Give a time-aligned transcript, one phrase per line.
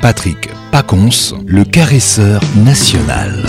[0.00, 3.42] Patrick Pacons, le caresseur national.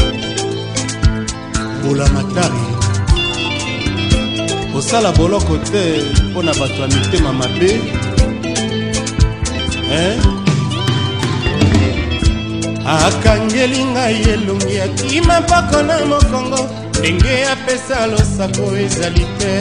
[4.74, 7.80] kosala boloko te mpo na bato ya mitema mabe
[9.90, 10.22] hein?
[12.86, 16.64] akangeli ngai elongi akima mpako na mokongo
[17.00, 19.54] ndenge apesa losako ezali te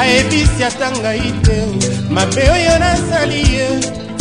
[0.00, 1.56] ayebisi ata ngai te
[2.14, 3.66] mabe oyo nasali ye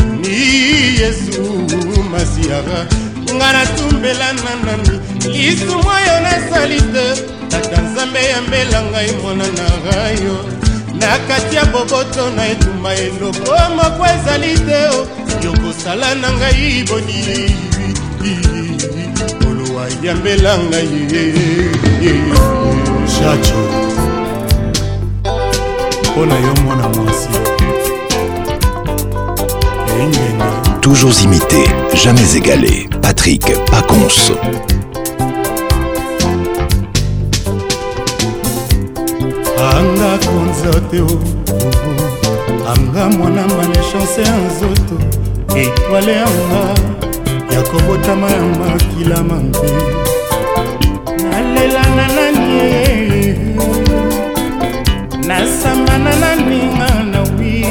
[0.00, 2.86] nani yezu masiara
[3.34, 7.06] nga natumbela na nani lisumu oyo nasali te
[7.50, 10.36] tata nzambe yambela ngai mwana na rayo
[11.00, 14.80] na kati ya boboto na etumba eloko moko ezali te
[15.44, 17.50] yokosala na ngai boni
[19.80, 21.32] mawa yambela ngai
[23.14, 23.60] shacho
[26.08, 27.28] mpo na yo mwana mwasi
[30.80, 31.64] Toujours imité,
[32.02, 32.88] jamais égalé.
[33.02, 34.32] Patrick Pacons.
[39.72, 41.00] anga konzote
[42.72, 44.94] anga mwana malechance ya nzoto
[45.58, 46.74] etwale anga
[47.60, 49.70] ya kobotama ya makila mambe
[51.30, 53.34] nalela na nani
[55.28, 57.64] nasambana na ninga na wi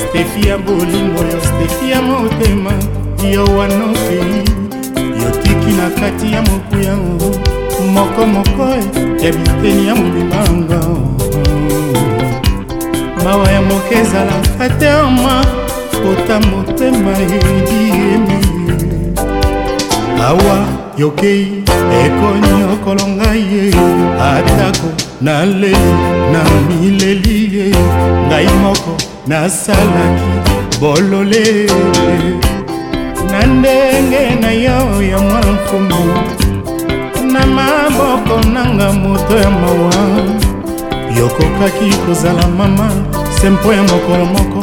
[0.00, 2.72] stefi ya bolingo yo stefi ya motema
[3.30, 4.42] yo wana ofei
[5.24, 7.30] yotiki na kati ya mokuyango
[7.94, 10.80] mokomoko e, ya biteni ya mobimanga
[13.24, 15.44] mawa ya moke ezalaka te oma
[16.02, 18.31] kota motema eyedi yemi
[20.28, 20.56] awa
[21.00, 21.44] yokei
[22.04, 23.64] ekonyokolo ngai ye
[24.30, 24.88] atako
[25.20, 25.94] naleli
[26.32, 27.66] na mileli ye
[28.26, 28.92] ngai moko
[29.26, 31.46] nasalaki bolole
[33.32, 34.80] na ndenge na yo
[35.10, 36.02] ya mwana mfumu
[37.32, 39.96] na maboko nanga moto ya mawa
[41.18, 42.88] yokokaki kozala mama
[43.40, 44.62] se mpo ya mokolo moko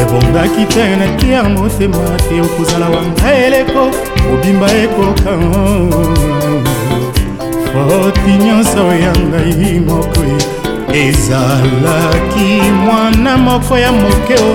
[0.00, 1.98] ebongaki te na tiare motema
[2.28, 3.82] te okozala wanga eleko
[4.28, 5.32] kobimba ekoka
[7.72, 10.22] foti nyonso ya ngai moko
[11.02, 12.46] ezalaki
[12.84, 14.50] mwana moko ya mokeo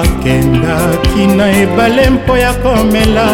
[0.00, 3.26] akendaki na ebale mpo ya komela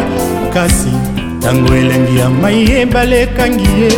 [0.55, 0.93] kasi
[1.39, 3.93] ntango elengi ya mai ebale ekangi ye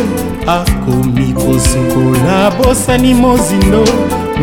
[0.47, 3.83] akomi kosukola bosani mozindo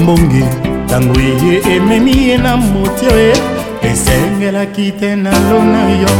[0.02, 0.44] mbonge
[0.88, 3.12] ntango eye ememi ye na motio
[3.90, 6.14] esengelaki te na lona yo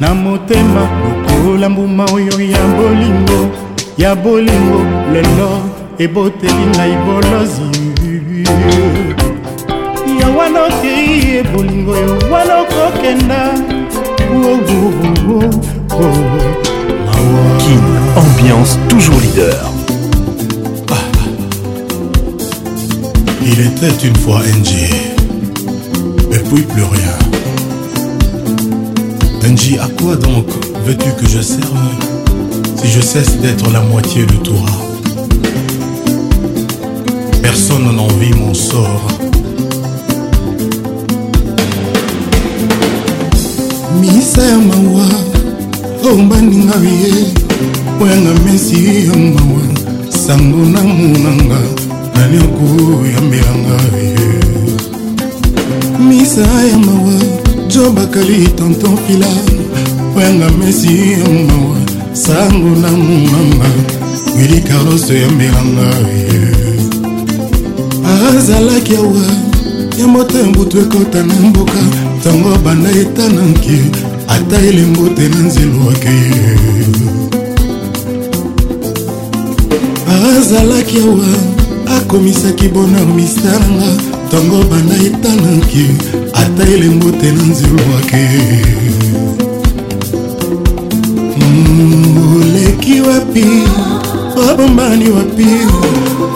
[0.00, 3.40] na motema lokola mbuma oyo ya bolingo
[3.98, 4.80] ya bolingo
[5.12, 5.50] lelo
[6.02, 7.70] eboteli ngai bolozi
[10.20, 13.40] ya wana okei ye bolingo yo wana okokenda
[14.34, 14.72] oh,
[15.34, 16.50] oh, oh,
[17.62, 17.82] kin
[18.22, 19.79] ambiance toujours leader
[23.42, 25.14] Il était une fois Angie,
[26.30, 27.18] et puis plus rien.
[29.50, 30.44] Angie, à quoi donc
[30.84, 32.02] veux-tu que je serve
[32.76, 34.66] si je cesse d'être la moitié de toi
[37.40, 39.06] Personne n'en vit mon sort.
[44.00, 45.06] misa ya mawa
[46.12, 46.74] ombaninga a
[48.02, 49.62] oyanga mesi ya mawa
[50.10, 51.60] sango na munanga
[52.14, 54.26] nani okoyambelanga ye
[56.08, 57.16] misa ya mawa
[57.70, 59.30] jo bakali tanton fila
[60.16, 61.76] oyanga mesi ya mawa
[62.12, 63.68] sango na mumama
[64.36, 65.88] wili carlos oyambelanga
[66.24, 66.40] ye
[68.28, 69.26] azalaki awa
[70.00, 71.80] ya moto ya mbutu ekɔta na mboka
[72.18, 73.76] ntango banda etana nke
[74.34, 76.40] ata elengo te na nzelwaki ye
[80.30, 81.49] azalaki awa
[81.96, 83.88] akomisaki bonheur misalanga
[84.26, 85.84] ntango banda etanaki
[86.42, 88.26] ata elembo te na nzulwaki
[92.40, 93.46] oleki wapi
[94.46, 95.48] obombani wapi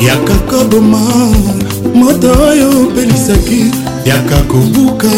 [0.09, 1.03] yaka koboma
[1.99, 3.61] moto oyo opelisaki
[4.11, 5.11] yaka kobuka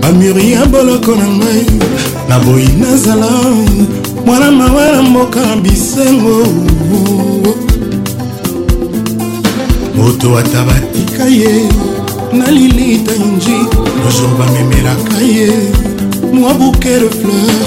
[0.00, 1.66] bamuri ya boloko na ngai
[2.28, 3.30] naboyi nazala
[4.26, 6.36] mwana mawa na mboka bisengo
[9.94, 11.68] moto ata batika ye
[12.32, 13.58] na lilita inji
[14.02, 15.50] toujours bamemelaka ye
[16.32, 17.62] mwa bouquet de fleur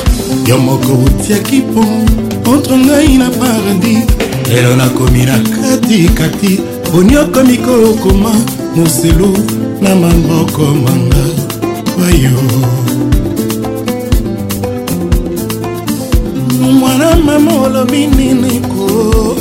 [0.48, 4.04] yo moko otiaki pont entre ngai na paradis
[4.50, 6.60] lelo nakomi na katikati
[6.94, 8.31] bonioko mikolokoma
[8.75, 9.33] moselu
[9.81, 11.25] na maboko manga
[11.98, 12.42] bayo
[16.74, 19.36] mwana mama olobi nini ko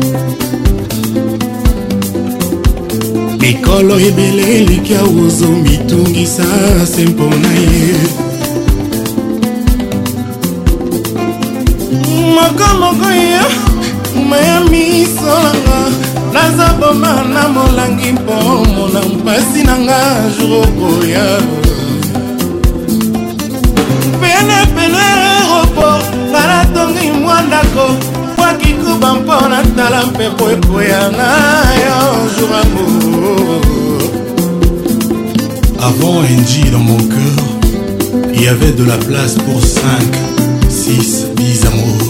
[3.41, 6.44] mikolo ebele eleki awozo mitungisa
[6.87, 8.30] se mpona ye
[12.93, 13.43] mokoya
[14.29, 15.79] maya misolanga
[16.33, 18.35] naza boma na molangi mpo
[18.77, 20.01] mona mpasi na nga
[20.39, 21.27] jour okoya
[24.21, 27.87] penepene aéroport nga natongi mwa ndako
[28.37, 31.31] bwakikuba mpo natala mpepo ekoyanga
[31.87, 32.01] yo
[32.39, 33.63] jour amour
[35.83, 37.45] Avant NJ dans mon cœur,
[38.35, 39.81] il y avait de la place pour 5,
[40.69, 42.10] 6, 10 amours.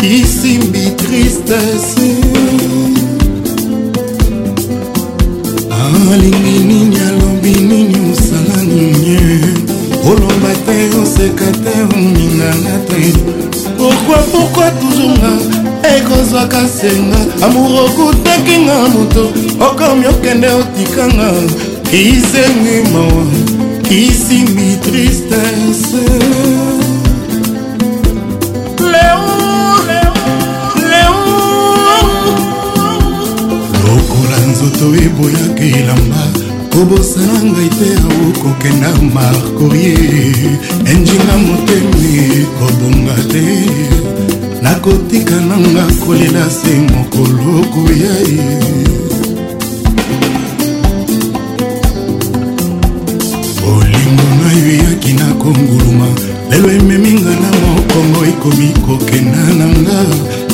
[0.00, 2.10] kisimbi tristese
[5.70, 9.18] alingi ah, nini alobi nini mosala nini
[10.08, 13.00] oloba te oseka te oningana te
[13.78, 15.32] pourkui pourkui toujours nga
[15.96, 19.24] ekozwaka senga amour okutakinga moto
[19.68, 21.30] okomi okende otikanga
[21.90, 23.26] kisengi mawa
[23.88, 26.06] kisimbi tristese
[34.78, 36.22] toyeboyaka elamba
[36.72, 39.94] kobosana ngai te aokokenda markorie
[40.92, 42.12] enjinga moteme
[42.58, 43.44] kobonga te
[44.62, 48.50] nakotika nanga kolela se mokolo koya ye
[53.60, 56.08] bolingo na yo eyaki na konguluma
[56.50, 59.98] lelo ememinga na mokongo ekomi kokenda na nga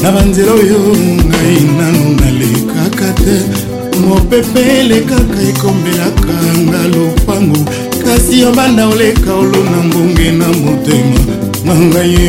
[0.03, 0.81] na banzela oyo
[1.29, 3.71] ngai nano nalekaka te
[4.01, 7.61] mopepe elekaka ekombelaka nga lopango
[8.05, 11.21] kasi yo banda oleka olona ngonge na motema
[11.65, 12.29] nanga ye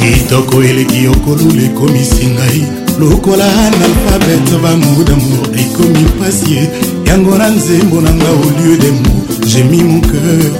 [0.00, 2.62] kitoko eleki okolula ekomisi ngai
[3.00, 6.70] lokola analphabete bamour damour ekomi pasie
[7.06, 9.14] yango na nzembo na nga au lieu de mo
[9.46, 10.52] jemi mon cœur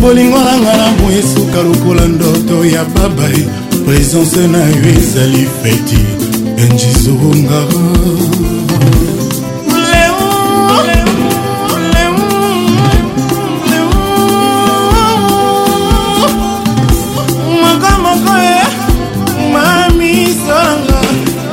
[0.00, 6.02] bolingo na nga na mo esuka lokola ndoto ya babae présence na yo ezali feti
[6.62, 7.60] enjizonga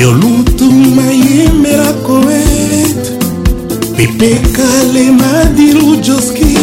[0.00, 3.12] yo lutuma yembela koeta
[3.96, 6.56] pepekale madilu joski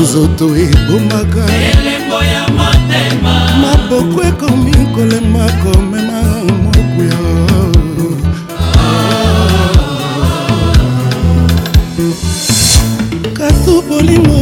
[0.00, 1.44] nzoto ebomaka
[3.62, 6.20] maboko ekomi kolema komema
[6.62, 7.18] mokuya
[13.36, 14.40] katu bolingo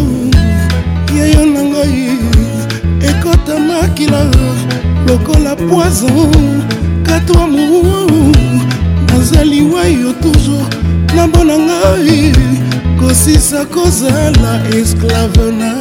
[1.16, 2.08] yeyo na ngai
[3.10, 4.20] ekota makila
[5.08, 6.62] lokola poison
[7.06, 8.10] katu amour
[9.08, 10.85] nazali wayo toujours
[11.16, 11.78] na mbonanga
[13.00, 15.75] kosisa kozala esclave na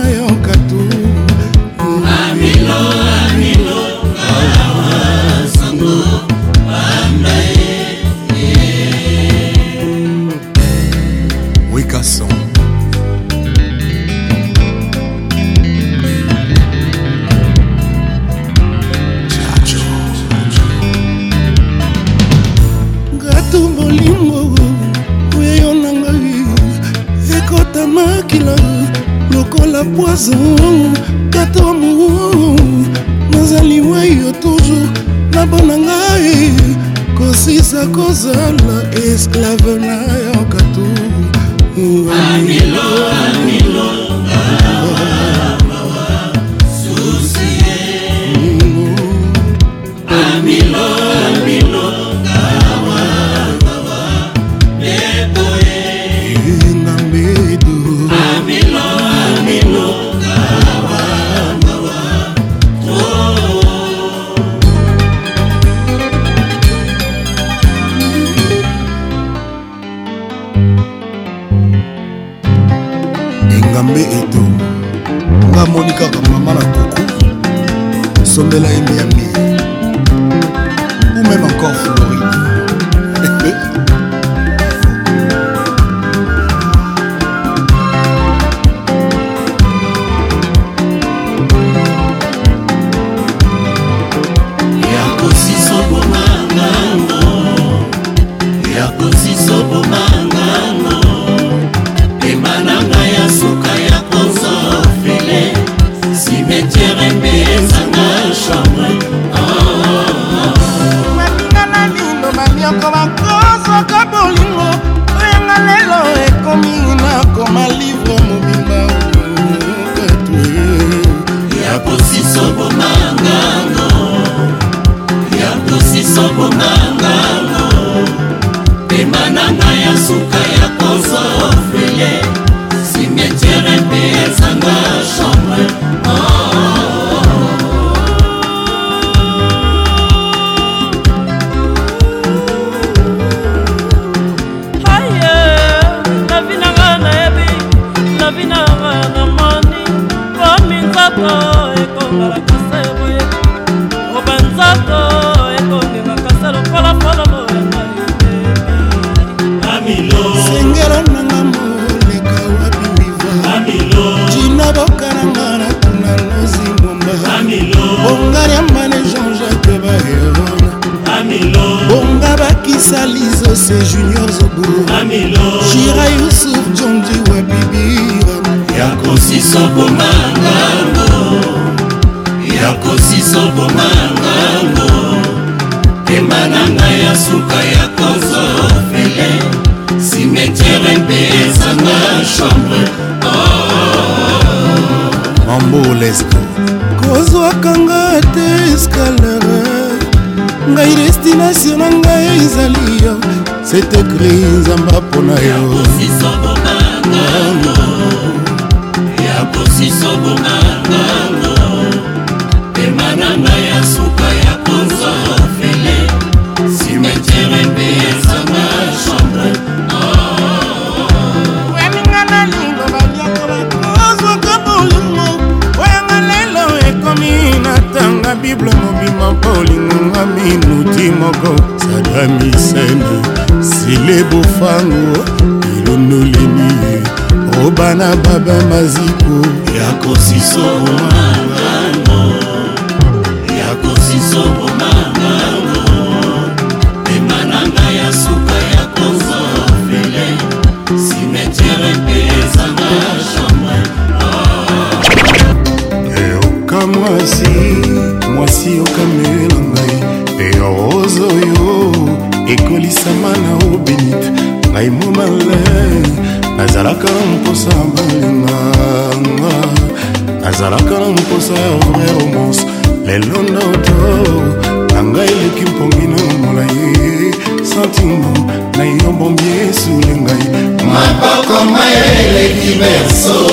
[282.65, 283.45] universo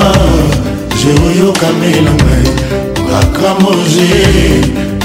[1.03, 2.49] jero yokamela ngai
[3.11, 4.11] makambo je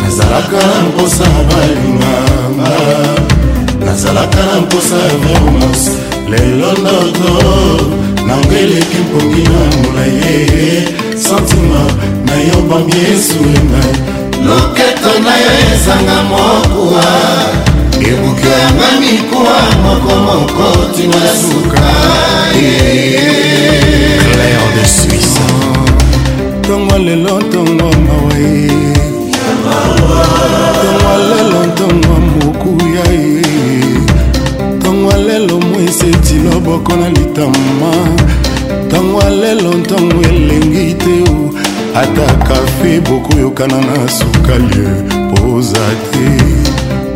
[0.04, 2.74] nazalaka na mposa balinganga
[3.86, 5.82] nazalaka na mposa ya vermos
[6.30, 7.36] lelo ndoto
[8.28, 10.88] nango eleki mpoki na molai ye
[11.26, 11.82] santima
[12.28, 13.94] na yo bambi esule ngai
[14.48, 17.04] loketo na yo ezanga mokuwa
[18.10, 21.88] ebuki yanga mikuwa moko moko ntina suka
[22.52, 23.16] clair
[24.76, 25.40] de suisse
[26.60, 28.68] ntongo lelo ntongo mawa ye
[29.54, 33.25] ntongo lelo ntongo mokuya ye
[35.40, 37.92] lelo mweseti loboko na litama
[38.88, 41.16] ntango alelo ntango elengi te
[42.02, 44.86] ata kafe bokoyokana na sukali
[45.34, 46.30] poza te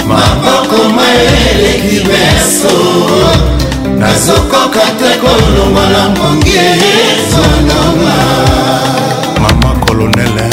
[0.08, 2.75] maboko mayeleki beso
[3.99, 8.15] nazokoka te kolongwa na mbongi ezononga
[9.41, 10.45] mama kolonele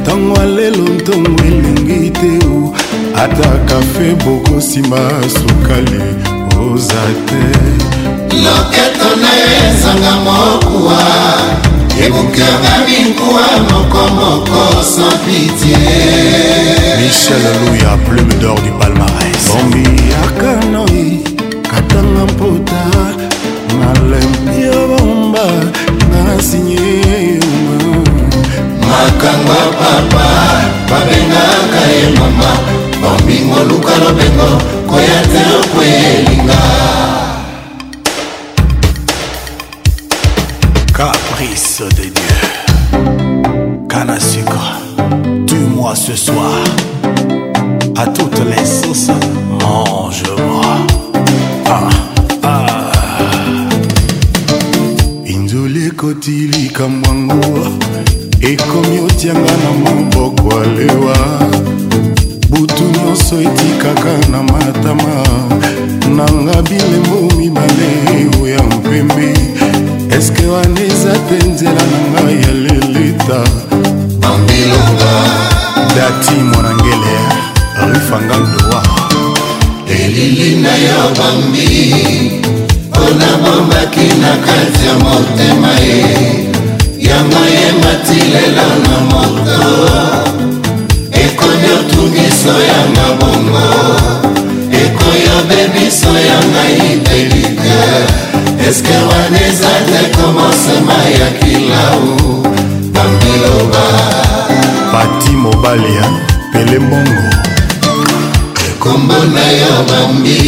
[0.00, 2.32] ntongo lelo ntongo elengi te
[3.22, 5.02] ata kafe bokosimba
[5.36, 6.00] sukali
[6.70, 7.42] oza te
[8.44, 11.00] loketo na yo ezanga mokuwa
[12.06, 14.60] ekokanga minkuwa mokomoko
[14.94, 15.78] sans pitie
[16.98, 19.86] michel louya plume d'or du palmarès bombi
[20.24, 21.35] akanoi
[21.78, 22.82] atanga mpota
[23.78, 25.46] malembi ya bomba
[26.08, 27.40] nasinye
[28.90, 30.26] makanga papa
[30.90, 32.50] babengaka ye mama
[33.02, 34.50] bombingo luka lobengo
[34.90, 36.60] koya te okwelinga
[40.96, 44.68] caprice de dieu kana sucre
[45.46, 46.64] tue-moi ce soir
[47.98, 48.55] à toutes les
[105.66, 106.06] mobali ya
[106.52, 107.26] pele mbongo
[108.70, 110.38] ekombo na yo bambi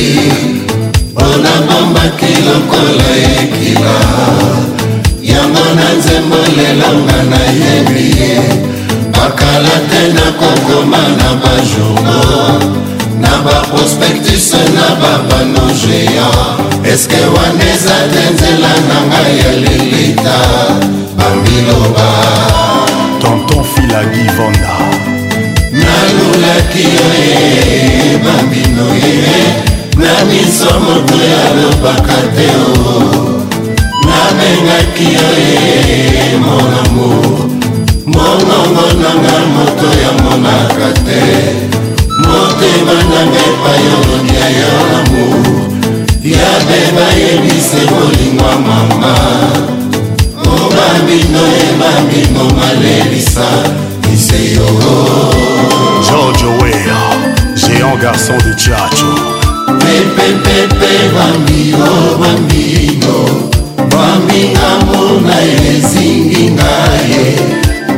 [1.10, 3.08] mpona bombaki lokola
[3.40, 3.96] ekila
[5.22, 8.08] yango na nzembo lelonga nayebi
[9.12, 12.22] bakala te nakokoma na bajourno
[13.22, 16.28] na baprospectus na babanogea
[16.92, 20.38] eske wana eza te nzela na ngai ya lilita
[21.18, 22.06] bambiloba
[23.22, 24.97] tonton filagi vonda
[26.08, 27.30] alulaki yo ye
[28.24, 29.36] mabino ye
[30.00, 32.72] na miso moto yalobaka te o
[34.08, 35.58] nabengaki yo ye
[36.44, 37.10] molongo
[38.14, 41.22] mongongo nanga moto yamonaka te
[42.26, 45.24] motema nanga epai olonia yo lamu
[46.36, 49.12] yabe bayebise molingwa mama
[50.46, 53.48] o bambino ye bambino malelisa
[54.14, 54.68] iseyo
[57.88, 59.06] grand garçon de Tchatcho.
[59.80, 67.26] pepepepe bambio oh, bambino bambinga mona yo ezingi ngaye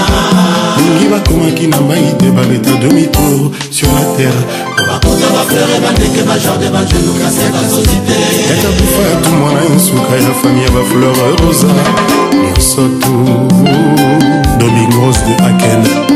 [0.83, 4.41] mingi bakomaki na mai te babeta demi-tour sur la terre
[4.89, 8.17] bakuta baflere bandeke bajardin bajelukase bazozite
[8.49, 11.67] yaka bufatu mwana nsuka ya fami ya bafleur rosa
[12.33, 16.06] nyonso tu domingos de aken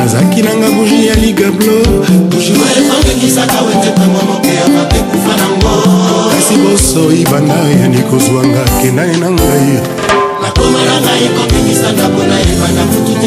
[0.00, 1.78] nazaki nanga buji ya ligablo
[6.30, 9.70] kasi bosoi banda yandi kozwanga kendani na ngai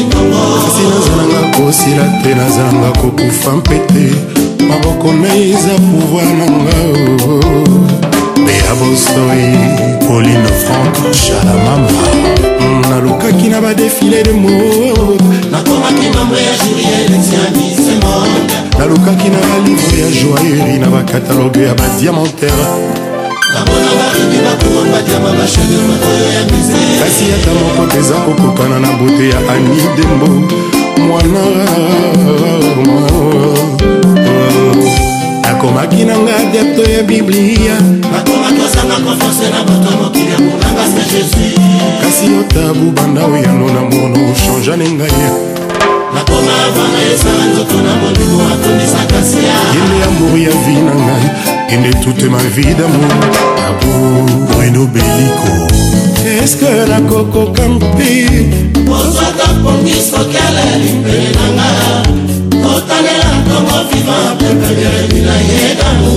[0.00, 4.08] nazalanga kosila te nazalanga kokufa mpe te
[4.64, 6.78] maboko na ye eza pouvoir nanga
[8.46, 8.76] deya oh.
[8.80, 12.06] bosoi e, pauline frank shalamama
[12.58, 15.22] hmm, nalukaki na badefile de mot
[15.84, 22.52] nakomaki mambo ya julieletiamisemonda nalukaki na balivre ya joaeri na bakataloge ya badiamantere
[27.00, 30.28] kasi ata moko te eza kokokana na bote ya ani dembo
[31.00, 31.42] mwana
[35.42, 37.76] nakomaki na ngai adepto ya biblia
[42.00, 45.30] kasi yo tabu banda oyano na mono changane ngai
[46.34, 51.26] mpona vanga ezala nzoto na molimo atondisaka sia yende ya mburu ya vi na ngai
[51.72, 53.02] ende tute ma vi damo
[53.68, 53.90] abu
[54.48, 55.52] bruno beliko
[56.42, 58.10] eske nakokoka mpe
[58.88, 61.70] kozwaka pongi soki alali mpene na nga
[62.64, 66.14] kotanela ntongo viva pepebeleli na ye damo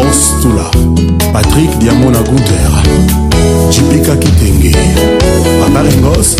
[0.00, 0.64] ostula
[1.32, 2.70] patrik diamona gunter
[3.72, 4.76] jipika kitenge
[5.60, 6.36] babarengos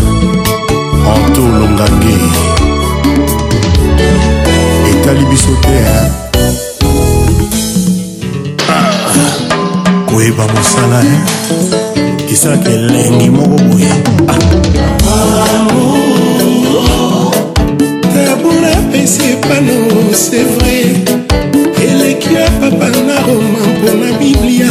[1.14, 2.18] anto longange
[5.10, 5.76] etali biso te
[8.68, 8.92] ah.
[10.12, 11.00] koyeba mosala
[12.28, 13.92] kisaka elengi moko boye
[18.12, 19.76] tabona pesi epano
[20.12, 20.76] sevre
[21.88, 24.70] eleki ya papa na roma mpona biblia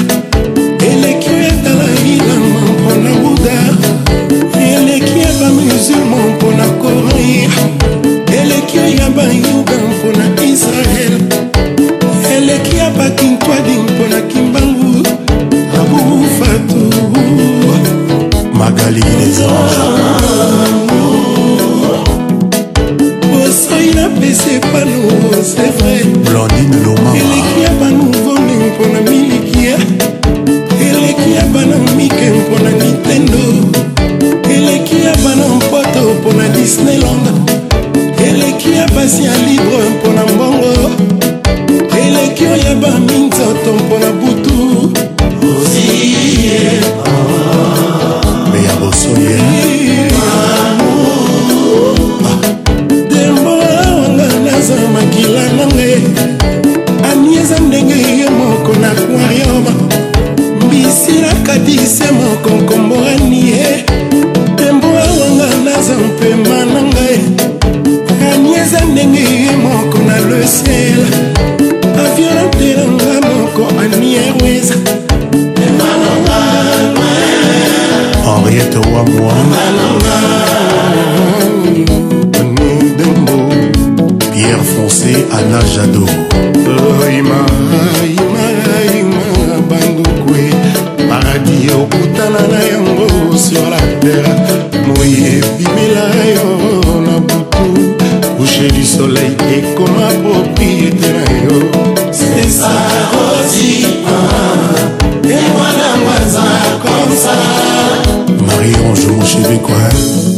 [108.70, 109.74] Et un jour, je vais quoi?
[109.78, 110.36] Hein?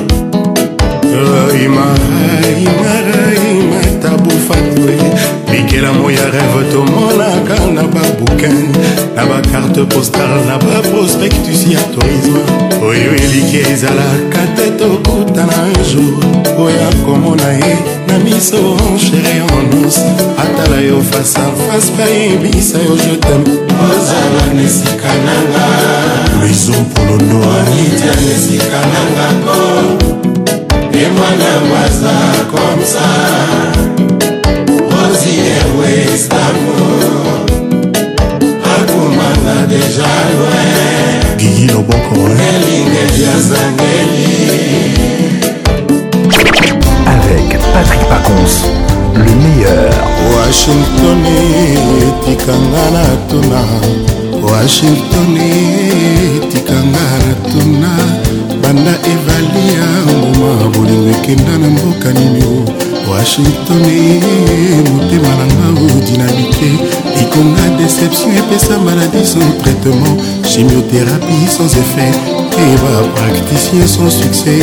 [4.02, 4.98] tabufae
[5.52, 8.58] bikelamo ya rêve tomonaka na babukin
[9.16, 12.40] na bacarte postar na baprospectus ya tourisme
[12.84, 16.17] oyo eliki ezalaka te tokutana un jour
[18.38, 19.98] biso chéri onus
[20.44, 23.44] atala yo fasa fase bayebisa yo jetem
[23.90, 25.66] ozala na esika nanga
[26.40, 29.60] luizo polondo anitya na esika nanga po
[31.06, 32.18] emwana baza
[32.52, 33.06] komsa
[35.00, 37.26] oziewe istanbul
[38.78, 42.20] akomanga deja loin gigi loboko
[42.54, 45.27] elinge ya zangeli
[47.78, 48.54] Patrick Pacons,
[49.14, 49.92] le meilleur.
[50.34, 53.62] Washington etikanga na tuna
[54.52, 57.94] Washington etikanga na tuna
[58.62, 62.44] banda evali ya ngoma bolingo ekenda na mboka nini
[63.12, 64.20] washington e,
[64.90, 66.70] motema nanga odinamike
[67.22, 70.16] ekonga déception epesa maladi sans traitement
[70.52, 72.12] chimiothérapie sans effet
[72.66, 74.62] et bapracticien sans succès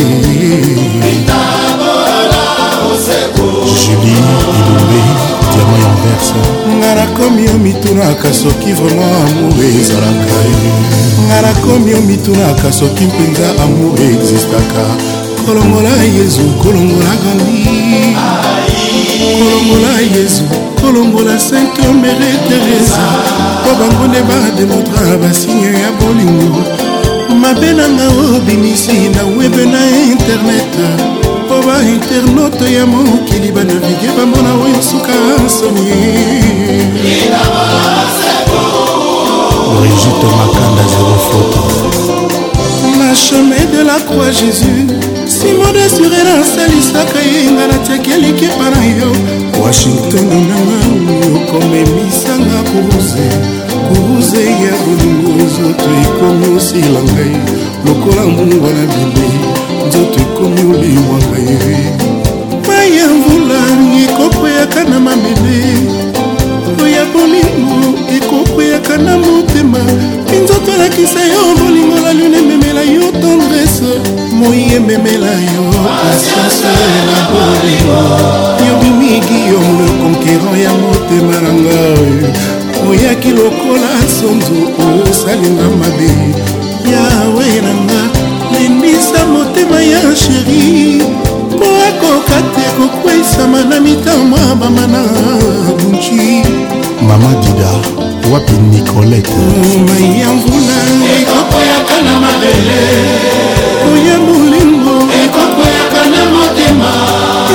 [3.05, 5.01] julie ilombe
[5.53, 6.39] diamant ya verse
[6.79, 10.39] nga nakomi yo mitunaka soki vraimen amour ezalaka
[11.27, 14.83] nga nakomi yo mitunaka soki mpenza amour existaka
[15.45, 17.67] kolongola yezu kolongola gandi
[19.37, 20.43] kolongola yezu
[20.81, 23.05] kolongola sainte mere teresa
[23.61, 26.61] mpo bango nde bademontra basinye ya bolingo
[27.41, 31.24] mabe nanga obimisi na webe na internet
[31.65, 35.13] bainternaute ya mokili banavige bamona oyo suka
[35.45, 35.81] nsoni
[39.79, 41.63] brigitte makanda zero foto
[42.99, 44.79] la chemin de la croix jésus
[45.27, 49.09] simon desure nasalisaka ye nga natiaki likepa na yo
[49.63, 50.77] washington nanga
[51.31, 53.27] yokomemisanga kuruze
[53.87, 57.35] kuruze ya bolingo zoto ekomiosila ngai
[57.85, 59.54] lokola mbungwa na bilei
[59.87, 61.77] nzoto ekomi oliwanga ye
[62.67, 63.61] mai ya mvula
[64.03, 65.77] ekokweyaka na mabele
[66.83, 67.75] oya bolingo
[68.17, 69.77] ekokweyaka na motema
[70.31, 73.89] minzoto alakisa yo bolingo la lune ememela yo tendrese
[74.39, 78.01] moi ememela yo pasiansela bolingo
[78.67, 82.11] yo bimigi yo le konkeran ya motema na ngai
[82.89, 84.55] oyaki lokola sonzo
[85.09, 86.09] osalinga mabe
[86.91, 87.84] yawe na
[89.65, 90.95] motema ya sheri
[91.51, 95.03] mpo akoka te kokweisama na mitambo abamba na
[95.77, 96.43] bunki
[97.07, 97.71] mama dida
[98.33, 99.31] wapi nicolete
[99.85, 100.81] mai ya mvula
[101.19, 102.81] ekokweyaka na mabele
[103.93, 106.91] oya bolingo ekokweyaka na motema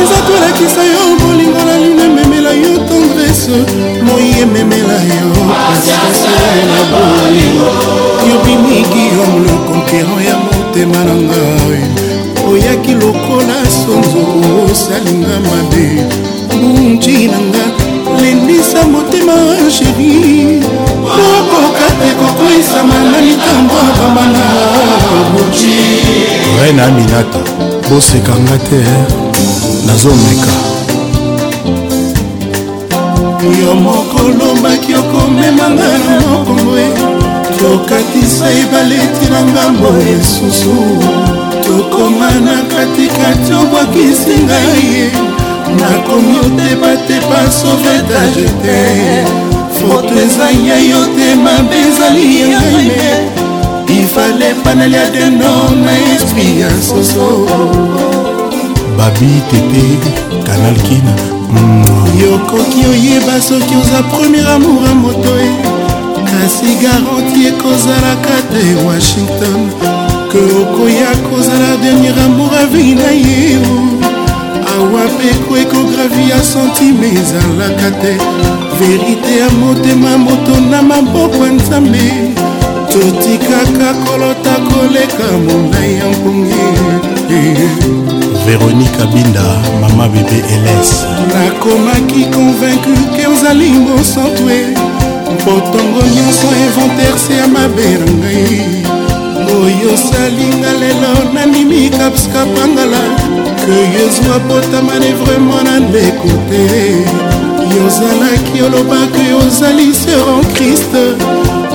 [0.03, 3.53] eza tolakisa yo bolingo na lino ememela yo tendrese
[4.05, 7.73] moi ememela yo pasiasena bolingo
[8.29, 12.00] yo bimiki yo le conquéran ya motema na ngai
[12.53, 14.21] oyaki lokola sonzo
[14.71, 15.87] osalinga mabe
[16.49, 17.65] bunji nanga
[18.21, 19.37] lendisa motema
[19.75, 20.61] sheri
[21.17, 24.45] tokoka te kokwesama na mitambo abambana
[25.33, 25.77] bunji
[26.63, 27.41] rena aminata
[27.91, 29.03] bosekanga te eh?
[29.87, 30.53] nazomeka
[33.63, 37.20] yo mokolobaki okomemanga na mokongo eh?
[37.61, 40.77] tokatisa ebaleti na ngambo esusu
[41.67, 44.91] tokoma na katikati obwakisi ngai
[45.81, 48.81] nakomi oteba te pa sauvetage te
[49.79, 52.91] foto ezai ya yo te mabe ezali yangai
[53.97, 55.53] ifale panali ya deno
[55.85, 57.29] na esprit ya soso
[58.97, 59.85] babi tete
[60.47, 61.15] kanal kina
[61.51, 61.85] mm.
[62.23, 65.80] yokoki oyeba soki oza premier amour ya moto e
[66.41, 69.61] kasi garanti ekozalaka te washington
[70.33, 73.61] ke okoya kozala dernier amour avei na ye
[74.73, 78.15] awa peko ekografi ya sentime ezalaka te
[78.81, 82.09] verite ya motema moto na maboko ya nzambe
[82.89, 87.47] totikaka kolota koleka molai ya mponge
[88.49, 89.45] veronika binda
[89.81, 91.05] mama bebe eles
[91.37, 94.73] nakomaki convaincu ke ozali mosantwe
[95.45, 98.63] botongo nyonso inventaire se ya mabe na ngai
[99.59, 103.05] oyo osalinga lelo nanimi kapska pangala
[103.65, 106.65] ke yozwa potama ne vraimen na ndeko te
[107.77, 110.95] yozalaki olobaki yozali ser en krist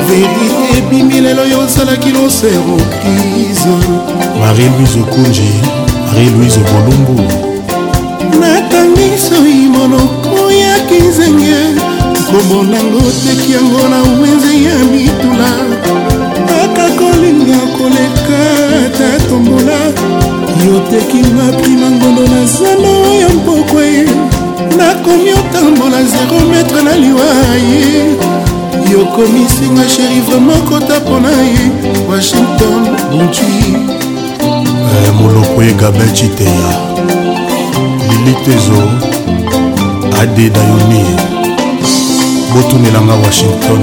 [0.08, 3.76] verité ebimi lelo yozalaki loser en crise
[4.40, 5.50] marie louise okunji
[6.08, 7.16] marie louise bolumbu
[8.40, 11.85] natangi soi monoko ya kizenge
[12.36, 15.52] kobonango teki yango na wenze ya mitula
[16.48, 18.40] kaka kolinga koleka
[18.98, 19.80] ta tombola
[20.66, 24.06] yo tekinga prima ngondo na zando ya mpoko ye
[24.78, 27.30] nakomi otambola 0 metre na liwa
[27.70, 28.04] ye
[28.94, 31.72] yokomisinga sheri vraimen kota mpona ye
[32.10, 32.82] washington
[33.12, 33.56] bonti
[34.92, 36.70] eh, moloko egabe citeya
[38.10, 38.82] lilitezo
[40.22, 41.35] adedayoni
[42.56, 43.80] botunelanga washington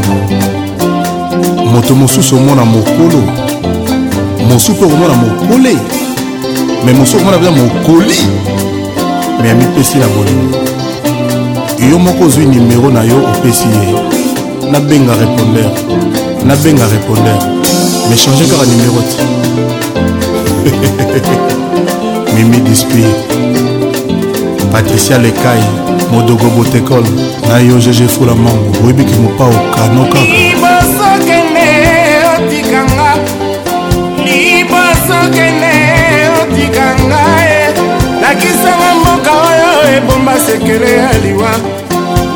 [1.72, 3.22] moto mosusu omona mokolo
[4.48, 5.76] mosu mpe okomona mokole
[6.84, 8.16] me mosu okomona mpenza mokoli
[9.42, 10.56] me amipesi na bolingo
[11.90, 13.94] yo moko ozwi nimero na yo opesi ye
[14.70, 15.70] nabenga répondeur
[16.46, 17.40] nabenga répondeur
[18.10, 19.22] me change kaka nimero te
[22.34, 23.04] mimi diskui
[24.72, 27.08] patricia lekai modogo botekole
[27.48, 31.66] na yo gg fula mango oyebiki mopa okano kakasokene
[32.36, 33.10] otikanga
[34.24, 35.74] libosokene
[36.42, 37.72] otikanga eh.
[38.22, 41.50] lakisanga mboka oyo ebomba sekele ya liwa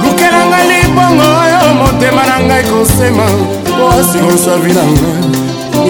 [0.05, 3.27] lukelanga libongo oyo motema na ngai kosema
[3.77, 5.23] po asikonsa vi na ngai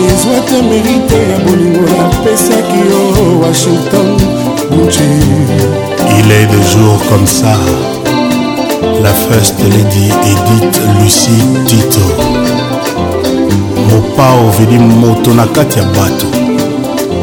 [0.05, 0.13] eh.
[0.15, 3.01] ezwa te merite ya bolingo napesaki yo
[3.43, 4.36] washington
[4.79, 7.55] Il est de jour comme ça.
[9.03, 11.33] La First Lady Edith Lucie
[11.67, 12.01] Tito.
[13.89, 14.51] Mopao
[15.01, 15.63] motonaka
[15.95, 16.27] Bato.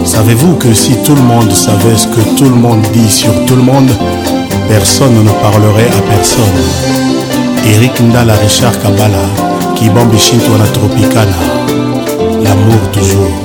[0.04, 3.56] Savez-vous que si tout le monde savait ce que tout le monde dit sur tout
[3.56, 3.92] le monde,
[4.68, 6.58] personne ne parlerait à personne.
[7.72, 9.30] Eric Ndala Richard Kabbalah,
[9.76, 12.34] Kibambi Shintwana Tropicana.
[12.42, 13.43] L'amour toujours.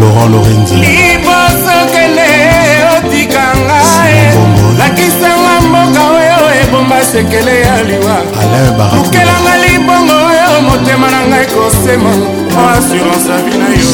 [0.00, 2.30] laurent lorenzi libosokele
[2.96, 4.32] otika ngai e.
[4.78, 8.16] lakisanga mboka oyo ebomba sekele ya liwa
[9.00, 12.12] okelanga libongo oyo motema na ngai kosema
[12.52, 13.90] po assurance avi na yo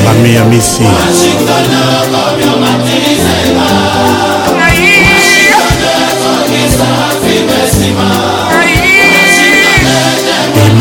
[0.05, 0.84] bamiamisi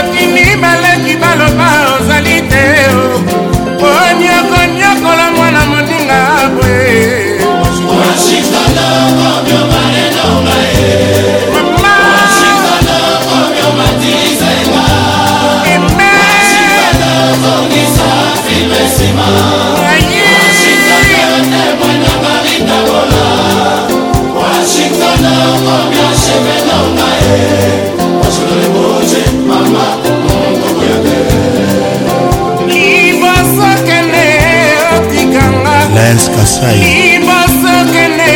[36.12, 36.80] miles kasai
[37.16, 38.32] ibasokele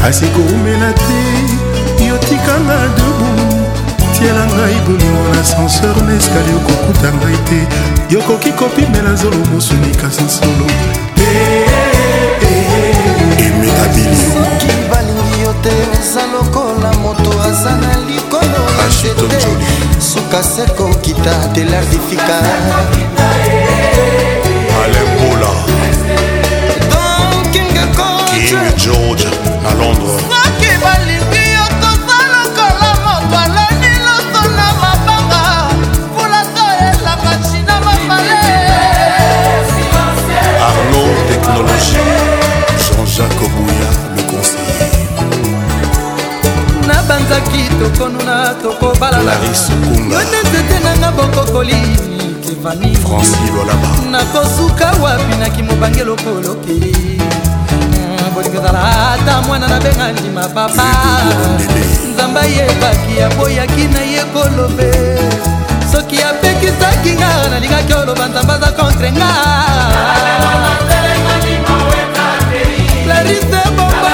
[0.00, 1.20] kasi koumela te
[2.08, 3.30] yotikanga debu
[4.18, 7.58] tiela ngai bolingo na ascenseur na eskale okokuta ngai te
[8.14, 10.66] yokoki kopimela zolo mosuni kasi solo
[11.26, 11.70] eh,
[12.50, 14.88] eh, eh.
[14.90, 22.38] balingi yo te eza lokola moto aza na likolo ya sete suka seko kita telardifika
[24.82, 25.52] alembula
[28.34, 29.26] king george
[29.62, 35.42] na londres soki balingi yo toza lokola moto aloni loso na mabanga
[36.16, 38.38] fulata elanga china mabale
[40.68, 42.10] arno technologie
[42.82, 43.89] jean-jacques obuya
[47.30, 49.74] tozaki tokonuna tokobalalayote
[50.42, 51.76] nzete nanga bokokoli
[54.10, 56.80] nakosuka wapi naki mobange lokoloki
[57.94, 60.84] ah, bolingozala ata mwana nabenga ndima papa
[62.14, 64.90] nzambe ayebaki aboyaki na ye kolobe
[65.92, 69.28] soki apekisaki nga nalingaki oloba nzambe aza contre nga
[73.06, 74.09] larise bomba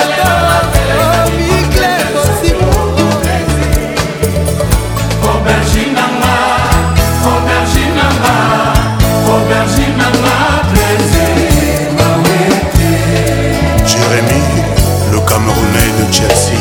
[15.47, 16.57] Mornay de Chelsea,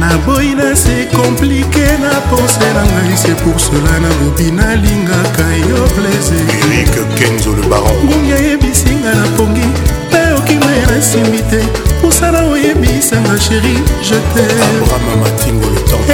[0.00, 8.32] naboyi na se komplike na pense na ngai se pour cela nalobi nalingaka yo plaisirngungi
[8.32, 9.66] ayebisinga na pongi
[10.08, 11.60] mpe okimaya nasimbi te
[12.02, 14.44] mosala oyebisanga sheri jete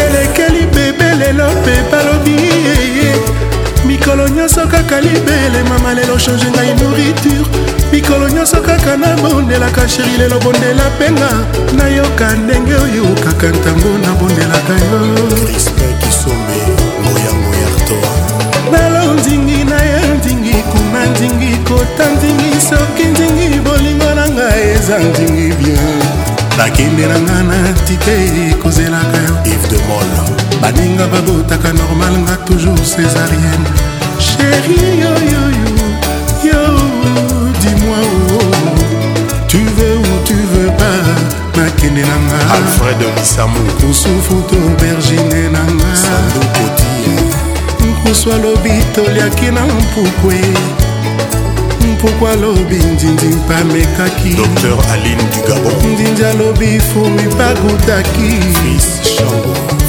[0.05, 2.37] elekeli bebe lelo mpe balobi
[3.87, 7.51] mikolo nyonso kaka libele mama lelo change ngai nourriture
[7.93, 11.29] mikolo nyonso kaka nabondelaka sheri lelo bondela mpenga
[11.79, 15.01] nayoka ndenge oyo kaka ntango nabondelaka yo
[18.73, 26.01] nalondingi naye ndingi kuna ndingi kota ndingi soki ndingi bolingo na ngai eza ndingi bien
[26.59, 28.17] nakendelanga na tite
[28.63, 30.11] kozelaka yo ive de mol
[30.61, 33.67] baninga babotaka normal nga toujours césarienne
[34.19, 35.66] sheri yoyoyo
[41.87, 47.25] ekende na nga alfred lisamu nkusufu to bergine na nga sandukotia
[47.91, 50.41] nkusu alobi toliaki na mpukwe
[51.93, 58.35] mpukw alobi ndindi mpamekaki dr aline dugabon ndindi alobi fumi bagutaki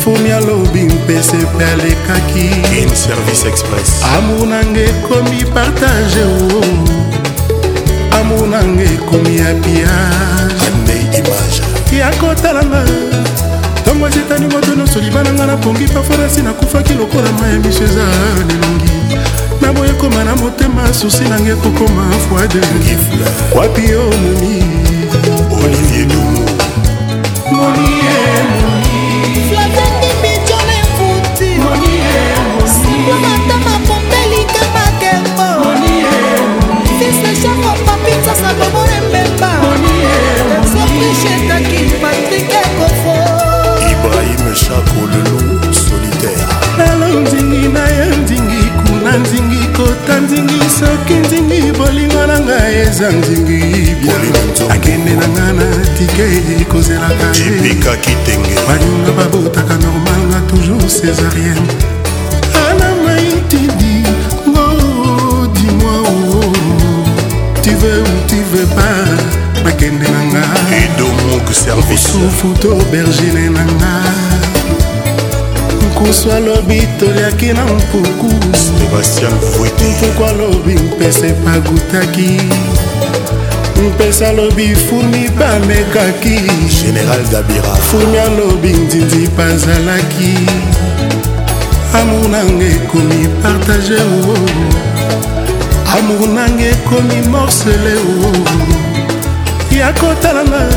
[0.03, 2.49] fumi alobi mpese mpe alekaki
[2.97, 6.21] service express amour nanga ekomi partage
[6.53, 6.61] o
[8.19, 10.67] amour nanga ekomi ya biage
[11.17, 12.83] image ya kotalanga
[13.81, 18.03] ntongo esitani moto nyonso liba na ngai napongi paforasi nakufaki lokola mayembi sheza
[18.49, 18.93] lelongi
[19.61, 22.59] naboye koma na motema susi nange kokoma fwade
[23.55, 24.63] wapi yo momi
[25.65, 26.41] olivier dumo
[27.51, 28.15] monie
[31.57, 33.36] monie
[49.77, 53.63] kota ndingi soki ndingi bolingo na ngai eza ndingi
[54.75, 55.65] akende na ngai na
[55.97, 57.27] tike kozelaka
[58.67, 61.69] baninga babotaka normal nga toujours césarienne
[62.69, 63.97] ana maitidi
[64.49, 64.65] ngo
[65.55, 66.51] dimoi oo
[67.63, 68.99] tu veux ou tu veux pas
[69.63, 70.89] bakende na ngai
[71.93, 74.36] osufu to bergine na ngai
[76.01, 78.27] nkusu alobi toliaki na mpuku
[78.73, 82.39] mpuku alobi mpese pagutaki
[83.93, 86.39] mpese alobi furmi bamekaki
[86.81, 90.35] général dabira furmi alobi ndindi bazalaki
[91.93, 94.37] amour nanga ekomi partage o
[95.97, 98.31] amour nanga ekomi morcele o
[99.77, 100.69] ya kotalanga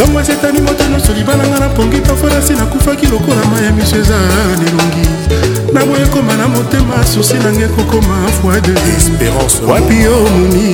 [0.00, 4.16] ntango asetani moto nyonso libananga na pongi pafarasi nakufaki lokola mai ya miso eza
[4.60, 5.06] nelongi
[5.72, 8.74] na boye ekoma na motema susi nanga ekokoma foi de
[9.68, 10.70] wapi omoni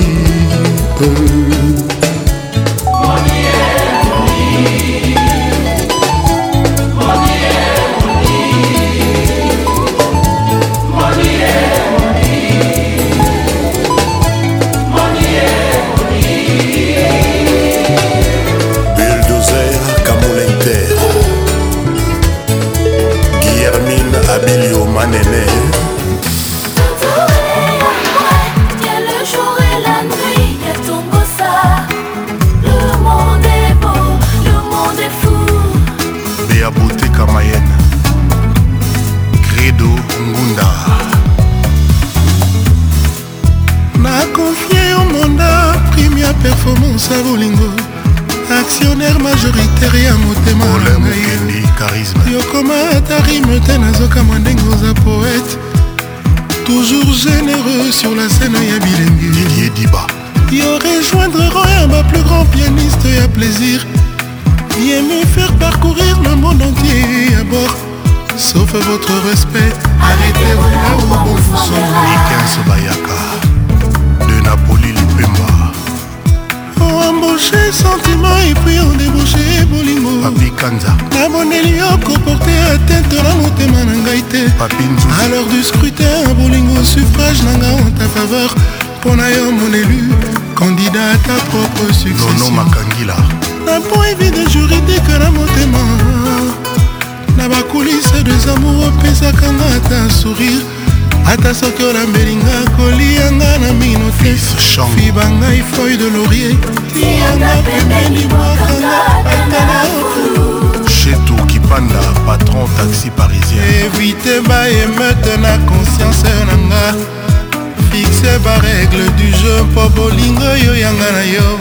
[120.96, 121.58] motema na yo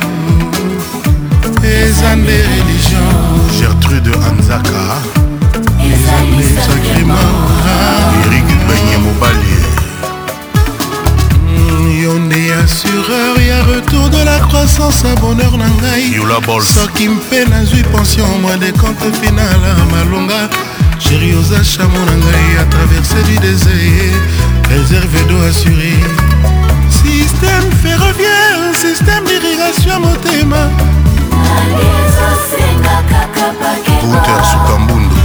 [1.63, 2.99] eza nde religio
[3.59, 4.97] gertrude anzaka
[5.83, 7.17] eza nde sakrima
[8.27, 9.55] erik benye mobali
[11.47, 16.19] mm, yo nde assureur ya retour de la croissance a bonheur na ngai
[16.73, 19.59] soki mpe nazwi pension mwa de compte final
[19.91, 20.49] malonga
[20.99, 24.11] sheri oza chamo na ngai a traversé du désir
[24.69, 26.24] réserve do assuré
[27.35, 30.69] système ferroviaire système d'irrigation motema
[34.01, 35.19] Pouter Sukambundu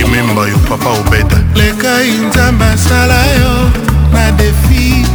[0.00, 3.52] ememba yo papa obeda lekai nzambe asala yo
[4.14, 5.06] na defi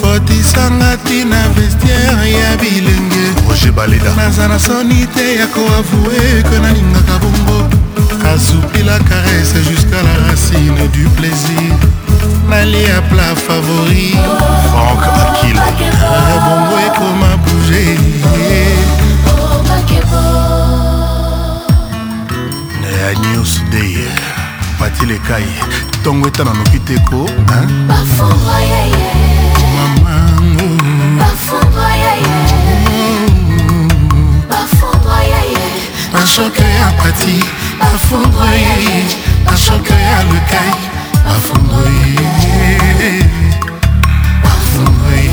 [0.00, 7.14] kotisanga ntina vestiere ya bilenge roger baleda naza na soni te ya koavue ke nalingaka
[7.22, 7.58] bongo
[8.34, 11.72] asupila caresse jusqu'à la racine du plaisir
[12.48, 14.10] nalia pla favori
[14.70, 15.58] frank akil
[16.34, 17.86] ebongo ekoma bouge
[22.96, 23.94] ya newsday
[24.80, 25.48] batilekai
[26.00, 27.20] ntongo etana noki teko
[29.74, 30.68] mamango
[36.12, 37.36] bashoke ya pati
[37.80, 38.54] bafondre
[39.46, 40.91] bashoke ya lekai
[41.32, 42.16] bafungoli
[44.42, 45.28] bafungoli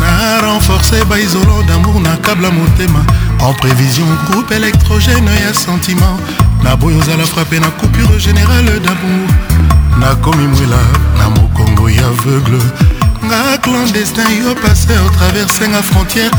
[0.00, 3.00] na renforce baisolo damour na kabla motema
[3.40, 6.18] en prévision groupe électrogène ya sentiment
[6.62, 9.28] naboyi ozala frappe na coupure générale damour
[9.98, 10.82] nakomi mwela
[11.18, 12.58] na mokongo ya aveugle
[13.26, 16.30] nga clandestin yo passer traversenga frontière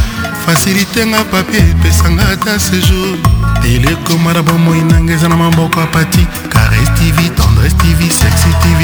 [0.45, 3.17] facilitenga papier epesanga ata séjour
[3.63, 8.81] telekoma na bomoi nanga eza na maboko ya pati cares tv tendresse tv sexy tv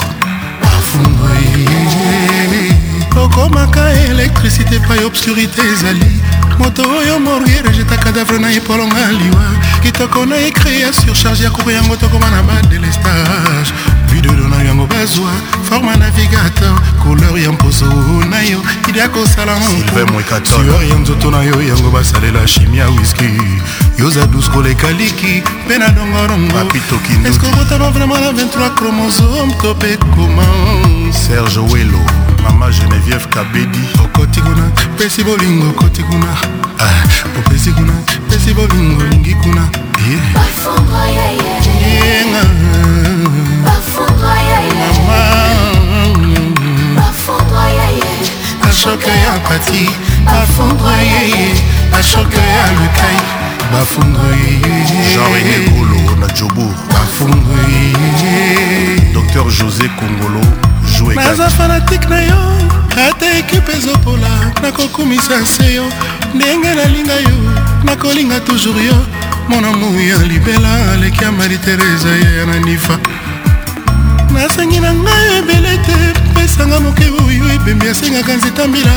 [0.62, 1.66] bafondroye
[3.24, 9.42] okomaka elektrisité epai obscurité ezali moto oyo morgier ejeta cadavre na epolonga liwa
[9.82, 13.72] kitoko na ekre ya surcharge ya kobe yango tokoma na badelestage
[14.12, 15.30] bidodo na yango bazwa
[15.64, 17.86] forme navigateur couleur ya mposo
[18.30, 23.30] na yo ida kosala mosueur ya nzoto na yo yango basalela chimie ya wiski
[23.98, 30.46] yoza dus koleka liki mpe na dongorongoeske okotaba vraimen na 23 chromosome to mpe koma
[31.12, 34.64] serge welo mama geneviève kabedi okoti kuna
[34.98, 36.32] pesi bolingo okoti kuna
[36.78, 37.00] ah.
[37.38, 37.92] opesi kuna
[38.30, 39.62] pesi bolingo olingi kuna
[48.62, 49.90] bashoke ya pati
[50.24, 51.46] bafungwa yeye
[51.92, 53.18] bashoke ya lukai
[53.72, 60.65] bafungwa yeye jean rené golo na jobour bafungwa yeye docteur josé congolo
[61.14, 62.58] naza fanatike na yo
[63.08, 65.84] ata ekipe ezopola nakokumisa se yo
[66.34, 67.36] ndenge nalinga yo
[67.84, 68.96] nakolinga toujours yo
[69.48, 72.08] monamu ya libela aleki ya maritereza
[72.38, 72.98] ya nanifa
[74.34, 75.92] nasengi na ngai ebele te
[76.34, 78.92] pesanga moke oyo ebembi asengaka nzeta mbila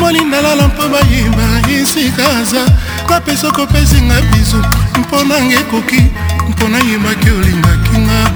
[0.00, 1.46] molinda lala mpo bayeba
[1.82, 2.66] esikaza
[3.10, 4.62] napesa kopesinga bizu
[5.00, 6.02] mpo nanga ekoki
[6.48, 8.30] mpo nayebaki olingaki nga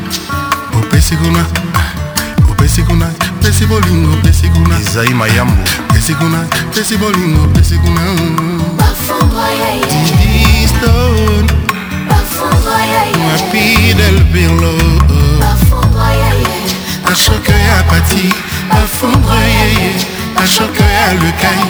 [0.78, 1.44] opesi kuna
[2.72, 3.06] pesi kuna
[3.42, 5.52] pesi bolingo pesi kuna ezai mayambo
[5.94, 6.38] pesi kuna
[6.74, 8.00] pesi bolingo pesi kuna
[9.92, 11.46] didiston
[13.28, 14.72] mapidel bilo
[17.12, 18.32] ashoke ya pati
[18.70, 19.90] bafungwa yeye
[20.44, 21.64] ashoke ya lukai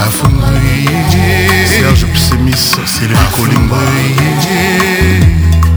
[0.00, 3.78] bafungwa yeye serge psemis sylvie kolimba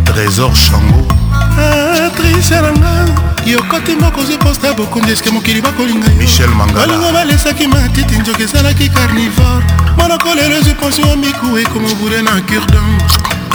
[0.04, 1.08] trésor chango
[1.56, 8.44] patricia nanga yokoti moko ozwi posta bokonzi eske mokili bakolinga michel mangbalingo balesaki matiti nzoki
[8.44, 9.66] ezalaki carnivore
[9.98, 13.02] monoko lelo ezwi pension ya miku ekoma obure na curdan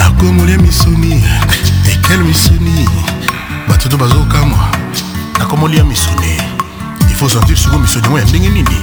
[0.05, 1.23] akomolia misuni
[1.91, 2.87] ekel misuni
[3.69, 4.67] bato to bazokamwa
[5.39, 6.37] nakomolia misuni
[7.11, 8.75] ifo sentir siko misuni yango ya ndenge nini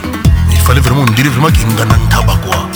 [0.53, 2.69] ifale vraiment ondiri vraiment kengana ntaba kua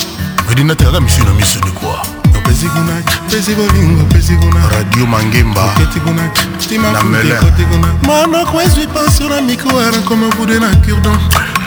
[0.49, 2.05] vedinate kaka misuni na misuni kua
[2.45, 2.95] pesi kuna
[3.30, 6.22] pesi bolingo pesi kuna radio mangemba koti kuna
[6.59, 11.18] stimamkoti kuna monoko ezwi paso na mikro anakoma bude na curdon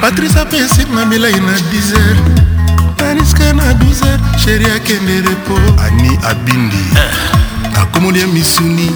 [0.01, 1.97] patrice apesik na milai na 10
[2.95, 6.85] taniske na 12 sheri akende repo ani abindi
[7.75, 8.25] nakomoli eh.
[8.27, 8.91] ya misuni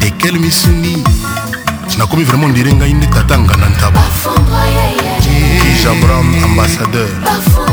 [0.00, 1.04] ekele misuni
[1.98, 4.02] nakomi vraiment ondire ngai nde tata ngana ntaba
[5.82, 7.65] jabram ambassadeur Bafou.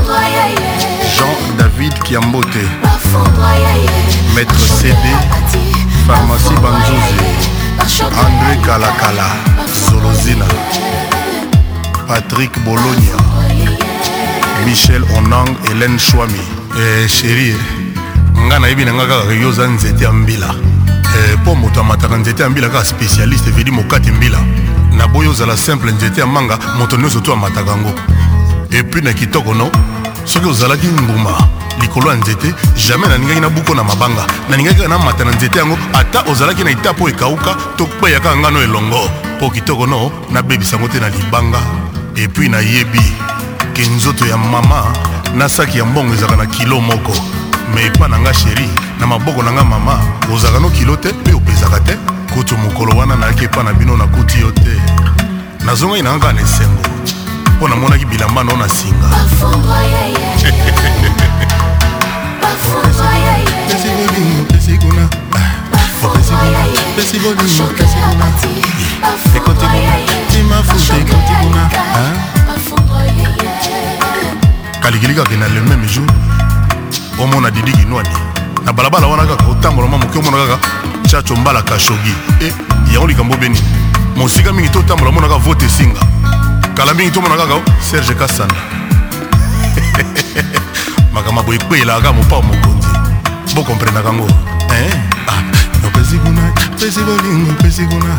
[1.83, 2.59] david kiambote
[4.35, 4.95] maître cd
[6.07, 9.27] pharmacie banzuzi andré kalakala
[9.89, 10.45] zolozina
[12.07, 13.17] patrick bologna
[14.65, 16.41] michel onang hélène chwami
[16.79, 17.55] eh, chérie
[18.47, 20.55] ngai nayebi na ngai kaka yo oza nzete ya mbila
[21.41, 24.37] mpo eh, moto amataka nzete ya mbila kaka spécialiste evedi mokati mbila
[24.97, 27.91] naboyi ozala simple nzete ya manga moto nyonso to amataka yango
[28.71, 29.69] epui na kitoko no
[30.25, 31.37] soki ozalaki mbuma
[31.81, 32.55] likolo ya nzete
[32.89, 36.93] jamai naningaki nabuko na mabanga naningaki kaka namata na nzete yango ata ozalaki na ita
[36.93, 41.59] mpo ekawuka to kweya kaka ngano elongo mpo kitoko no nabebisa yango te na libanga
[42.15, 43.01] epui nayebi
[43.73, 44.83] ke nzoto ya mama
[45.35, 47.15] na saki ya mbongo ezalaka na kilo moko
[47.75, 48.69] me epa na nga sheri
[48.99, 49.99] na maboko na nga mama
[50.33, 51.97] ozalaka no kilo te mpe opesaka te
[52.33, 54.81] kutu mokolo wana nayaki epa na bino nakuti yo te
[55.65, 56.83] nazongaki na nga kaka na esengo
[57.57, 59.17] mpo namonaki bilamba no na singa
[71.73, 72.05] Ah.
[74.81, 76.03] kalikili kaka na le même jour
[77.19, 78.09] omona didi kinwani
[78.65, 80.67] na balabala wana kaka otambola mwa moke omona kaka
[81.07, 82.53] chacho mbala kashogi e
[82.93, 83.61] yango likambo beni
[84.17, 85.99] mosika mingi totambola omonaka vote esinga
[86.75, 88.55] kala mingi tomona kaka serge kasanda
[91.13, 92.87] makambo boye ekweyelaka mopa mokonzi
[93.55, 94.27] bokomprendaka yango
[94.69, 94.93] eh?
[95.27, 96.41] ah, opesi kuna
[96.79, 98.17] pesi bolingo opesi kuna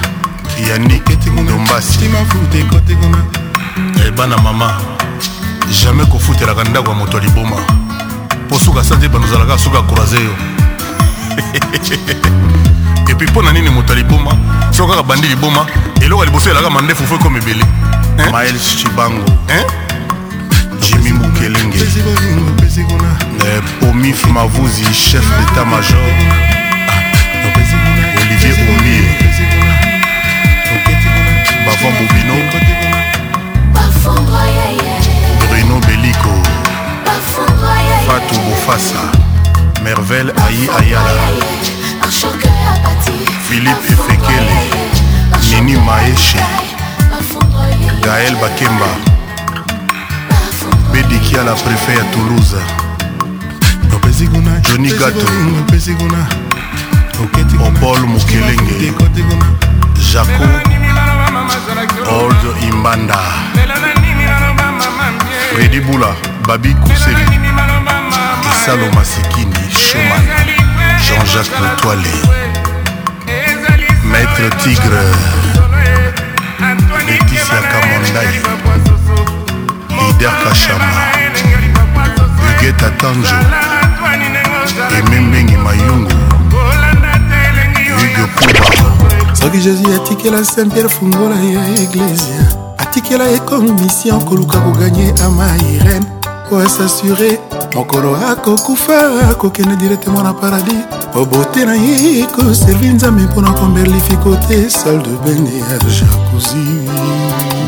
[0.69, 2.65] yaniketikundobasiimafute
[2.95, 3.19] kuna
[4.07, 4.81] ebana eh, mama
[5.85, 7.57] jamai kofutelaka ndako ya moto ya liboma
[8.47, 10.31] mpo suka sante banozalaka suka croise yo
[13.11, 14.37] epui mpo na nini moto ya liboma
[14.71, 15.67] so kaka bandi liboma
[16.01, 17.65] eloko ya liboso elaka mandefu fo ekoma ebele
[18.19, 18.31] eh?
[18.33, 19.31] mael chibango
[20.81, 21.85] jimi mukelenge
[23.89, 25.97] Omif Mavouzi, chef d'état-major
[28.21, 29.09] Olivier Oumie
[31.65, 32.35] Bavon Bobino
[35.55, 36.31] Bruno Bellico
[38.09, 39.13] Fatou Bofassa
[39.85, 41.31] Merveille Aïe Ayala
[43.49, 46.35] Philippe Efekele Nini Maeshe
[48.03, 49.14] Gaël Bakemba
[51.15, 52.57] dikiala préfet ya toulouse
[54.67, 55.27] johnny gato
[57.67, 58.93] opol mokelenge
[60.13, 60.45] jaco
[62.07, 63.19] old imbanda
[65.53, 66.11] fredi bula
[66.49, 67.25] babi kuseli
[68.53, 70.25] esalo masikini sheman
[71.05, 72.15] jean-jacques motoale
[74.11, 75.05] maître tigre
[77.07, 78.84] leticia kamondai
[80.17, 80.91] lider kashama
[82.57, 83.35] egeta tanjo
[84.99, 86.13] emembengi mayungu
[87.91, 92.43] yugo kuba soki jésus atikela saint pierre fungola ya eglesia
[92.79, 96.07] atikela ekomi mission koluka koganye ama irene
[96.51, 97.39] po asasure
[97.75, 98.99] mokolo akokufa
[99.31, 100.79] akokende directement na paradis
[101.15, 106.63] obote na ye ekoservi nzambe mpona komberlifi kote salle de bene ya jacousi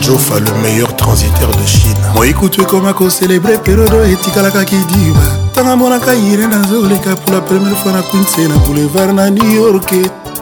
[0.01, 1.86] jofa le meilleur transitaire de chine
[2.17, 5.21] moikutu ekoma kocelebre periodo etikalaka kidiba
[5.53, 9.93] ntango amonaka ire nazoleka pour la première fois na quinse na boulevard na new york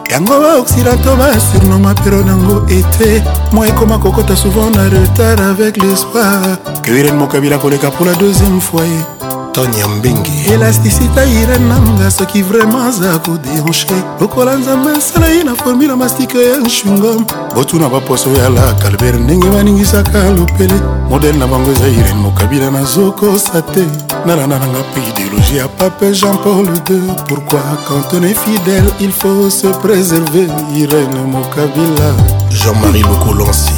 [0.09, 3.21] yango baoccidanto basurnom aperiode yango ete
[3.51, 6.39] moi ekoma kokota souvent na retard avec l'espoir
[6.81, 9.14] que iren mokabila koleka pour la deuxième fois ye
[9.55, 15.87] tony ya mbengi elastisite irenanga soki vraimen aza kodeanshe lokola nzambe asala ye na formule
[15.89, 17.25] ya mastike ya nshungam
[17.55, 20.73] botuna baposo ya la calbert ndenge baningisaka lopele
[21.09, 23.83] modele na bango eza irene mokabila nazokosa te
[24.25, 29.11] nalanda nanga mpe idéologie ya pape jean paul ii pourquoi quand on est fidèle il
[29.11, 30.47] faut se préserver
[30.77, 32.09] irene mokabila
[32.51, 33.75] jean-marie lokolansi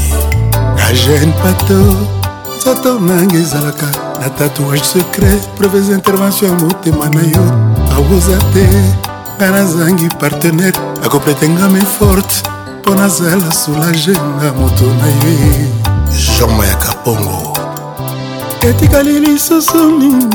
[0.90, 1.80] agene pato
[2.58, 7.44] nzoto nanga ezalaka na tatouage secret prevez intervention ya motema na yo
[7.96, 8.64] awoza te
[9.38, 12.44] ngai nazangi partenaire akoprete ngama forte
[12.80, 15.38] mpo nazala soulage nga moto na ye
[16.12, 17.57] jean mayaka pongo
[18.70, 20.26] etikali lisusu nini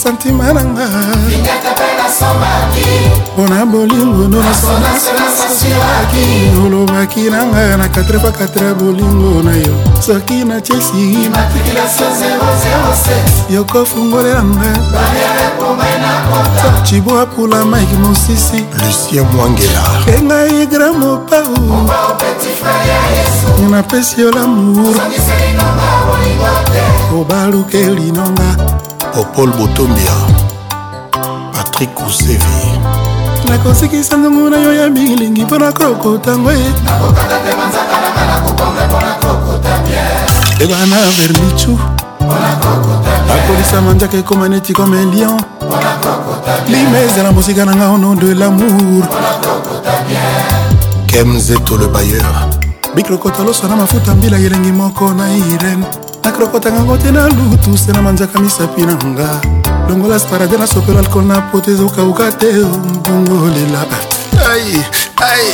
[0.00, 0.88] santima nanga
[3.34, 6.24] mpona bolingo ndonasolaki
[6.66, 9.74] olobaki nanga na 4x4 ya bolingo na yo
[10.06, 11.30] soki na chesi
[13.50, 14.76] yokofungolelangai
[16.84, 19.82] cibo apula mike mosisi lucien mwangela
[20.16, 21.88] engai gra mopau
[23.70, 24.96] napesi yo lamour
[27.14, 28.54] obalukeli nonga
[29.14, 30.14] popol botombia
[31.52, 32.78] patrik kusevi
[33.48, 36.66] nakosikisa nzongo na yo ya milingi mpo na krokotango ye
[40.60, 41.78] ebana vernichu
[43.34, 45.40] akolisama nzaka ekoma neti kome lion
[46.70, 49.04] lima ezala mosika na ngai au nom de lamour
[51.06, 52.48] kemzeto le bailleur
[52.94, 55.86] bikrokota loso na mafuta mbila elengi moko na irene
[56.24, 59.40] nakrokotangango te na lutu se na manzaka misapi na nga
[59.88, 63.86] longola sparade nasopela alkol na pote ezokauka te mbongolela
[64.50, 64.82] ai
[65.30, 65.46] ai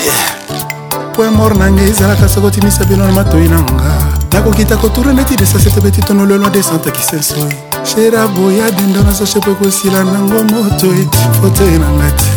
[1.16, 3.90] point mor na ngai ezalaka soki otimisa bino na matoi na nga
[4.32, 7.46] nakokita kotura neti desasete betitono lelo desanta kisenso
[7.84, 11.08] shera boya dendo nazoche po ekosila nango motoi
[11.40, 12.34] foto na nga te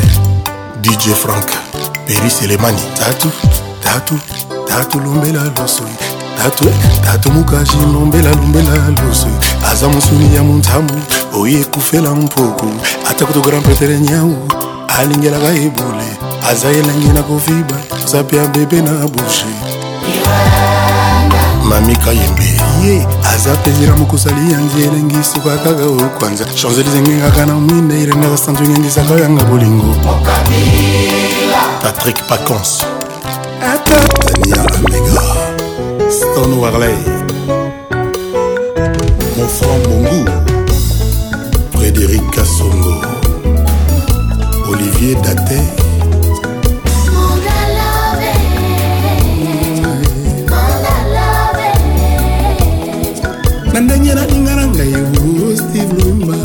[0.82, 1.50] dj frank
[2.08, 3.30] peris elemani tatu
[3.84, 4.18] tatu
[4.70, 5.96] tatu lombela losoi
[6.38, 6.66] tatu
[7.06, 8.72] tatu mukashi lombela lombela
[9.06, 9.32] losoi
[9.72, 10.94] aza mosuni ya montambu
[11.40, 12.68] oyo ekufela mpoko
[13.10, 14.36] ata kutokora mpetere nyau
[15.00, 16.08] alingelaka ebole
[16.52, 19.46] aza elangi na kofiba aza mpe abebe na bushe
[21.64, 28.38] mamika yembe ye aza plaisir mokosali yangi elengisaka kaka okwanza chanzelize ngengaka na mwinde elengaka
[28.38, 29.96] santu engengisaka yanga bolingo
[31.84, 32.86] patrik pacons
[33.90, 36.98] Tania Amega Stone Warley
[39.38, 40.32] Mon franc Bongo
[41.74, 42.96] Frédéric Kassongo
[44.70, 45.62] Olivier Daté
[53.74, 54.94] na ndenge nalinga na ngai
[55.56, 56.36] steve lumba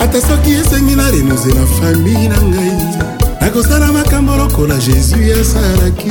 [0.00, 3.20] ata soki esengi na renose na fami na ngai
[3.52, 6.10] akosala makambo lokola jésus asalaki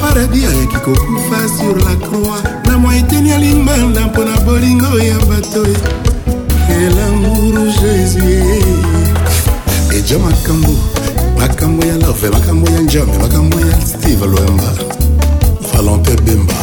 [0.00, 5.14] paradis ayaki kokufa sur la croix na mwa eteni ya limbanda mpo na bolingo ya
[5.18, 5.66] bato
[6.82, 8.64] elamuru jésus
[9.96, 10.72] eja makambo
[11.38, 14.72] makambo ya love makambo ya njambe makambo ya steve lwemba
[15.72, 16.54] valentin bemba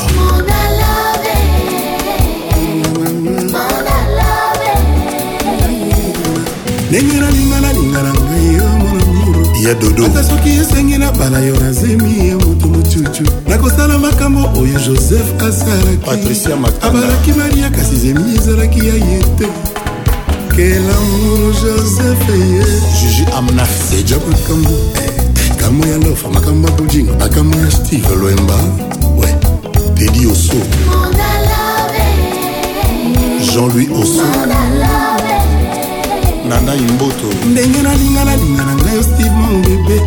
[6.89, 8.72] ndenge nalinga nalinga na ngai yo
[9.63, 14.79] ya dodo ata soki esengi na bala yo nazemi ya moto mocucu nakosala makambo oyo
[14.79, 16.49] joseph asalaki
[16.81, 19.47] abalaki maria kasi zemi ezalaki ya ye te
[20.55, 22.63] quel amour joseph ye
[23.01, 24.71] juju amna seja makambo
[25.49, 28.57] makambo ya lofa makambo ya kojinga makambo ya steve lwemba
[29.17, 29.29] we
[29.95, 30.59] tedi oso
[33.51, 35.22] jean-louis oso Mon
[36.53, 39.97] na ngai mboto ndenge nalinga nalinga na ngai steve mon bebe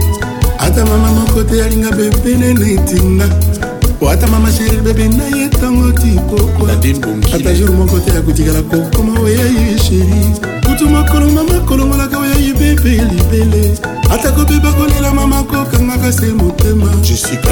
[0.65, 3.27] ata mama moko te alinga bebe nene etinga
[3.99, 9.13] po ata mama sheri bebe na ye ntango ti pokwaata jour moko te akotikala kokoma
[9.21, 10.23] oyayi sheri
[10.67, 13.75] kutu makolo mama kolongolaka oyayi bebe libele
[14.15, 16.87] ata kobeba kolela mama kokangaka se motema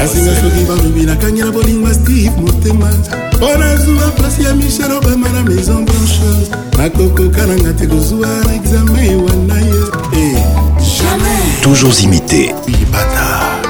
[0.04, 2.88] asinga soki balobi nakangela bolinga steve motema
[3.36, 9.60] mpo nazwa plasi ya michel obama na maison blanche nakokokananga te kozwa na exame wana
[9.60, 11.60] ye eh.
[11.62, 13.60] toujours imité libata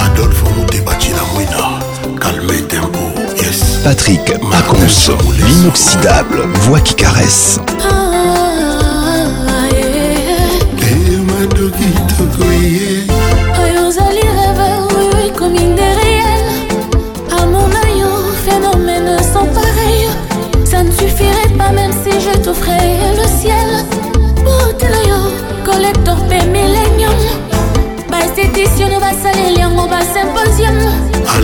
[0.00, 1.80] adolphe olutebacina mwina
[2.20, 3.00] calme tempo
[3.42, 4.20] yes patrick
[4.50, 7.58] macons l'inoxydable voix qui caresse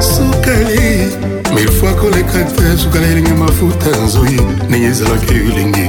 [0.00, 1.10] sukali
[1.54, 5.86] milfoi koleka te sukala elenge mafuta nzoi ndenge ezalaki elengi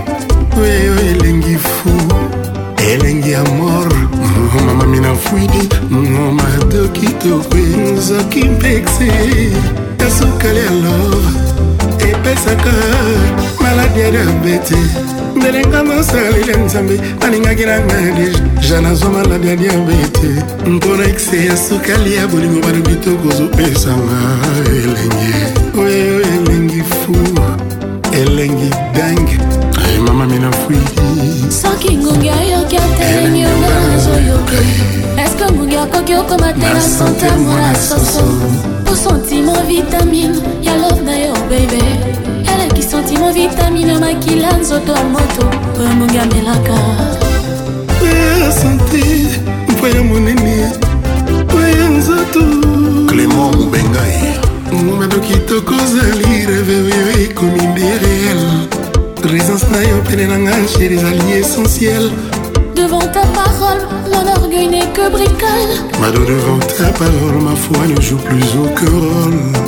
[0.61, 1.89] oyeyo elengi fu
[2.91, 3.89] elengi ya mor
[4.65, 5.69] mama mina fwidi
[6.37, 7.57] mado kitoko
[7.97, 9.07] nzoki mpekse
[9.99, 11.21] ya sukali alor
[12.09, 12.73] epesaka
[13.61, 14.77] maladi ya diabete
[15.41, 20.29] ndelenga mosalile nzambe alingaki nanga deja nazwa maladi ya diabete
[20.67, 24.19] mpona ekse ya sukali ya bolingo balobi tokozopesanga
[24.69, 25.33] elengi
[25.85, 27.13] oyo elengi fu
[28.11, 29.37] elengi dange
[29.87, 30.77] eh, mama minafui
[31.61, 34.55] soki ngungi ayoki atelemi ongazoyoki
[35.25, 38.23] eske ngungi akoki okoma te na sante mona soso
[38.91, 41.83] osentiment vitamine ya love na yo bebe
[43.01, 45.43] sentimo vitamine makila nzoto ya moto
[45.79, 46.73] oyo mbongi amelaka
[48.33, 49.01] oya sante
[49.69, 50.69] mpo ya monene
[51.57, 52.39] oya nzoto
[53.07, 54.37] clément mobengai
[54.73, 58.41] ngumado kitoko ozali reveveve ekomi nde réel
[59.21, 62.11] présence na yo pene na ngai chéri ezali essentiel
[62.75, 63.81] devant ta parole,
[64.13, 65.73] mon orgueil n'est que bricole.
[65.99, 69.67] Mado devant ta parole, ma foi ne joue plus aucun rôle.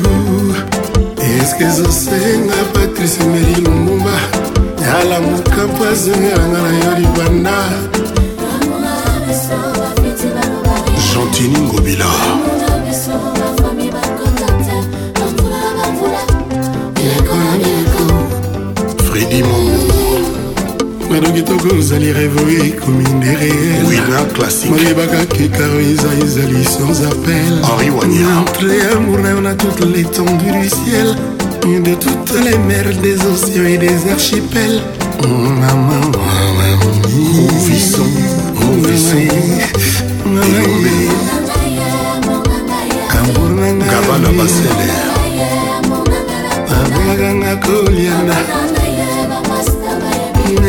[1.43, 4.13] eske ezosenga patrice meri lumbumba
[4.87, 7.57] yala mokampo azengelanga na yo libanda
[11.09, 12.07] jantini ngobila
[21.21, 27.85] pardon kitoko ozali revo ekomi nderemalebaka kekaro eza ezali sans appelntre
[28.95, 31.07] amour na yo na toute l'étendue du ciel
[31.69, 34.81] et de toutes les mers des océans et des archipels
[35.61, 38.07] mamamovisson
[43.91, 44.89] gabana basele
[46.79, 48.37] abengakanga koliana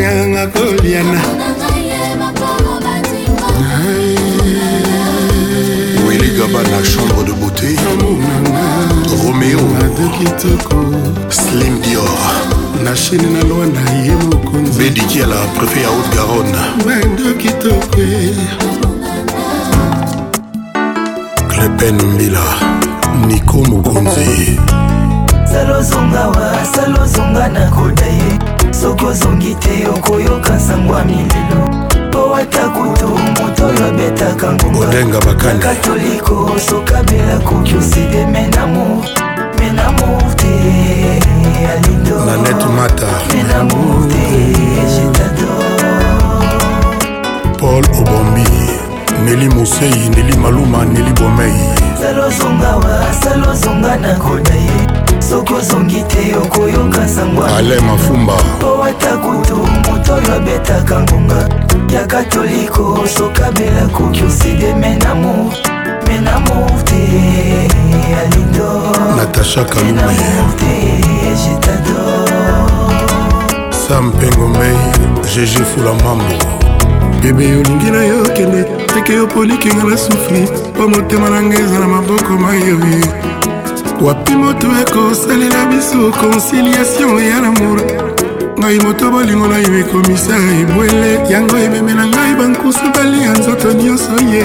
[0.02, 1.20] baliakanga koliana
[6.08, 7.76] willy gaba na chambre de beauté
[9.24, 9.60] roméo
[11.30, 12.18] slim dior
[12.84, 18.02] na chine na lwa na ye mokonzi bediki ala préfet ya haute garonne bando kitoko
[21.48, 22.42] clepen mbila
[23.26, 24.58] niko mokonzi
[25.52, 28.51] salozonga wa salozonga na koda ye
[28.82, 37.38] soki ozongi te okoyoka nsango ya mililo mpo ata kutu moto oyo abetaka ngongakatoliko sokabela
[37.44, 39.04] koki oside menamo
[39.58, 40.52] menamo te
[41.72, 44.54] alidonanet mata menamo te
[44.94, 45.52] jetado
[47.58, 48.48] paul obombi
[49.24, 51.60] neli mosei neli maluma neli bomei
[52.00, 59.16] salozonga wa salozonga na koda ye soki ozongi te okoyoka sangwa ale mafumba po ata
[59.16, 61.48] kutu moto oyo abetaka ngonga
[61.94, 65.52] ya katoliko sokabela koki oside menamo
[66.08, 67.02] menamo te
[68.20, 70.18] alindo natasha kalume
[73.88, 74.76] sam pengomei
[75.34, 76.46] jeje fula mambo
[77.22, 78.64] bebe yolingi na yo kende
[78.94, 83.02] teke yo polikinga na sufri po motema na ngai eza na maboko mayoye
[84.02, 87.80] wapi moto ekosalela biso conciliation ya lamour
[88.58, 94.44] ngai moto bolingo na yo ekomisa ebwele yango ememela ngai bankusu balia nzoto nyonso ye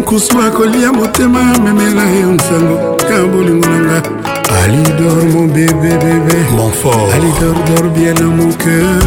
[0.00, 2.78] nkusu akolia motema amemela yo nsango
[3.12, 3.98] ya bolingo na nga
[4.64, 9.06] alidor mon bébé bébé mon fort alidor dor bien à mon cœur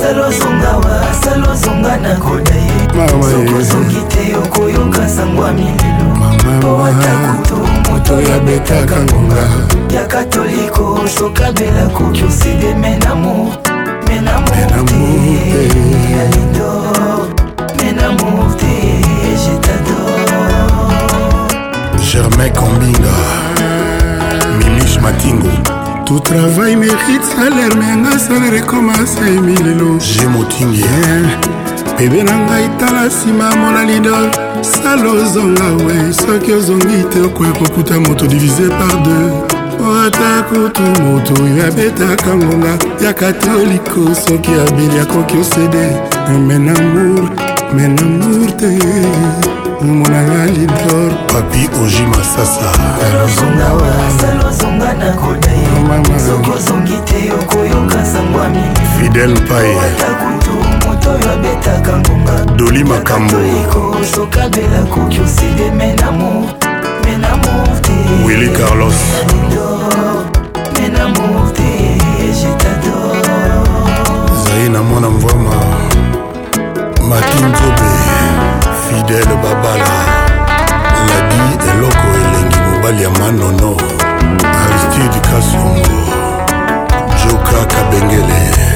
[0.00, 4.02] salozongawa salozonga na koda ye sokozongi eh.
[4.08, 7.65] te okoyoka sango ya milelo owata kutu
[8.08, 9.48] moto ya betaka ngonga
[9.94, 13.54] ya katoliko sokabela koki oside menamo
[14.08, 16.70] menamote alindo
[17.76, 18.66] menamote
[19.42, 19.98] jetado
[22.12, 23.16] germain kombinga
[24.58, 25.48] milis matingo
[26.04, 31.55] tout travail mérite salaire mais anga salaire ekomasa emilelo gemotingie yeah.
[31.98, 34.28] bebe na ngai tala nsima mona lidor
[34.72, 39.26] sala ozonga we soki ozongi te okoya kokuta moto divise par deux
[40.04, 42.74] ata kutu moto oyo abetaka ngonga
[43.04, 45.86] ya katoliko soki abeli akoki osede
[46.46, 47.26] men amour
[47.74, 48.70] men amour te
[49.86, 52.70] monanga lidor papi oji masasa
[58.98, 59.76] fidel paye
[61.06, 66.30] moto oyo abetaka ngonga doli makambo ekosoka bela koki oside menamo
[67.04, 67.52] menamo
[67.84, 68.94] te willi carlos
[70.74, 71.70] menamo te
[72.32, 73.24] jetador
[74.44, 75.56] zai na mwana mvwama
[77.08, 77.90] makinzobe
[78.82, 79.94] fidele babala
[81.06, 81.40] ladi
[81.74, 83.76] eloko elengi mobali ya manono
[84.60, 85.96] aristide kasongo
[87.20, 88.66] joka kabengele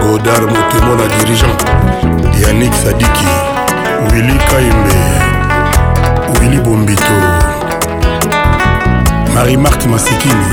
[0.00, 1.60] godard motemo na dirigeant
[2.46, 3.28] yanik sadiki
[4.12, 5.00] wili kaimbe
[6.40, 7.12] wili bombito
[9.34, 10.46] marie marte masikini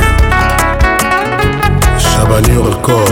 [1.98, 3.12] chabanur cor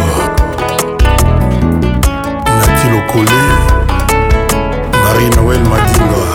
[2.58, 3.42] nati lokole
[5.04, 6.26] marie noel madinga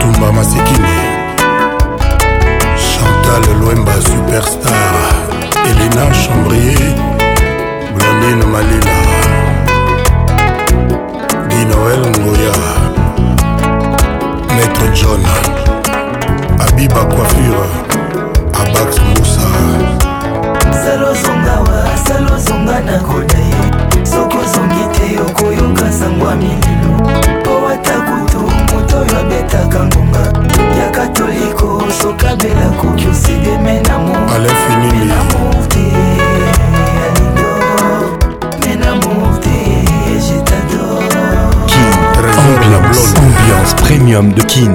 [0.00, 0.98] tumba masikini
[2.88, 4.98] chantal loemba superstar
[5.68, 7.07] elena chambrier
[7.98, 8.94] blandine malila
[11.48, 12.56] dinoel ngoya
[14.56, 15.22] maître john
[16.66, 17.68] abiba coiffure
[18.60, 19.48] abax moussa
[20.82, 26.92] salozongawa salozonga na koda ye soki ozongi te okoyoka sangwa mililo
[27.44, 30.20] po ata kutu moto oyo abetaka ngonga
[30.80, 35.12] ya katoliko sokabela koki osideme na mo alefinini
[43.88, 44.72] premium de kin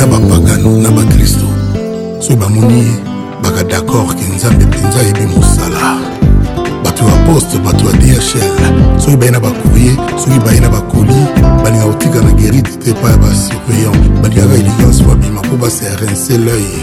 [0.00, 1.44] na bapagano na bakristo
[2.24, 2.86] soki bamoni
[3.44, 5.98] baka d'accord ke nzambe mpenza ayebi mosala
[6.84, 8.20] bato ya poste bato ya dhl
[8.98, 11.18] soki e baye na bakourrier soki e baye na bakoli
[11.62, 16.74] balinga kotika na geride te epai ya basurveillant balingaka elegance babima mpo baserense l'œil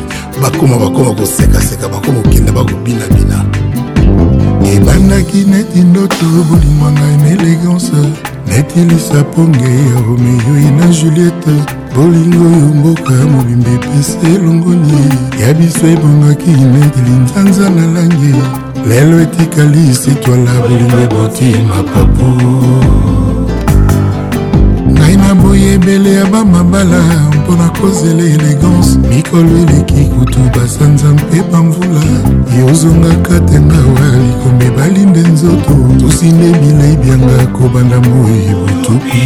[0.42, 3.38] bakoma bakoma kosekaseka bakoma kokenda bakobinabina
[4.74, 7.92] ebanaki neti ndoto bolingo ngai na elegance
[8.60, 11.52] etilisa ponge ya romeo na juliete
[11.96, 14.92] bolingo oyo mboka mobimba epesi elongoni
[15.42, 18.34] ya biso ebongaki nedeli nzanza na langi
[18.90, 22.30] lelo etikali sitwala bolingo eboti mapapu
[24.92, 27.02] ngai naboyi ebele ya bamabala
[27.36, 32.04] mpo na kozela elegance mikolo eleki kutu basanza mpe bamvula
[32.56, 39.18] ye ozongaka tenga waliko mibali nde nzoto tosinde bilei byanga kobanda moi botuku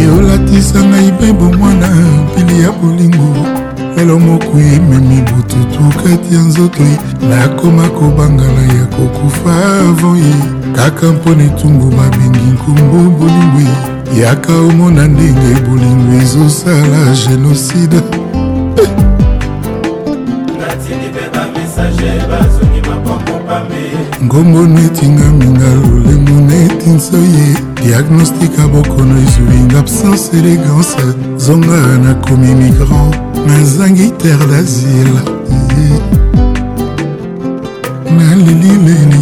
[0.00, 1.88] ye olatisa ngai bebo mwana
[2.34, 3.36] pili ya bolingo
[3.96, 6.96] lelo moko ememi bututu kati ya nzoto ye
[7.28, 9.52] nakoma kobangala ya kokufa
[9.88, 10.34] avant ye
[10.76, 19.15] kaka mpona etungu babengi nkombo bolingo ye yaka omona ndenge bolingo ezosala génoside eh!
[24.24, 27.48] ngombo netingaminga lolemo netinsoye
[27.84, 31.04] diagnostika bokono ezwinga absence élégance
[31.44, 33.12] zonga nakomi migrant
[33.46, 35.22] nazangi terre d'asile
[38.16, 39.20] nalelileni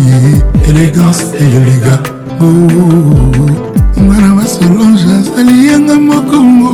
[0.69, 1.95] élégance elega
[4.05, 6.73] ngana basolonge azali yanga mokongo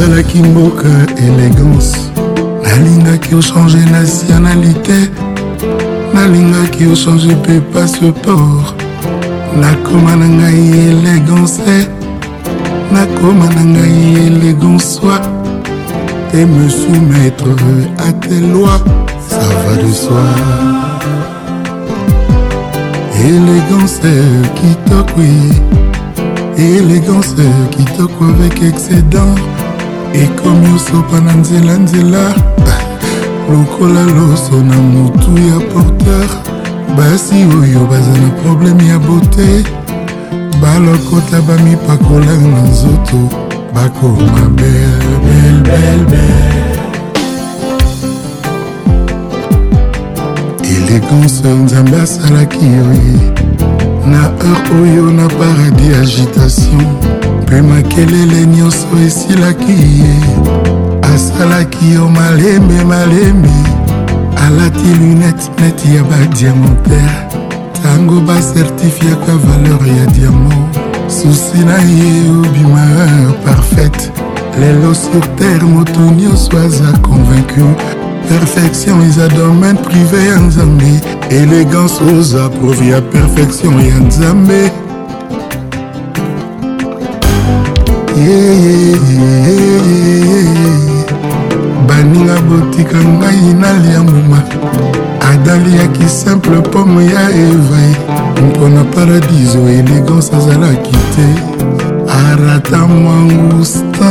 [0.00, 0.88] La la mboka
[3.20, 4.92] qui a changé nationalité
[6.14, 8.74] La nalingaki ochange mpe passeport
[9.60, 9.72] La
[10.16, 11.32] na ngai la
[12.92, 13.06] La
[13.44, 15.20] na ngai soit
[16.32, 17.44] et me soumettre
[17.98, 18.82] à tes lois
[19.28, 20.20] ça va de soi
[23.22, 23.98] élégance
[24.54, 25.30] qui kitokwi
[26.56, 27.34] élégance
[27.72, 29.34] qui kitoko avec excédent
[30.14, 32.34] ekomi osopa na nzelanzela
[33.52, 36.28] lokola loso na motu ya porteur
[36.96, 39.64] basi oyo baza na probleme ya bote
[40.62, 43.18] balokota bamipakola na nzoto
[43.74, 46.22] bakoma belbelbelbe
[50.76, 53.18] elegance nzambe asalaki yo ye
[54.10, 56.86] na heure oyo na paradis agitation
[57.52, 60.14] après makelele nyonso esilaki ye
[61.14, 63.52] asalaki yo malembe malembe
[64.46, 67.26] alati lunete neti ya badiamantere
[67.80, 70.78] ntango basertifiaka valeur ya diamant
[71.08, 72.86] susi na ye obima
[73.44, 74.12] parfaite
[74.60, 77.74] lelo sur terre moto nyonso aza convaincu
[78.28, 80.90] perfection eza domaine privé ya nzambe
[81.30, 84.79] élégance oza provi ya perfection ya nzambe
[91.88, 94.42] baninga botika ngai nalia mbuma
[95.32, 97.96] adaliaki simple pome ya evae
[98.48, 101.24] mpona paradiso elegance azalaki te
[102.30, 104.10] arata mwangusta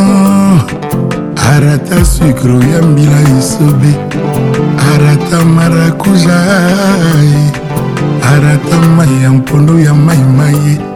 [1.55, 3.93] arata sucre ya mbila esobe
[4.93, 7.43] arata marakujae
[8.31, 10.88] arata mai ya mpondo ya maimai mai.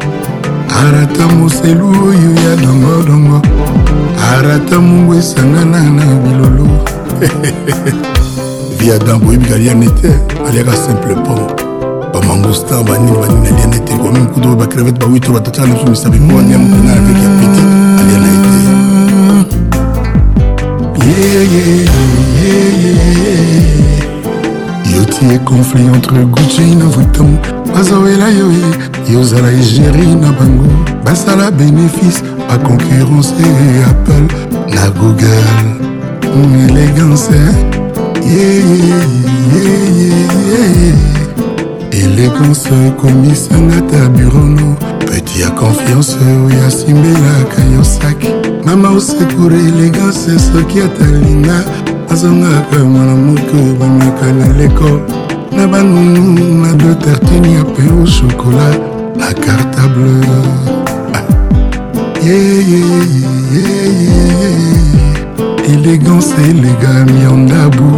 [0.81, 3.41] arata moselu oyo ya dongodongo
[4.33, 6.67] arata mungu esangana na bilolo
[8.79, 10.09] viadan boyebi kaliane te
[10.47, 11.61] aliaka simple pont
[12.13, 16.39] bamangostan banini banini aliane te komi mokutu oyo bacrevete bawitro batataka na biso misabe mpo
[16.39, 17.63] aniamokuna avec ya petit
[17.99, 18.27] aliana
[21.07, 21.87] ete
[24.97, 27.37] yoti e conflit entre gucci na votam
[27.73, 28.67] bazowela yo ye
[29.13, 30.69] yozala egérie na bango
[31.05, 33.33] basala bénéfice baconcurrence
[33.89, 34.25] apple
[34.75, 35.49] na google
[36.63, 37.29] élégance
[41.91, 44.75] élégance komisanga ta burono
[45.07, 46.13] peti ya confiance
[46.45, 48.19] oyo asimbelaka yo sak
[48.65, 51.57] mama osekure élégance soki atalinga
[52.11, 55.22] azongaka mwana moko bamaka na lekole
[55.57, 58.69] na banunu na de tartine ya pe o sokola
[59.17, 60.15] na cartable
[65.73, 67.89] élégance éléga miandabu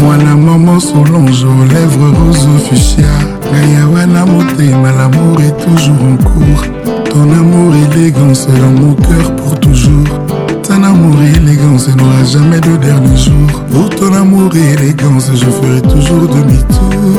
[0.00, 3.12] mwana maman solonge aux lèvres rose officia
[3.50, 6.64] ngai ya wana motema lamour est toujours en cours
[7.10, 10.21] ton amour élégance dans mon cœur pour toujours
[10.62, 13.46] ton amour et élégance n'aura jamais de dernier jour.
[13.70, 17.18] Pour ton amour et élégance, je ferai toujours demi-tour.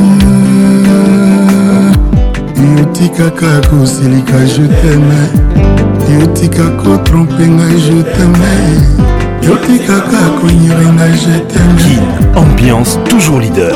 [3.01, 5.17] yotikaka kosilika je teme
[6.21, 8.55] yotika kotrompe ngai je teme
[9.47, 11.93] yotikaka konyire ngai je teme
[12.41, 13.75] ambiance toujours leader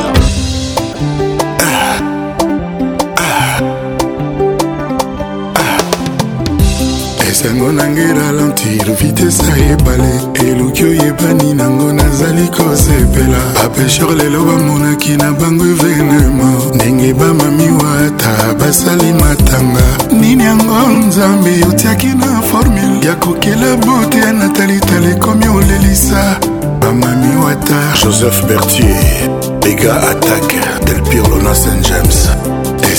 [7.43, 10.10] sango nange ralentir vitesa ebale
[10.48, 19.12] eluki oyebani nango nazali kosepela bapesher lelo bamonaki na bango evenema ndenge bamamiwa ata basali
[19.12, 19.86] matanga
[20.20, 20.78] nini yango
[21.09, 26.39] nzambe otiaki na formule ya kokela bote ya natalitala ekomi olelisa
[26.81, 29.28] bamami wata joseph bertier
[29.70, 32.28] ega attaque del pirlo na st james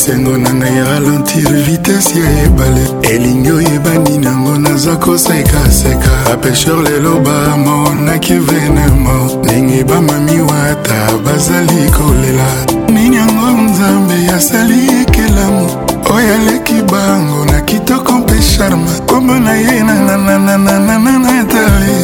[0.04, 8.34] esengo na ngai ralentir vitese ya ebale elingi oyebani nango naza kosekaseka bapesher lelo bamonaki
[8.48, 10.94] venemo ndenge bamami wata
[11.26, 12.48] bazali kolela
[12.94, 15.68] nini yango nzambe asali ekelamu
[16.16, 21.98] oyo aleki bango na kitoko mpe charme kombo na ye nananananananatale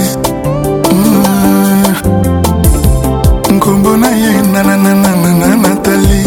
[3.56, 6.19] nkombo na ye nanananananatale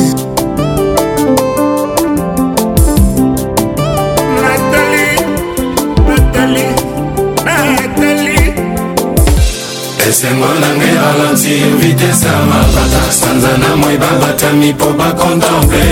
[10.13, 15.91] esengo nanga ebalansi vitese ya mabata sanza na moi babatami mpo bakontemple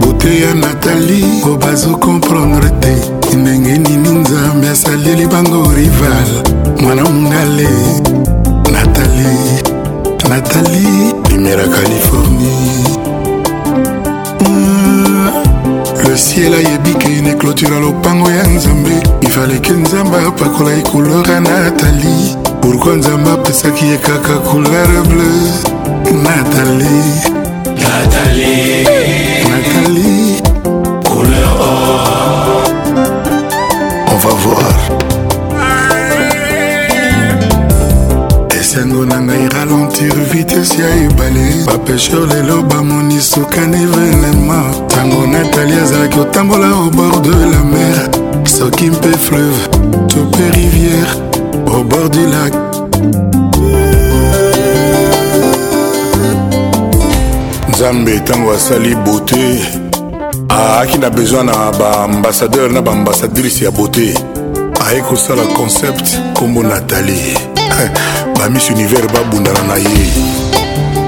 [0.00, 1.20] bote ya natali
[1.50, 2.92] o bazokomprendre te
[3.36, 6.28] ndenge nini nzambe asaleli bango rival
[6.82, 7.68] mwana mongale
[8.74, 9.30] natali
[10.30, 10.84] natali
[11.24, 12.76] primera californie
[14.48, 15.30] mm,
[16.04, 23.30] le ciel ayebi ke neclôtura lopango ya nzambe ifaleke nzambe apakola ekulora natali pourkui nzambe
[23.30, 27.02] apesaki ye kaka couleur bleu natali
[27.76, 28.84] natali
[29.48, 30.42] natali
[31.04, 32.72] couleur or
[34.12, 34.78] on va voir
[38.56, 46.18] esengo na ngai ralentir vitese ya ebale bapesher lelo bamoni sukani venema ntango natali azalaki
[46.20, 47.96] otambola au bord de la mer
[48.48, 49.60] soki mpe fleuve
[50.08, 51.31] to mpe rivière
[51.78, 52.52] au bord du lac.
[57.70, 59.44] nzambe ntango asali beauté
[60.50, 64.06] aaki na besoin na baambasadeur na baambasadrise ya beauté
[64.86, 67.38] aye kosala concept nkombo natali
[68.38, 70.06] bamis univers babundana na ye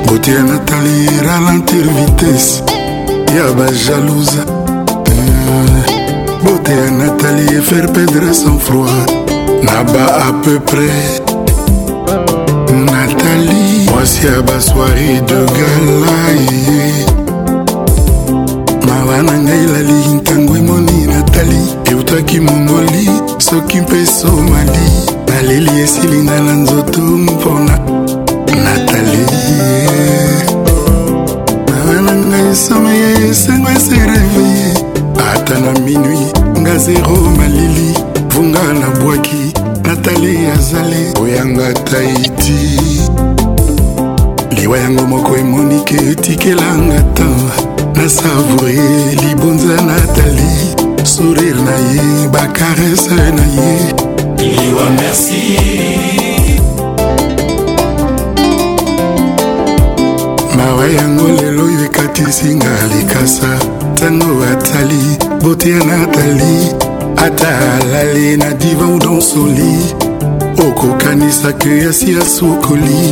[0.06, 2.62] beauté ya natali ralentir vitesse
[3.36, 4.44] ya bajalousa
[5.06, 5.94] eh,
[6.44, 9.23] beauté ya natali faire perdre sans froid
[9.66, 11.02] na ba à peu près
[12.88, 16.86] Nathalie mwasi ya basoiri de galaye
[18.88, 21.60] mawa na ngai lali ntango emoni natali
[21.90, 23.04] eutaki mongoli
[23.46, 24.86] soki mpe somali
[25.28, 27.76] naleli esilinga na nzoto mpona
[28.64, 29.22] natali
[31.68, 34.66] mawa na ngai someye esengo esereveye
[35.34, 36.24] ata na minui
[36.60, 37.88] nga zero malili
[38.34, 39.52] mvunga nabwaki
[39.82, 42.80] natali azali koyanga taiti
[44.60, 47.34] liwa yango moko emonike etikelanga tan
[47.94, 50.52] nasavoure libonza natali
[51.06, 53.94] sourire na ye bakarese na ye
[54.38, 55.44] liwa merci
[60.56, 63.50] mawa yango lelo oyo ekatisinga likasa
[63.94, 65.02] ntango atali
[65.42, 66.83] botia natali
[67.16, 67.48] ata
[67.82, 69.74] alali na divan donsoli
[70.66, 73.02] okokanisaka yasi asokoli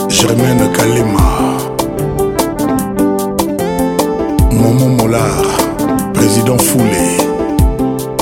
[0.09, 1.55] germaine kalema
[4.51, 5.43] momo molar
[6.13, 7.19] président foulé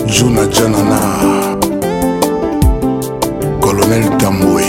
[0.07, 1.54] juna janana
[3.87, 4.63] Lionel Tamboué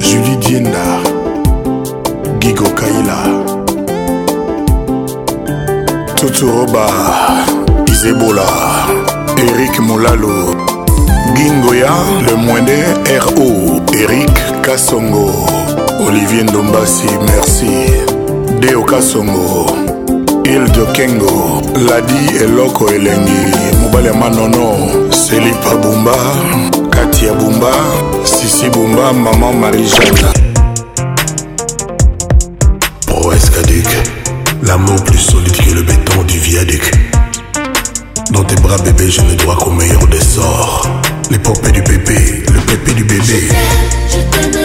[0.00, 1.00] Julie Dienda
[2.40, 3.22] Gigo Kaila
[6.16, 6.86] Tuturoba
[7.86, 8.44] Isebola
[9.38, 10.56] Eric Molalo
[11.34, 11.92] Gingoya
[12.26, 12.84] Le Moindé
[13.20, 15.30] RO Eric Kassongo
[16.06, 17.92] Olivier Ndombasi Merci
[18.60, 19.97] Deo Kassongo
[20.66, 24.72] gilde kengo ladi eloko elengi mobali ya manono
[25.12, 26.14] selipa bumba
[26.90, 27.72] kati ya bumba
[28.24, 30.32] sisi bumba mama marijana
[33.06, 33.86] proescaduc
[34.62, 36.92] l'amour plus solide que le béton du viaduc
[38.32, 40.88] dans tes bras bébé je ne dois qu'au meilleur des sorts
[41.30, 42.18] l'épopée du bébé
[42.54, 43.48] le pépé du bébé
[44.52, 44.57] je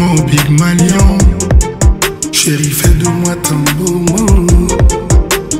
[0.00, 1.18] Mon Big Malion.
[2.32, 4.46] Chérie, fais de moi ton beau mot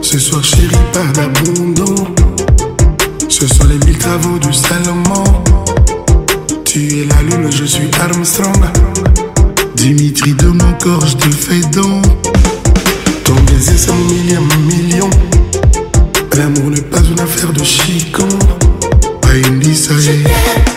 [0.02, 1.94] Ce soir, chérie, pas d'abandon.
[3.28, 5.23] Ce sont les mille travaux du Salomon.
[6.65, 8.65] Tu es la lune, je suis Armstrong.
[9.77, 12.02] Dimitri, de mon corps, je te fais don.
[13.24, 15.11] Ton baiser, c'est mon millième million.
[16.36, 18.28] L'amour n'est pas une affaire de chicon.
[19.20, 20.73] Pas une est.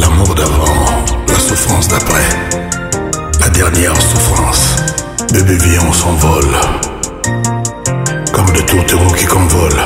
[0.00, 2.26] l'amour d'avant, la souffrance d'après,
[3.38, 4.66] la dernière souffrance,
[5.32, 6.56] bébé vient on s'envole,
[8.32, 8.62] comme de
[8.92, 9.80] héros qui convole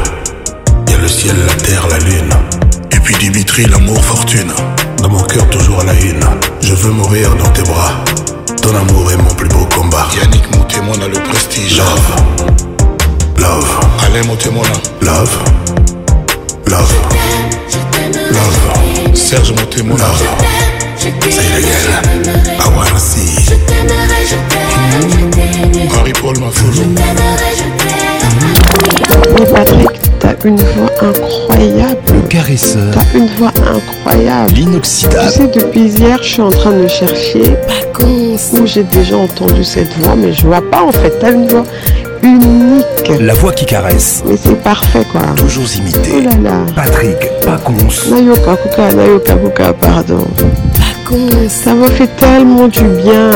[0.87, 2.31] il y a le ciel, la terre, la lune,
[2.93, 4.51] et puis Dimitri, l'amour, fortune,
[5.03, 6.25] dans mon cœur toujours à la une,
[6.63, 8.03] je veux mourir dans tes bras,
[8.63, 12.57] ton amour est mon plus beau combat, Yannick mon témoin a le prestige, love.
[13.41, 13.81] Love.
[14.07, 14.51] Allez, montez
[15.01, 15.39] Love.
[16.67, 16.67] Love.
[16.67, 16.95] Love.
[19.17, 20.05] Serge, montez-moi là.
[20.99, 23.41] Say I wanna see.
[23.41, 26.83] Je t'aimerai, je t'aime, Harry Paul m'a foulé.
[27.57, 29.09] Je t'aimerai, hmm.
[29.09, 29.89] je oh,
[30.21, 31.99] Patrick, t'as une voix incroyable.
[32.13, 32.93] Le caresseur.
[32.93, 34.53] T'as une voix incroyable.
[34.55, 35.29] L'inoxydable.
[35.33, 38.37] Tu sais, depuis hier, je suis en train de chercher Pacon.
[38.53, 41.15] où j'ai déjà entendu cette voix, mais je vois pas en fait.
[41.19, 41.65] T'as une voix
[42.23, 43.11] unique.
[43.21, 44.23] La voix qui caresse.
[44.27, 45.21] Mais c'est parfait quoi.
[45.37, 46.13] Toujours imité.
[46.19, 46.57] Oh là là.
[46.75, 48.11] Patrick Pacons.
[48.15, 50.25] Nayoka Kuka, Nayoka Kuka, pardon.
[50.35, 51.49] Pacons.
[51.49, 53.31] Ça m'a fait tellement du bien.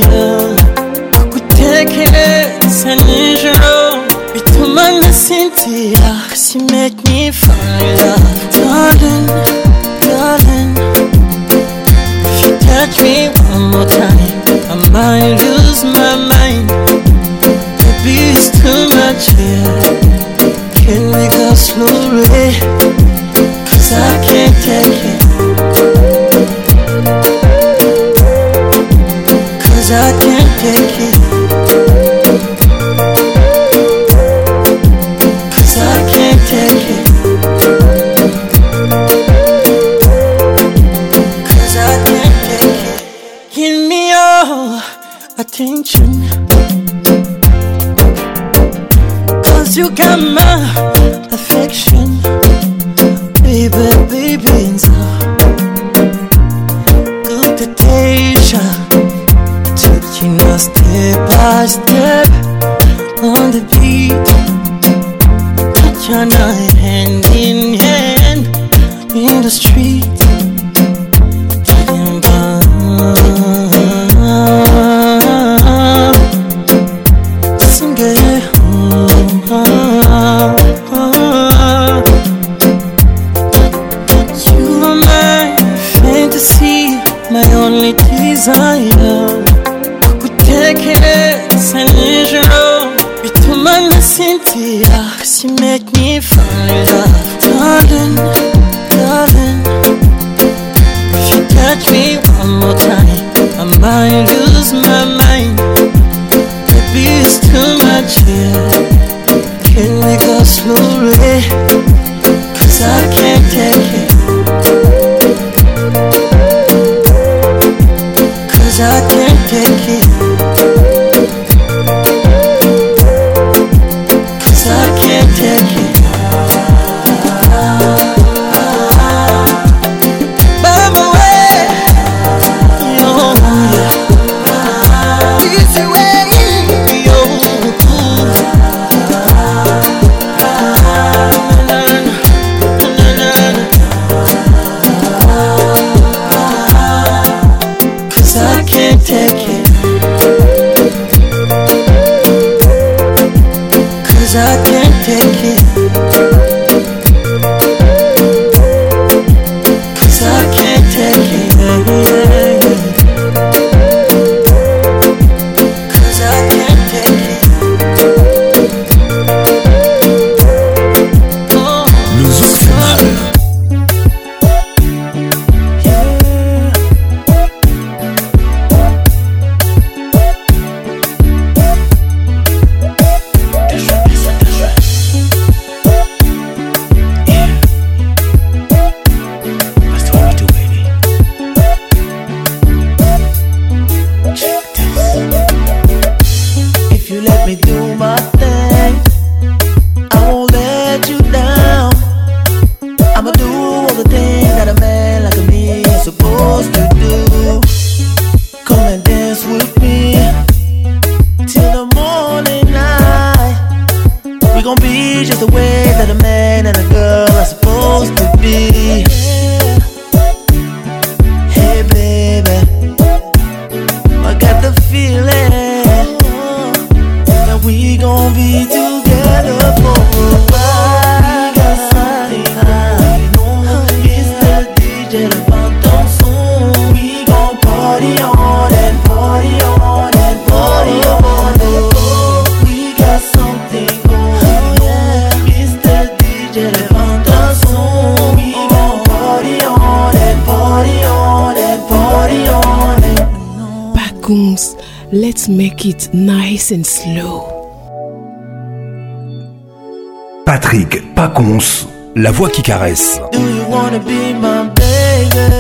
[262.21, 263.19] la voix qui caresse.
[263.33, 265.55] Do you wanna be my baby?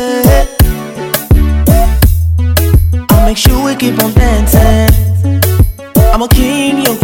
[3.10, 5.40] I'll make sure we keep on dancing.
[6.12, 6.99] I'm a king, you're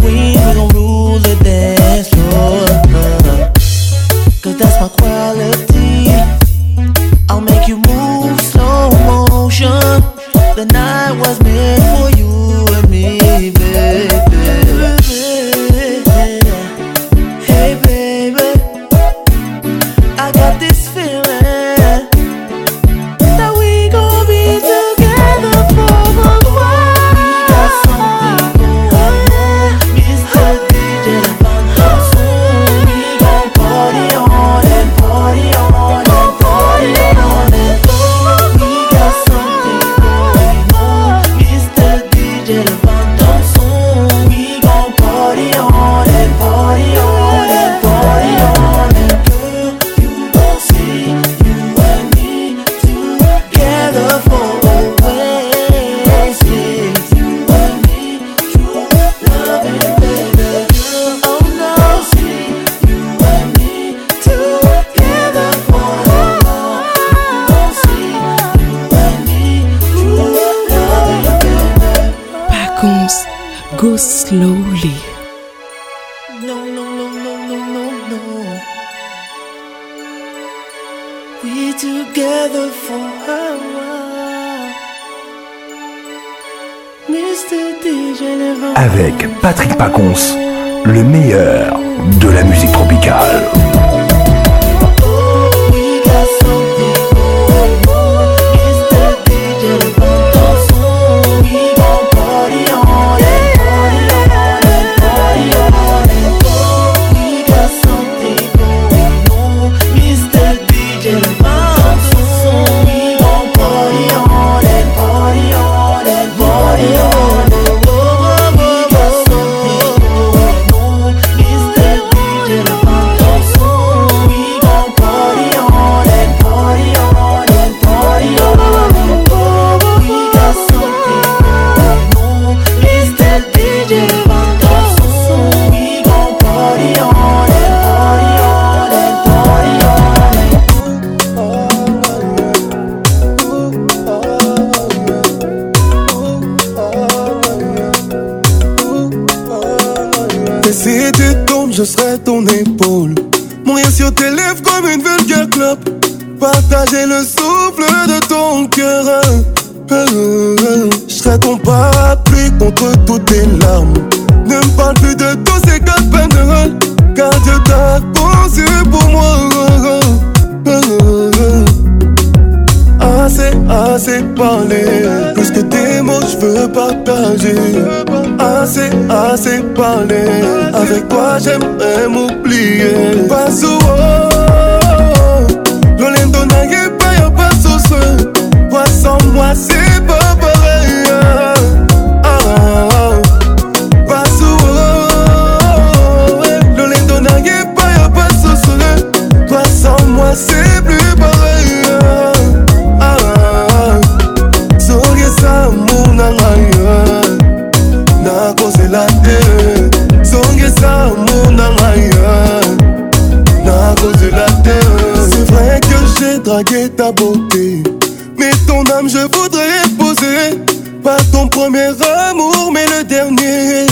[222.19, 223.87] Amour mais le dernier.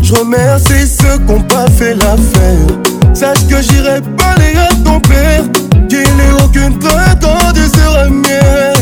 [0.00, 2.54] Je remercie ceux qui n'ont pas fait l'affaire.
[3.12, 5.42] Sache que j'irai parler à ton père.
[5.88, 8.72] Qu'il a aucune prétendue sur mien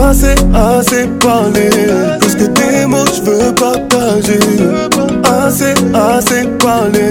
[0.00, 1.68] Assez, assez parlé.
[2.20, 4.40] Parce que tes mots, je veux partager.
[5.42, 7.08] Assez, assez parlé.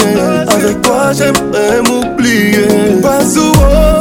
[0.47, 2.67] Avec quoi j'aimerais m'oublier.
[3.01, 4.00] Pas souvent.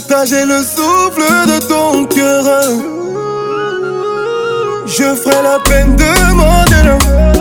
[0.00, 2.44] partager le souffle de ton cœur.
[4.86, 7.37] Je ferai la peine de m'en mon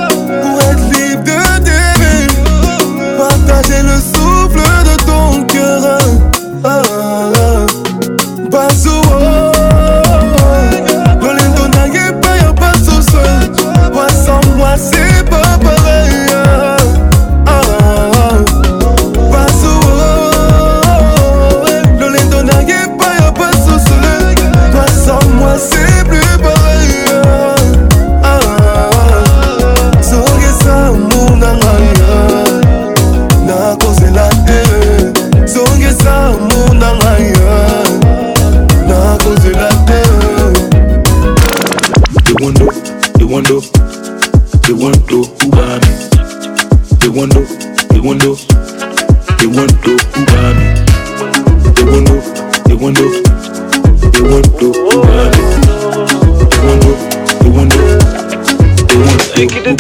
[59.70, 59.76] Oh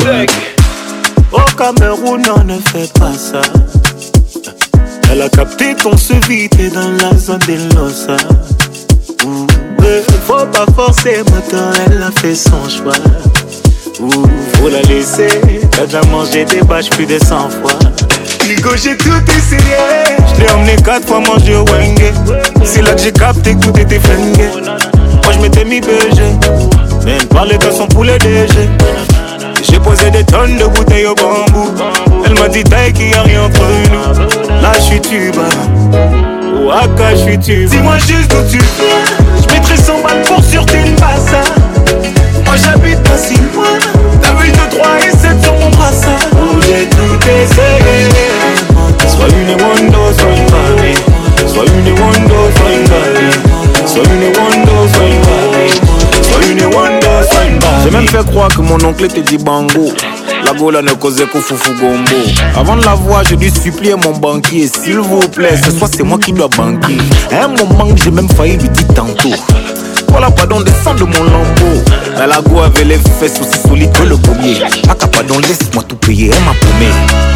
[1.38, 3.40] Au Cameroun, non ne fait pas ça.
[5.10, 8.18] Elle a capté ton et dans la zone des Losa.
[10.28, 12.98] Faut pas forcer, maintenant elle a fait son choix.
[14.56, 15.30] faut la laisser,
[15.80, 17.80] elle déjà mangé des bâches plus de 100 fois.
[18.46, 20.18] Nico, j'ai tout essayé.
[20.36, 22.12] Je t'ai emmené 4 fois manger au Wenge.
[22.66, 24.02] C'est là que j'ai capté que tout était
[25.24, 26.20] Moi, je m'étais mis BG.
[27.06, 28.68] Même parler de son poulet DG.
[29.64, 31.72] J'ai posé des tonnes de bouteilles au bambou.
[32.26, 34.60] Elle m'a dit t'es qu'il n'y a rien entre nous.
[34.62, 35.44] Là, je suis tuba.
[36.64, 37.70] Waka, je suis tuba.
[37.76, 39.18] Dis-moi juste où tu viens.
[39.42, 41.42] Je mettrai 100 balles pour sur une bassa
[42.46, 43.66] Moi, j'habite pas 6 mois
[44.22, 46.28] T'as ville de 3 et 7 sur mon brassard.
[46.34, 48.28] Où j'ai tout essayé.
[49.08, 51.52] Sois une Wando, sois une Barbie.
[51.52, 53.88] Sois une Wando, sois une Barbie.
[53.92, 56.22] Sois une Wando, sois une Barbie.
[56.22, 57.07] Sois une Wando.
[57.84, 59.90] J'ai même fait croire que mon oncle te dit bango.
[60.44, 62.60] La gola ne causait qu'au foufou gombo.
[62.60, 64.68] Avant de la voir, j'ai dû supplier mon banquier.
[64.68, 66.98] S'il vous plaît, ce soir c'est moi qui dois banquer.
[67.32, 69.32] À un moment, j'ai même failli lui dire tantôt.
[70.10, 71.84] Voilà, pardon, descend de mon lambeau.
[72.18, 74.58] La lago avait les sous aussi solides que le premier
[74.90, 77.36] Aka pardon, laisse-moi tout payer, elle m'a promis.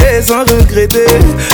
[0.00, 1.06] les en regretter.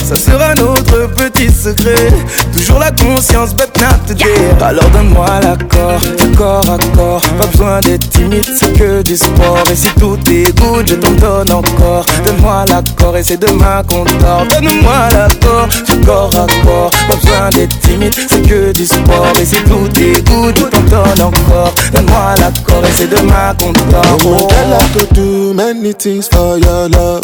[0.04, 2.10] Ça sera notre petit secret.
[2.52, 6.00] Toujours la conscience but not Alors donne-moi l'accord,
[6.36, 7.20] corps à corps.
[7.38, 9.62] Pas besoin d'être timide, c'est que du sport.
[9.70, 12.04] Et si tout est good, je t'en donne encore.
[12.26, 14.46] Donne-moi l'accord et c'est demain qu'on dort.
[14.50, 15.68] Donne-moi l'accord,
[16.04, 16.90] corps à corps.
[17.08, 19.32] Pas besoin d'être timide, c'est que du sport.
[19.40, 21.74] Et si tout est good, je t'en donne encore.
[21.94, 24.18] Donne-moi l'accord et c'est demain qu'on dort.
[24.24, 24.48] Oh.
[24.52, 27.22] I could many things for your love.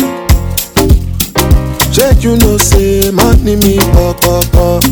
[1.99, 4.83] Make you know say money me pop pop pop.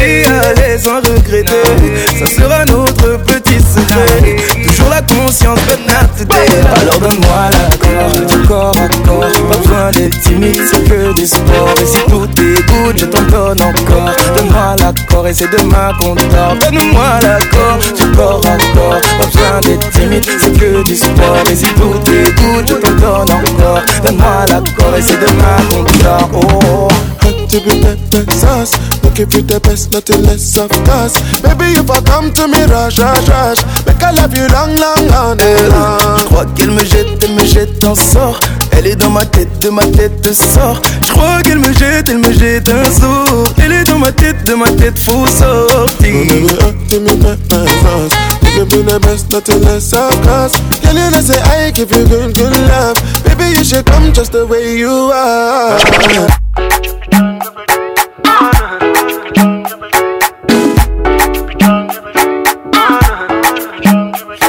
[0.00, 1.60] Et à les en regretter.
[2.16, 4.36] Ça sera notre petit secret.
[4.64, 6.34] Toujours la conscience, but not
[6.80, 11.74] Alors donne-moi l'accord, corps à corps Pas besoin d'être timide, c'est que du sport.
[11.82, 14.10] Et si tout écoute, je t'en donne encore.
[14.36, 16.54] Donne-moi l'accord et c'est demain qu'on dort.
[16.60, 17.78] Donne-moi l'accord,
[18.16, 19.00] corps à corps.
[19.00, 21.40] Pas besoin d'être timide, c'est que du sport.
[21.50, 23.82] Et si tout écoute, je t'en donne encore.
[24.06, 26.30] Donne-moi l'accord et c'est demain qu'on dort.
[26.34, 26.58] Oh, oh.
[26.64, 26.88] oh
[29.18, 31.18] give you the best, nothing less of us.
[31.42, 33.58] Baby, if I come to me, rush, rush, rush.
[33.82, 36.22] Make I love you long, long, long eh, long long.
[36.30, 38.38] crois qu'elle me jette, elle me jette, en sort.
[38.70, 40.80] Elle est dans ma tête, de ma tête, de sort.
[41.04, 43.50] Je crois qu'elle me jette, elle me jette un sort.
[43.60, 45.86] Elle est dans ma tête, de ma tête, faut sort.
[48.54, 50.52] Give you the best, nothing less of us.
[50.82, 52.96] Can you not say I give you good, good love?
[53.24, 55.78] Baby, you should come just the way you are.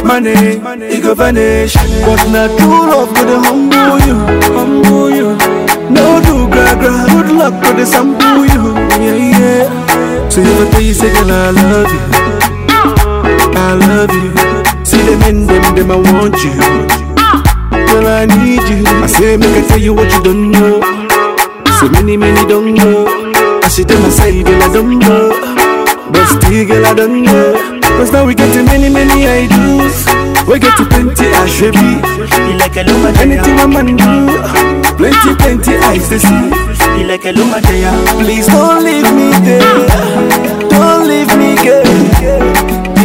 [0.03, 0.85] Money, money.
[0.87, 1.75] it go vanish.
[1.75, 4.15] But not true love could humble you.
[4.51, 5.80] Humble you.
[5.91, 10.81] No do gra-gra Good luck for the sample you Yeah, yeah So you go tell
[10.81, 14.31] you say girl I love you I love you
[14.85, 16.55] See them in them, them I want you
[17.91, 20.79] Girl I need you I say make I tell you what you don't know
[21.81, 23.07] So many, many don't know
[23.65, 25.29] I see them I say girl I don't know
[26.13, 30.10] But still girl I don't know Cause now we get many, many I do's
[30.51, 31.79] We get to plenty ashwebi.
[32.49, 36.97] He like a luma Anything a man do, plenty plenty eyes to see.
[36.99, 37.61] He like a luma
[38.21, 39.87] Please don't leave me there,
[40.69, 42.60] don't leave me girl.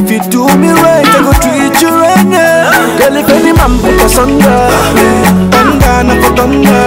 [0.07, 2.69] If you do me right, I go treat you right now.
[3.01, 4.61] Girl, if any man put us under,
[5.49, 6.85] thunder, never thunder.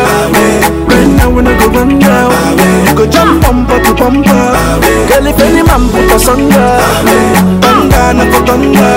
[0.87, 2.31] Right now when I go run down,
[2.87, 4.23] you go jump bumper to bumper.
[5.11, 6.79] Girl, if any man put us under,
[7.59, 8.95] thunder, never thunder.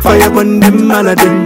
[0.00, 1.44] fire on them, all of them.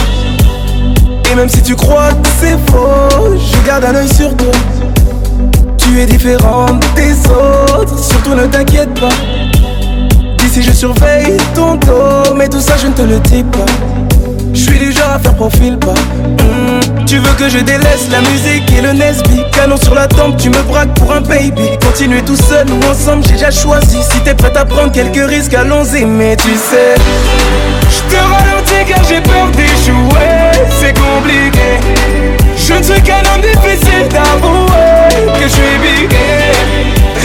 [1.33, 4.51] Et même si tu crois que c'est faux, je garde un oeil sur toi.
[5.79, 9.09] Tu es différente des autres, surtout ne t'inquiète pas.
[10.39, 13.65] D'ici je surveille ton dos, mais tout ça je ne te le dis pas.
[14.53, 14.79] Je suis
[15.19, 15.95] faire profil pas.
[16.43, 20.37] Hmm, tu veux que je délaisse la musique et le Nesby Canon sur la tempe,
[20.37, 24.21] tu me braques pour un baby Continuer tout seul ou ensemble, j'ai déjà choisi Si
[24.21, 26.95] t'es prête à prendre quelques risques, allons-y Mais tu sais,
[27.91, 34.09] je te ralentis car j'ai peur d'échouer C'est compliqué Je ne suis qu'un homme difficile
[34.11, 36.17] d'avouer Que je suis bigué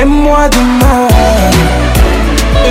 [0.00, 1.08] Aime-moi demain,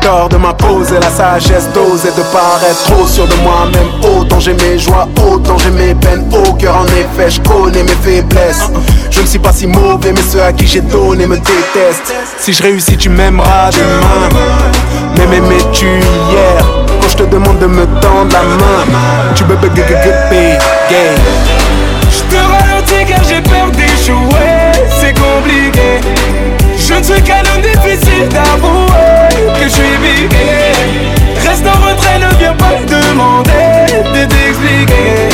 [0.00, 4.78] Tort de et la sagesse d'oser de paraître trop sûr de moi-même Autant j'ai mes
[4.78, 8.70] joies, autant j'ai mes peines Au cœur en effet, je connais mes faiblesses
[9.10, 12.52] Je ne suis pas si mauvais mais ceux à qui j'ai donné me détestent Si
[12.54, 14.46] je réussis tu m'aimeras demain
[15.18, 18.42] Mais m'aimais-tu hier je te demande de me tendre la
[18.92, 20.58] main Tu bébé
[20.90, 24.54] Je te ralentis car j'ai peur d'échouer
[25.00, 25.88] C'est compliqué
[26.76, 29.84] Je ne suis qu'un homme difficile d'avouer Que je suis
[31.48, 35.28] Reste en retrait, ne viens pas demander De t'expliquer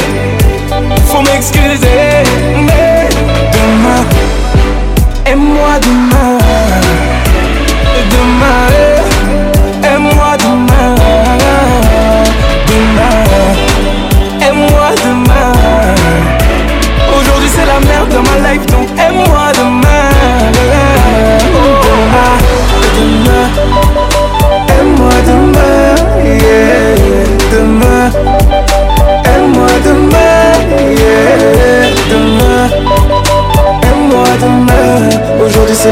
[1.08, 2.24] Faut m'excuser
[2.56, 3.08] Mais
[3.52, 4.04] demain
[5.26, 6.38] Aime-moi demain
[8.10, 8.93] Demain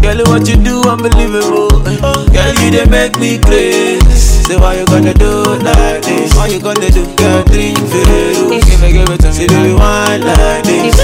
[0.00, 1.68] Girl, what you do, unbelievable.
[1.68, 4.00] Girl, you they make me crazy.
[4.16, 6.34] Say, why you gonna do like this?
[6.34, 7.04] Why you gonna do?
[7.16, 8.54] Girl, drink for you.
[8.64, 9.32] Give it, give it to me.
[9.34, 10.96] Say, do you want like this?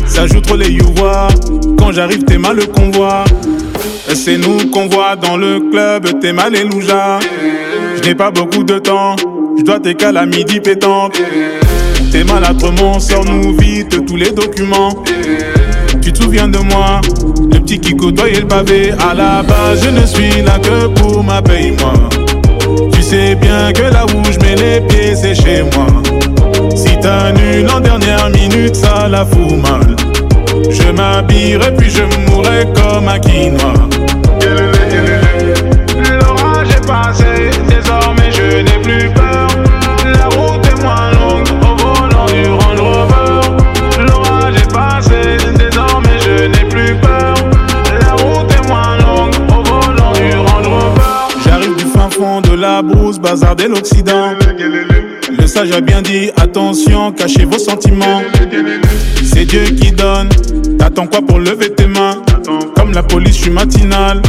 [0.07, 0.85] Ça joue trop les you
[1.79, 3.25] quand j'arrive, t'es mal le convoi.
[4.15, 7.17] C'est nous qu'on voit dans le club, t'es mal et louja.
[7.17, 7.21] Hein.
[8.01, 9.17] Je n'ai pas beaucoup de temps,
[9.59, 11.19] je dois t'écaler à midi pétante.
[12.13, 14.95] T'es mon sors-nous vite tous les documents.
[16.03, 17.01] Tu te souviens de moi,
[17.53, 18.93] le petit qui côtoyait le pavé.
[19.11, 21.93] À la base, je ne suis là que pour ma paye, moi.
[22.93, 25.87] Tu sais bien que là où je les pieds, c'est chez moi.
[26.77, 29.97] Si t'annules en dernière minute, ça la fout mal.
[30.69, 33.73] Je m'habillerai puis je mourrai comme un quinoa.
[36.21, 39.47] L'orage est passé, désormais je n'ai plus peur.
[40.15, 44.05] La route est moins longue au volant du Range Rover.
[44.07, 45.19] L'orage est passé,
[45.57, 47.35] désormais je n'ai plus peur.
[48.07, 51.37] La route est moins longue au volant du Range Rover.
[51.45, 54.35] J'arrive du fin fond de la brousse, bazar de l'Occident.
[55.39, 58.21] Le sage a bien dit attention, cachez vos sentiments.
[59.23, 60.29] C'est Dieu qui donne.
[60.79, 62.17] T'attends quoi pour lever tes mains
[62.75, 64.21] Comme la police, je suis matinal.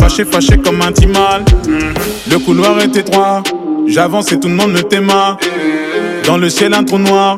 [0.00, 1.42] Fâché, fâché comme un timal.
[2.30, 3.42] Le couloir est étroit.
[3.86, 5.36] J'avance et tout le monde me téma.
[6.26, 7.36] Dans le ciel, un trou noir.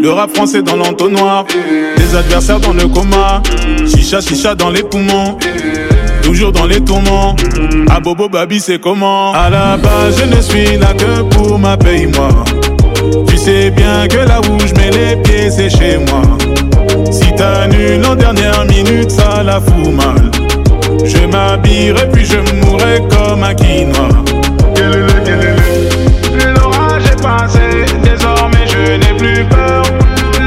[0.00, 1.46] Le rap français dans l'entonnoir.
[1.96, 3.42] Des adversaires dans le coma.
[3.88, 5.36] Chicha, chicha dans les poumons
[6.22, 7.34] toujours dans les tourments.
[7.90, 11.58] À ah, Bobo Babi, c'est comment À la base, je ne suis là que pour
[11.58, 12.28] ma paye, moi.
[13.26, 16.22] Tu sais bien que là où je mets les pieds, c'est chez moi.
[17.12, 20.30] Si t'annules en dernière minute, ça la fout mal.
[21.04, 24.08] Je m'habillerai puis je mourrai comme un quinoa.
[26.56, 27.58] L'orage est passé,
[28.02, 29.82] désormais je n'ai plus peur.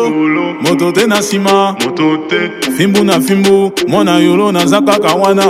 [0.61, 5.43] moto te na nsima moto te fimbu na fimbu mwana yolo naza kaka wana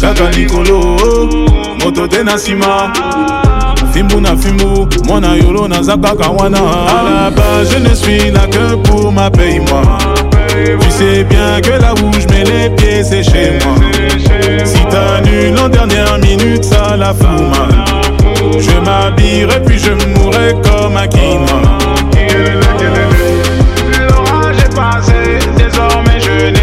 [0.00, 0.96] kaka likolo
[1.84, 2.92] moto te na nsima
[3.92, 9.12] fimbu na fimbu mwana yolo naza kaka wana alaba je ne suis là que pour
[9.12, 9.82] ma paye moi
[10.54, 13.74] Tu sais bien que là où je mets les pieds c'est chez moi
[14.64, 17.84] Si t'annules en dernière minute ça la fout mal
[18.60, 21.80] Je m'habillerai puis je mourrai comme un quinoa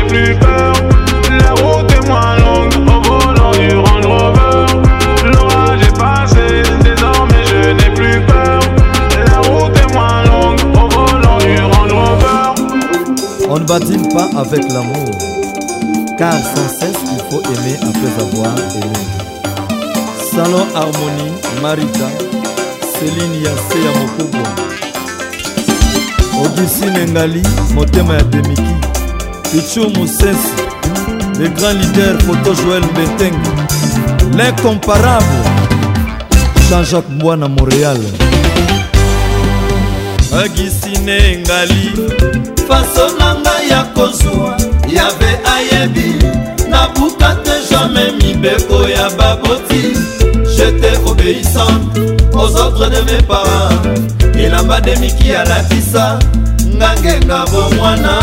[0.10, 0.74] plus peur.
[1.40, 4.66] La route est moins longue au volant du Range Rover.
[5.32, 6.48] L'orage est passé,
[6.84, 8.60] désormais je n'ai plus peur.
[9.32, 13.46] La route est moins longue au volant du Range Rover.
[13.50, 15.12] On ne bâtit pas avec l'amour,
[16.18, 19.00] car sans cesse il faut aimer après avoir aimé.
[20.32, 22.10] Salon Harmonie, Marita,
[23.00, 24.44] Céline Yassé Amokobo.
[26.42, 27.42] Augustine Ngali,
[27.76, 28.69] motema demiki
[29.52, 30.54] pichu mosesi
[31.40, 33.50] le grand leader photo joel mbentenga
[34.38, 35.26] l'incomparable
[36.70, 37.98] jean-jacques mbwana montréal
[40.44, 41.92] agisine ngali
[42.68, 44.58] faso na ngai ya kozwa
[44.94, 46.16] yabe ayebi
[46.72, 49.84] nabuka te jamai mibeko ya baboti
[50.58, 51.98] jete obéissante
[52.34, 53.82] aux ordres de mes parents
[54.44, 56.20] elamba demiki alatisa
[56.78, 58.14] ngangenga bomwana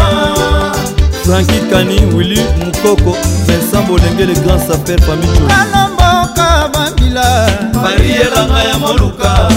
[1.27, 3.16] franki kani wili mukoko
[3.47, 7.48] vincent bolengele grand safer famicobana mboka bambila
[7.82, 9.48] bariyelanga ya moluka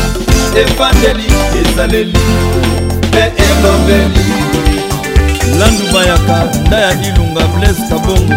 [0.55, 1.25] efandeli
[1.61, 2.19] ezaleli
[3.37, 4.23] elobeli
[5.59, 8.33] landu bayaka nda ya ilunga blaise kabongo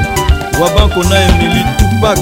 [0.61, 2.19] wabako na emili tupak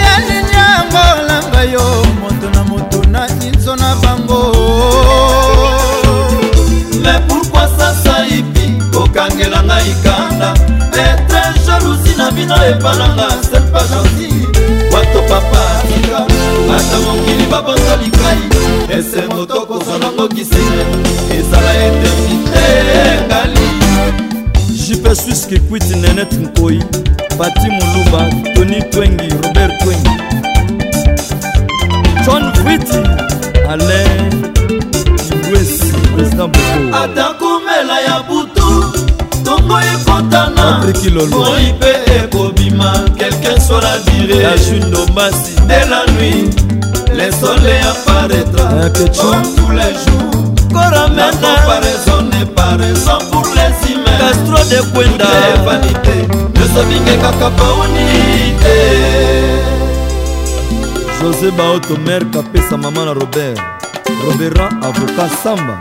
[0.00, 4.42] yaninangolanga yo moto na moto na inso na bango
[7.02, 10.54] me pourkui sasa ipi kokangela ngai kanda
[11.06, 14.46] etre jalousi na bino epananga serpa gentil
[14.92, 16.29] wato papa tika
[16.68, 18.42] ata mokili babonza likai
[18.98, 20.84] ese moto kozonango kisenge
[21.38, 23.68] ezala eternité ngali
[24.86, 26.82] jipe swiske kwiti nenet nkoi
[27.38, 30.10] pati molumba tony twengi robert twengi
[32.26, 32.98] john viti
[33.70, 34.30] alain
[35.50, 38.49] iwesi président boko ata komela ya butu
[39.70, 46.54] yango ekotana oi mpe ekobima kelken sola vireajudombasi de la nuit
[47.16, 54.64] le soleil apparaîtra tous les jours coramena comparaison n'est pas raison pour les humains castro
[54.70, 55.26] de kwenda
[55.64, 56.16] vanité
[56.54, 58.78] nyosobinge kaka paonite
[61.20, 63.58] josé baoto merk apesa mama na robert
[64.26, 65.76] roberan avoka samba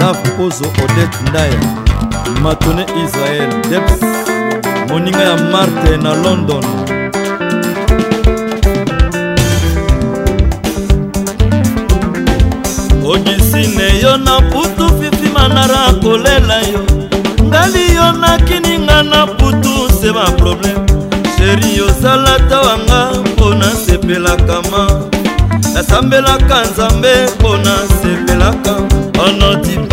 [0.00, 1.89] daf pozo odet ndaya
[2.44, 4.00] matone israel deps
[4.88, 6.64] moninga ya marte na london
[13.12, 16.82] ogisine yo na putu fifima nara kolela yo
[17.48, 20.86] ngali yo nakininga na putu se baproblème
[21.38, 24.82] sheri ozala tawanga mpo nasepelaka ma
[25.74, 28.74] nasambelaka nzambe mpo nasepelaka
[29.26, 29.89] onodipe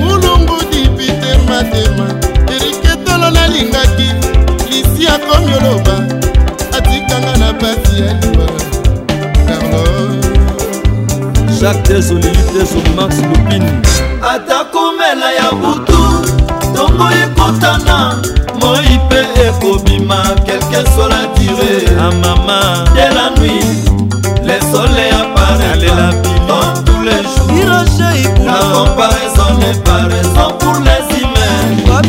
[0.00, 2.06] mulungudi eh, piter matema
[2.54, 4.08] eriketolo nalingaki
[4.70, 5.96] lisi akomi oloba
[6.78, 8.31] atikanga na pasi ya li
[11.62, 13.70] jacques tezo lili tezo max lupini
[14.34, 15.98] ata komela ya butu
[16.72, 18.22] ntongo ekotana
[18.60, 20.16] moi mpe ekobima
[20.46, 23.66] kelke sola dire amama ah, de la nuit
[24.46, 26.08] le soleil apparaîtra
[26.48, 27.70] dans tous les jours
[28.46, 32.00] la comparaison n'est pas raison pour les humains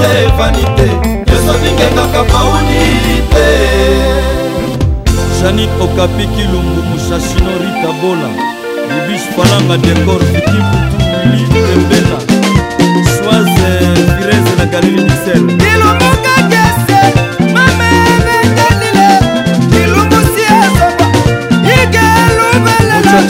[0.00, 0.88] te vanité
[1.32, 3.52] esobinge kaka paunité
[5.40, 8.53] janit okapi kilungu mushashino ritabola
[8.90, 12.18] bibish palanga dekor fitiputu wili tembela
[13.14, 13.68] swaze
[14.16, 15.42] firese na galili misel
[15.72, 16.98] ilumuka kese
[17.56, 19.08] mamenenganile
[19.84, 21.06] ilumusi ezoba
[21.76, 23.20] igelubelelela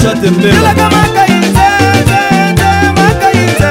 [0.42, 1.68] telaka makainze
[2.98, 3.68] makainze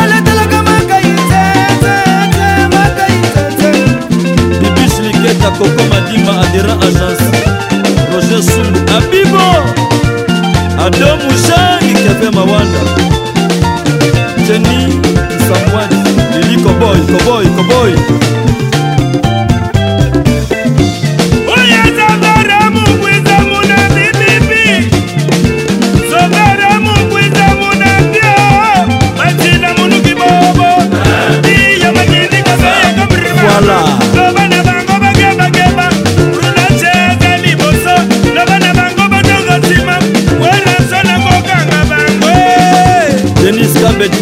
[0.00, 1.42] aletelaka makainze
[2.74, 3.70] makainze
[4.60, 7.28] bibish liketa koko madima adera agence
[8.12, 9.48] roger sumbu abibo
[10.88, 12.80] ado mushani kepe mawanda
[14.46, 15.00] jeni
[15.48, 15.96] samwani
[16.32, 18.37] lili koboy koboy koboy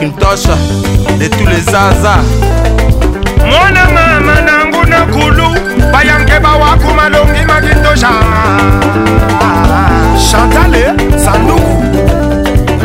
[0.00, 0.44] kintosh
[1.20, 2.20] de tous les zaza
[3.50, 5.46] mona mama nangu na kulu
[5.92, 8.10] bayange bawaku malongi makintosha
[10.30, 10.84] chantale
[11.24, 12.04] sanduku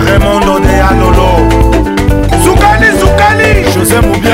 [0.05, 1.29] remondo de alolo
[2.43, 4.31] zukali zukali josé mubia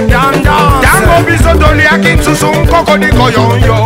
[0.09, 3.77] ntango biso toliaki nsusu nkokodiko yonyo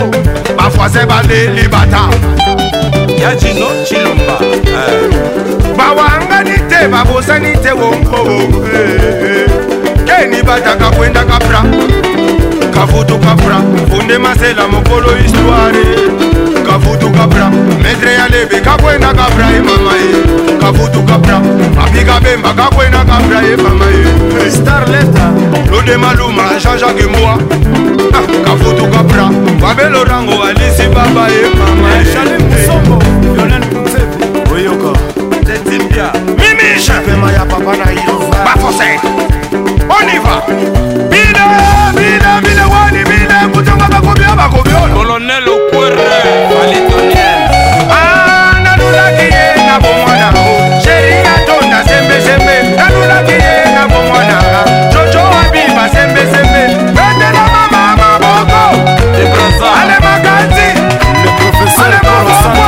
[0.57, 2.02] bafoise baleli bata
[3.22, 4.36] ya jino chilomba
[4.80, 5.10] eh.
[5.77, 9.45] bawangani te babosani te wonkobonge eh, eh,
[10.07, 11.61] keni bataka kwendaka pra
[12.76, 15.85] kavutu kapra funde masela mokolo istware
[16.65, 17.49] kavutu kapra
[17.84, 21.38] metre ya lebe kakwenda kapra ye mama ye kavutu kapra
[21.76, 25.26] papi kabemba kakwenda kapra ye mama ye starleta
[25.72, 27.31] lode maluma jean-jacque mbwa
[28.14, 29.30] ah, kavutu kapra
[29.61, 31.89] babelorango alisi baba ye mama
[34.56, 34.99] oyoka
[35.45, 38.99] tetimbia mimishe pema ya papa na yo bafose
[39.86, 40.41] on y va
[41.10, 41.45] bina
[41.94, 46.02] bina bina wani bina kutonga bakobia bakobia colonel okwere
[46.64, 47.38] alitonien
[47.95, 50.32] ah, nalulaki ye na bomwana
[50.84, 54.38] sheri ato na sembesembe nalulaki ye na bomwana
[54.91, 56.62] jojo abima sembesembe
[56.95, 58.64] pendela mama maboko
[59.80, 60.68] ale makanzi
[61.84, 62.62] ale maboko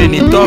[0.00, 0.46] bénitor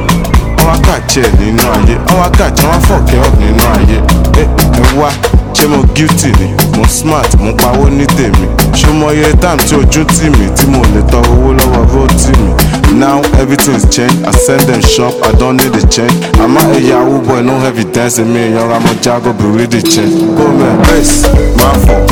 [0.61, 3.97] ọwọ́ àkàtìẹ̀ nínú ayé ọwọ́ àkàtìẹ̀ wọn fọ̀kẹ́ ọ̀ nínú ayé
[4.41, 4.43] ẹ
[4.81, 5.09] ẹ wá
[5.55, 8.45] ṣé mo guilty ni mo smart mo pawó ní tèmi
[8.79, 12.01] ṣé mo yẹ time tí ojú tì mí tí mo lè tọ owó lọ́wọ́ bó
[12.21, 12.53] tì mí
[12.93, 14.23] Now everything's changed.
[14.23, 16.13] I send them shop, I don't need a change.
[16.37, 18.31] I'm not a Yahoo boy, no heavy dancing.
[18.31, 20.13] Me and your Ramoja go be with change.
[20.37, 21.23] Go man, race,
[21.57, 22.07] my fault.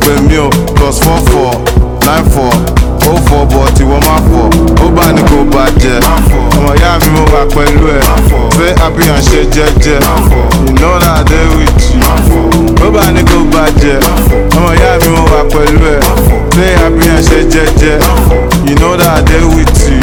[0.00, 1.52] pè mí o, plus four four,
[2.06, 2.77] nine four
[3.12, 4.42] ó fọ bọ̀ tí wọ́n má fọ̀
[4.84, 5.94] ó bá ní kó bá jẹ
[6.56, 8.00] ọmọ ìyá mi mo wà pẹ̀lú ẹ̀
[8.56, 9.96] fẹ́ àbíyàn ṣe jẹ́jẹ́
[10.70, 10.96] ìnáwó
[11.30, 11.96] dé wìjì
[12.84, 13.94] ó bá ní kó bá jẹ
[14.56, 15.98] ọmọ ìyá mi mo wà pẹ̀lú ẹ̀
[16.54, 17.96] fẹ́ àbíyàn ṣe jẹ́jẹ́
[18.70, 18.94] ìnáwó
[19.28, 19.96] dé wìjì.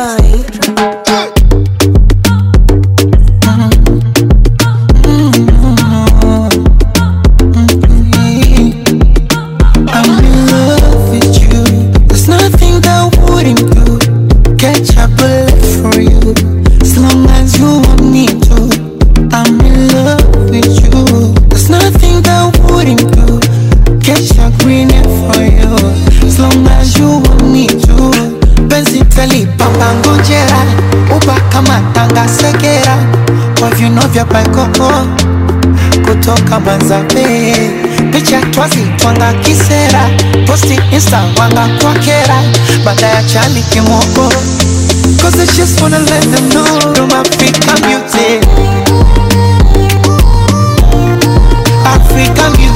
[0.00, 0.49] dying.
[34.66, 34.90] koko
[36.04, 37.26] kutoka manzabe
[38.12, 40.00] picha twazi twanga kisera
[40.46, 42.38] posti insta wanga kwakera
[42.84, 44.28] baada ya chali kimoko
[45.22, 48.46] Cause I just wanna let them know I'm African music
[51.96, 52.69] African music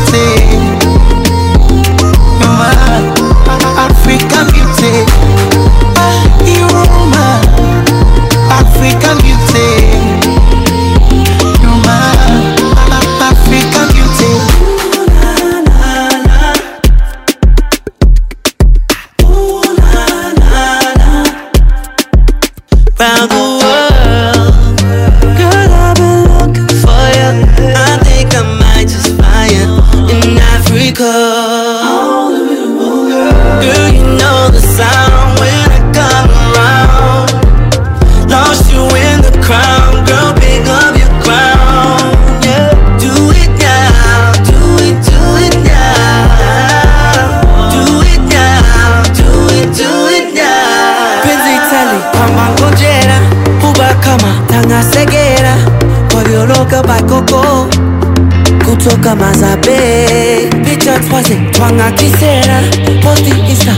[61.24, 62.60] mapenzi twanga quisiera
[63.02, 63.72] Por isa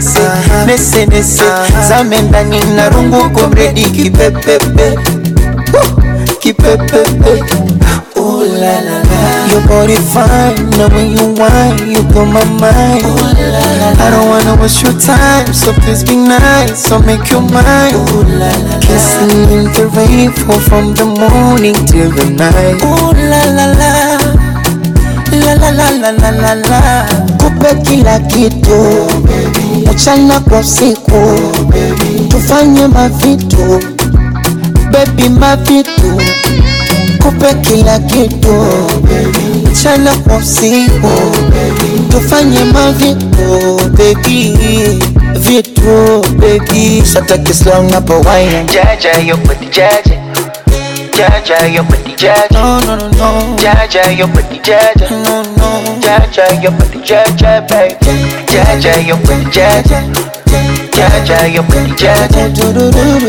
[0.00, 0.20] nese
[0.66, 1.42] nese nese
[1.88, 4.96] zamenda nina rungu komredi kipepepe
[6.40, 7.42] kipepepe
[8.16, 13.00] Ooh la la la, your body fine, the way you want, you blow my mind.
[13.04, 16.98] Ooh la la la, I don't wanna waste your time, so please be nice, so
[17.00, 17.96] make you mine.
[17.96, 22.76] Ooh la la la, kissing in the rain, fall from the morning till the night.
[22.84, 23.94] Ooh la la la.
[25.32, 27.06] la la la la la la la
[27.38, 28.80] kupe kila kitu
[29.92, 31.68] mchana kwa usiku oh,
[32.28, 33.80] tufanye mavitu
[34.90, 36.22] bebi mavitu
[37.22, 38.90] kupe kila kitu oh,
[39.72, 41.36] mchana kwa usiku oh,
[42.10, 44.58] tufanye mavitu bebi
[45.34, 50.18] vitu bebi sataki slow napowaina jaja yopati jaja
[51.18, 53.56] jaja yopati jaja no, no, no, no.
[53.62, 55.82] jaja yopati jaja no, no.
[56.02, 60.10] jaja yopati jaja baby Jaja, you're pretty Jaja.
[60.96, 62.50] Jaja, you're pretty Jaja.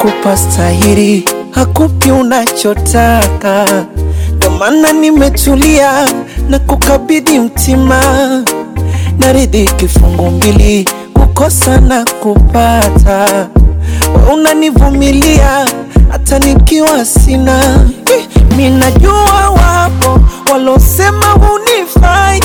[0.00, 3.86] kukupa stahiri, hakupi unachotaka.
[4.36, 6.08] Ndo maana nimetulia
[6.48, 8.02] na kukabidhi mtima,
[9.18, 13.48] naridhi kifungu mbili, kukosa na kupata.
[14.32, 15.66] Unanivumilia
[16.10, 17.88] hata nikiwa sina.
[18.56, 20.20] Minajua wapo
[20.52, 22.39] walosema hunifai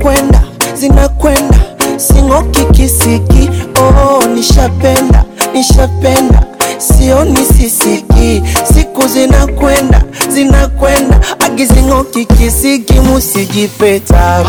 [0.00, 0.42] zinakwenda
[0.74, 1.58] zinakwenda,
[1.98, 3.50] sing'oki kisiki.
[3.78, 5.24] Oh, nishapenda
[5.54, 6.42] nishapenda,
[6.78, 8.42] sioni sisiki.
[8.74, 14.44] Siku zinakwenda zinakwenda, agizing'oki kisiki, musijipeta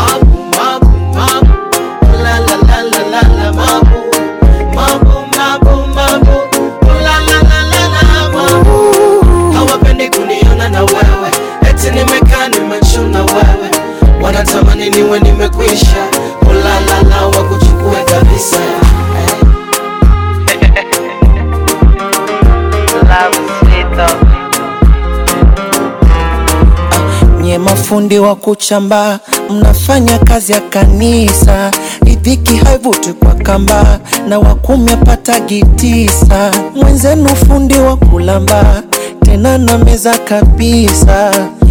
[27.96, 31.72] fundi wa kuchamba, mnafanya kazi ya kanisa,
[32.06, 38.82] idhiki haivuti kwa kamba, na wakumepata gitisa, mwenzenu fundi wa kulamba,
[39.24, 41.30] tena na meza kabisa,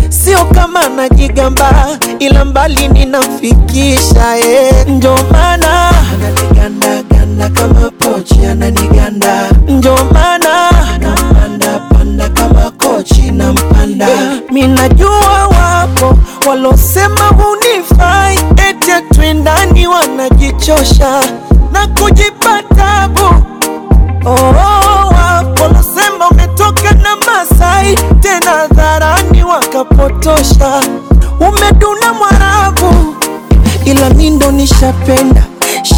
[0.09, 1.87] sio kama najigamba,
[2.19, 5.89] ila mbali ninamfikisha eh, ndio maana
[6.51, 10.69] ananiganda ganda kama pochi, ananiganda ndio maana
[11.89, 14.07] panda kama kochi nampanda,
[14.51, 15.54] mimi najua
[16.03, 16.15] wako
[16.49, 21.21] walosema hunifai, eti atwendani wanajichosha
[21.71, 23.43] na kujipa tabu.
[24.25, 24.55] Oh,
[25.61, 30.81] walosema umetoka na Masai tena dharani wakapotosha,
[31.39, 33.15] umeduna Mwarabu,
[33.85, 35.43] ila mindo ni nishapenda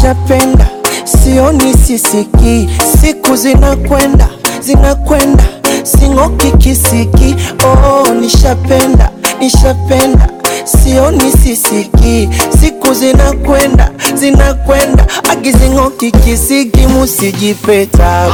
[0.00, 0.68] shapenda,
[1.04, 2.68] sioni sisiki
[3.00, 4.28] siku zinakwenda
[4.60, 5.44] zinakwenda,
[5.82, 7.36] sing'oki kisiki.
[7.66, 9.10] Oh, nishapenda
[9.40, 10.28] nishapenda,
[10.64, 12.28] sioni sisiki,
[12.60, 18.28] siku zinakwenda zinakwenda, agizing'oki kisiki, musijipeta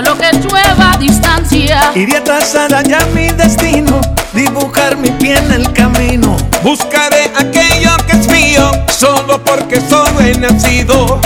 [0.00, 1.80] lo que llueva a distancia.
[1.94, 4.00] Iré tras allá mi destino,
[4.32, 6.36] dibujar mi pie en el camino.
[6.62, 11.20] Buscaré aquello que es mío, solo porque solo he nacido.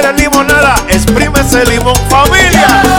[0.00, 2.93] quieres limonada, exprime ese limón, familia.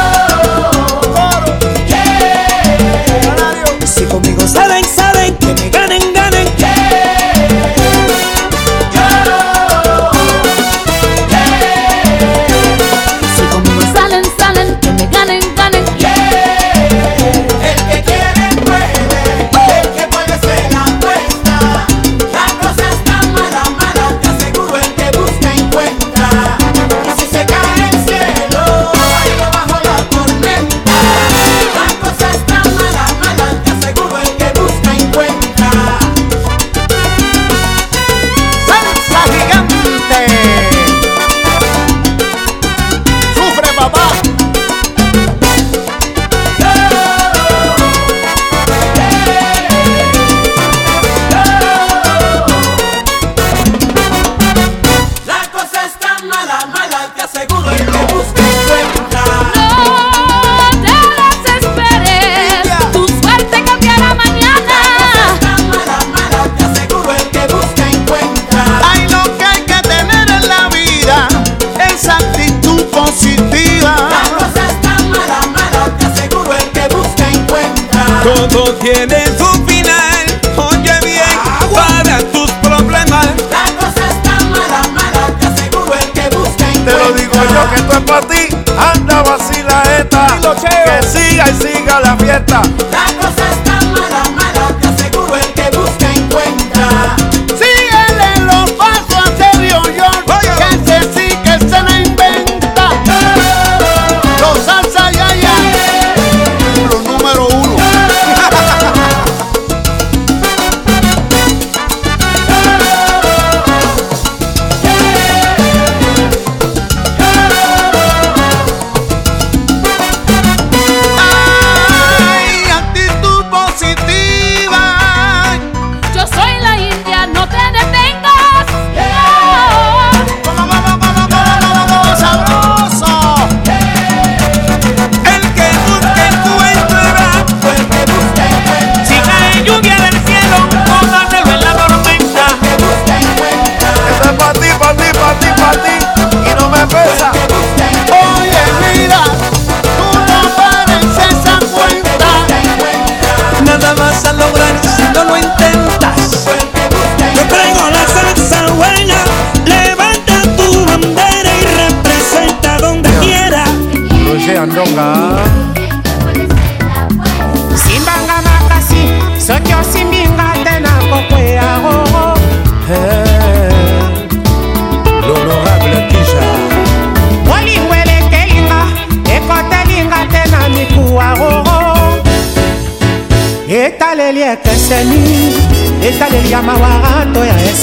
[88.94, 90.28] anda vacila esta.
[90.56, 92.62] Que siga y siga la fiesta.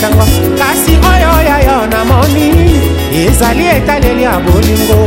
[0.02, 0.24] sango
[0.58, 2.48] kasi oyo ya yo namoni
[3.24, 4.98] ezali etaleli ya bolingo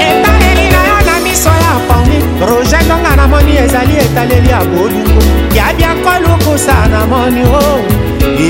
[0.07, 5.21] etaleli na yo na miso ya pangi roje ntonga namoni ezali etaleli ya bolingo
[5.59, 7.65] ya biakolukusa namoni o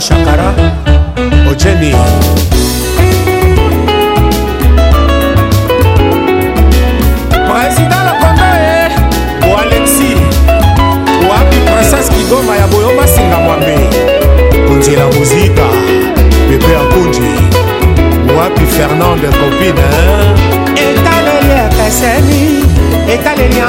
[0.07, 0.49] shakara
[1.51, 1.91] ojeni
[7.49, 8.73] président lakondo e
[9.49, 10.11] o alexi
[11.29, 13.75] oabi princese kigoma ya boyoba singa mwambe
[14.67, 15.65] konzela muzika
[16.49, 17.31] pepe akunji
[18.35, 19.89] oabi fernande copine
[20.83, 22.45] etaleli ekeseni
[23.13, 23.61] etaleli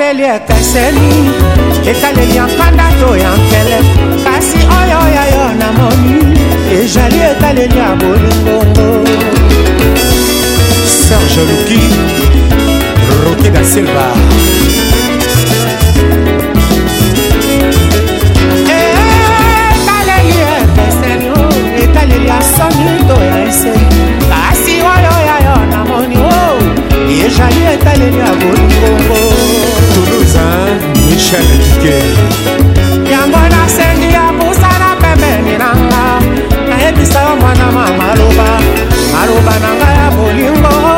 [0.00, 1.30] etaleli ekeseni
[1.86, 3.78] etale ya panda to ya nkele
[4.24, 6.36] kasi oyo ya yo namoni
[6.80, 9.04] ezali etaleli ya bolingongo
[10.84, 11.80] serge luki
[13.24, 14.06] roke da silva
[18.72, 18.96] eh,
[19.68, 23.86] etaleli ekeseni oh, etaleli ya soni to ya eseni
[24.32, 28.69] kasi oyo ya yo namoni o oh, ezali etaleli ya bolingo
[31.30, 31.98] michel elike
[33.10, 36.04] yango nasengi ya pusana pembeni nanga
[36.68, 38.48] nayebisa yo mwana ma maloba
[39.12, 40.89] maloba na ngai ya bolingo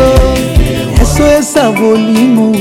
[0.97, 2.57] yeso esa bolingo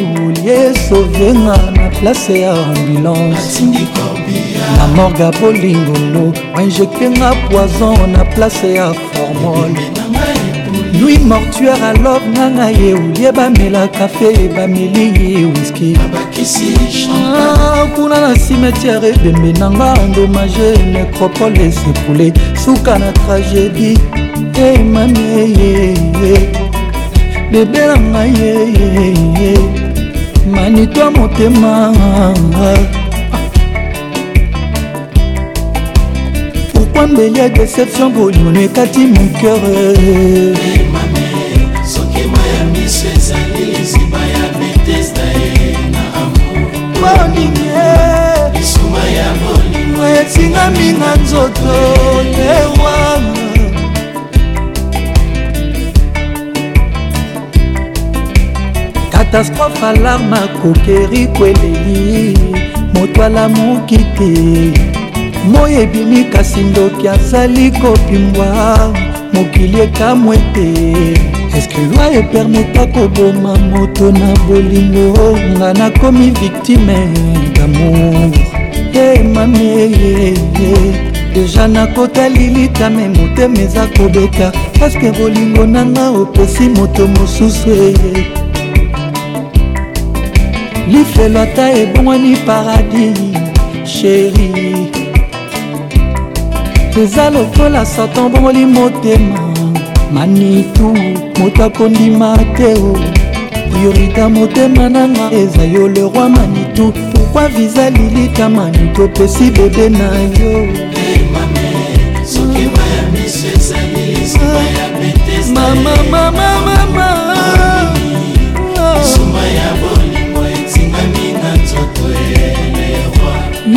[0.45, 3.61] yeso venga na place ya ambulance
[4.77, 6.33] na morga bolingono
[6.64, 9.94] injektenga poison na place ya formole
[10.94, 15.94] lui mortuaire alov nanga ye olie bamela kafe bameli ye wiski
[17.96, 22.34] kuna na cimetiare ebembe nanga endommage necropole esepule
[22.66, 23.98] suka na tragédie
[24.58, 26.44] emami eh, eyeye eh, eh,
[27.52, 29.58] bebe na ngai yeyeye
[30.54, 31.94] manito motema
[37.16, 39.61] mbeli ya déception boliono ekati micœur
[50.19, 51.76] etingami na nzoto
[52.38, 53.38] lewana
[59.11, 62.38] katastrophe alarme akokeri kweleli
[62.94, 64.94] moto alamuki te
[65.49, 68.77] moi ebimi kasi ndoki azali kopimbwa
[69.33, 70.67] mokili ekamwe te
[71.57, 76.98] eske lwi epermeta koboma moto na bolingo nga nakomi viktime
[77.56, 78.30] damour
[78.93, 80.33] ye mami ye
[81.33, 88.27] deja nakotali litame motema eza kobeta paske bolingo nanga opesi moto mosusu eye
[90.91, 93.17] lifelo ata ebongwani paradis
[93.83, 94.65] sheri
[97.03, 99.38] eza lokola satan bongoli motema
[100.14, 100.88] manitu
[101.40, 102.95] moto akondima te o
[103.72, 110.06] priorita motema nanga eza yo le roi manitu pourkui viza lilika manitu opesi bebe na
[110.40, 110.67] yo
[115.53, 117.07] mama mama mama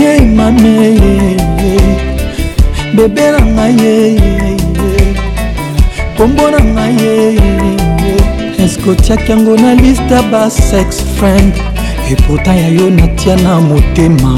[0.01, 1.39] ye mame
[2.97, 5.15] bebe na ngai ye eh,
[6.17, 6.53] kombo eh, eh.
[6.55, 7.19] na ngai ye
[8.65, 11.53] eske otiaki yango na liste basex friend
[12.13, 14.33] epota ya yo natia na motema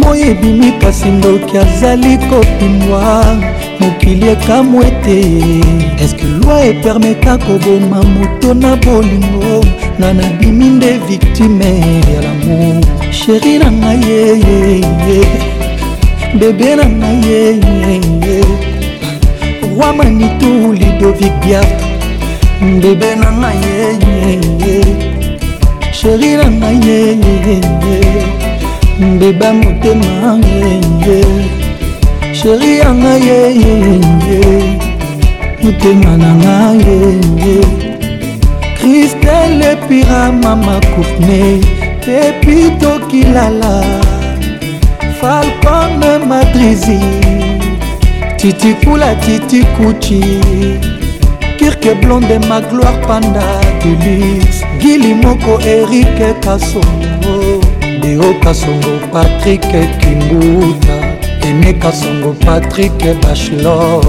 [0.00, 3.02] moi ebimi kasi ndoki azali kopimwa
[3.80, 5.18] mokili ekamwe te
[6.04, 9.41] eske lwi epermeta koboma moto na bolingo
[10.02, 11.70] nga nabimi nde victime
[12.10, 12.78] ya lamour
[13.18, 15.18] sheri na ngai yeyeye
[16.38, 18.36] bebe na ngai yeyeye
[19.78, 20.50] roi manitu
[20.80, 21.70] lidovic biart
[22.82, 24.76] bebe na ngai yeyeye
[25.98, 27.56] sheri na ngai yeyeye
[29.10, 31.16] mbeba motema yeye
[32.38, 34.40] sheri ya ngai yeyeye
[35.62, 37.81] motema na ngai yeyeye
[38.82, 41.60] kristel epira mama courtney
[42.04, 43.74] pepito kilala
[45.20, 46.98] falcone madrizi
[48.40, 50.20] titikula titikuchi
[51.58, 53.46] kirke blonde magloire panda
[53.84, 57.36] delix gili moko erike kasongo
[58.02, 59.62] deo kasongo patrik
[60.00, 60.96] kimbuta
[61.48, 64.02] ene kasongo patrik bachelor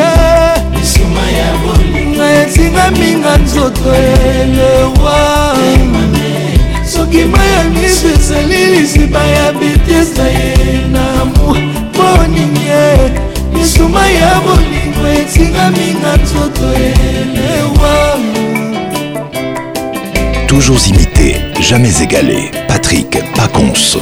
[2.15, 5.17] ngai etingaminga nzoto elewa
[6.93, 10.53] soki mai ya miso ezali lisima ya betesda ye
[10.91, 11.57] na amour
[11.97, 13.11] monini ye
[13.53, 17.95] misuma ya bolingo etingaminga nzoto elewa
[20.47, 22.49] toujours imité, jamais égalé.
[22.67, 23.97] Patrick Pacons.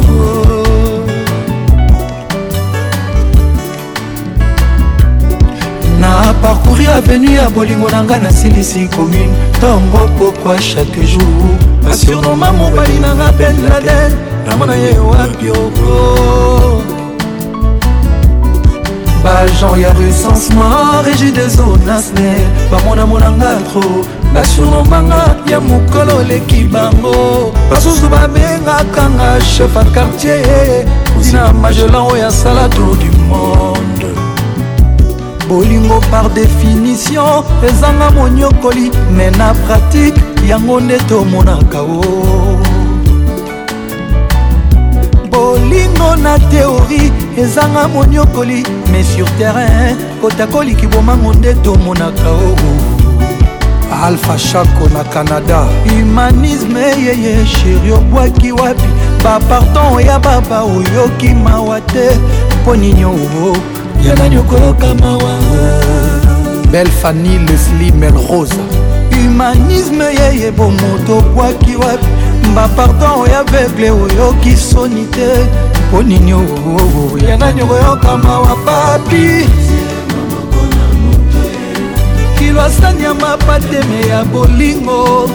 [6.02, 6.10] na
[6.42, 11.58] parcourir avenu ya bolingo na ngai nasilisi commune ntongo pokwa chaque jour
[11.92, 14.12] asurnoma mobali na nga ben laden
[14.48, 16.95] namona ye wapi oko oh, oh.
[19.26, 22.30] bagenre ya rusence noir egidezo nasne
[22.72, 23.82] bamonamonanga tro
[24.34, 30.86] basurnomanga ya mokolo oleki bango basusu babengakanga chef a quartier
[31.24, 34.08] tina magelan oyo asala tour du monde
[35.50, 42.55] bolingo par définition ezanga monyokoli me na pratike yango nde tomonaka o
[45.36, 52.58] bolingo na teori ezanga moniokoli mais sur terrain kotakoliki bomango nde tomonaka oo
[54.04, 58.88] alpha shako na canada humanisme yeye sheri obwaki wapi
[59.24, 62.10] bapardon ya baba oyoki mawa te
[62.62, 63.56] mpo nini oo
[64.08, 65.40] ya nani okoyoka mawa
[66.72, 68.64] belle fanny lesli melrosa
[69.12, 72.25] humanisme yeye bomoto obwaki wapi
[72.56, 75.28] yamba pardon oyo avegle oyoki soni te
[75.88, 76.32] mpo nini
[77.28, 79.50] ya nani okoyokama wa papi
[82.40, 85.30] kilo asani ya mapateme ya bolingo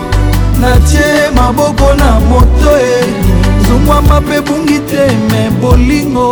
[0.61, 3.40] natie maboko na moto e
[3.71, 6.29] sumwama mpe bungi te me bolingo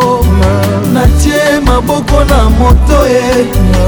[0.94, 3.28] natie maboko na moto ye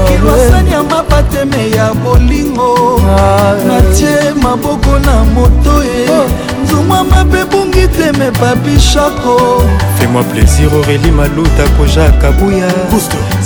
[0.07, 3.01] kilwasani ya mapateme ya bolingo
[3.67, 6.27] natie maboko na moto ye
[6.63, 9.33] nzumwama mpe bungi te me papishako
[9.97, 12.69] fais-moi plaisir aurélie maluta kojaka buya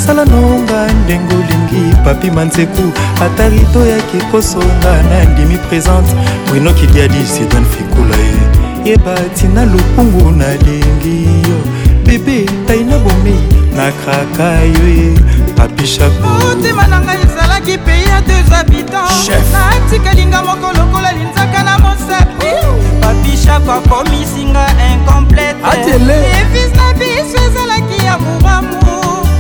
[0.06, 2.84] sala nonga ndenge olingi papi manzeku
[3.26, 6.10] ata rido yaki kosonga na ndimi présente
[6.52, 8.55] brino kidiadi sidan fikula ye
[8.86, 11.18] yeba tina lokungu nalingi
[11.50, 11.58] yo
[12.06, 13.42] bebe tai na bomei
[13.78, 15.10] nakraka yo ye
[15.58, 22.52] papishakomotema na ngai ezalaki pei ya deux habitants natikalinga moko lokola linzaka na mosapi
[23.02, 25.90] papishako akomisinga incomplete
[26.38, 28.76] evis na biso ezalaki ya moramu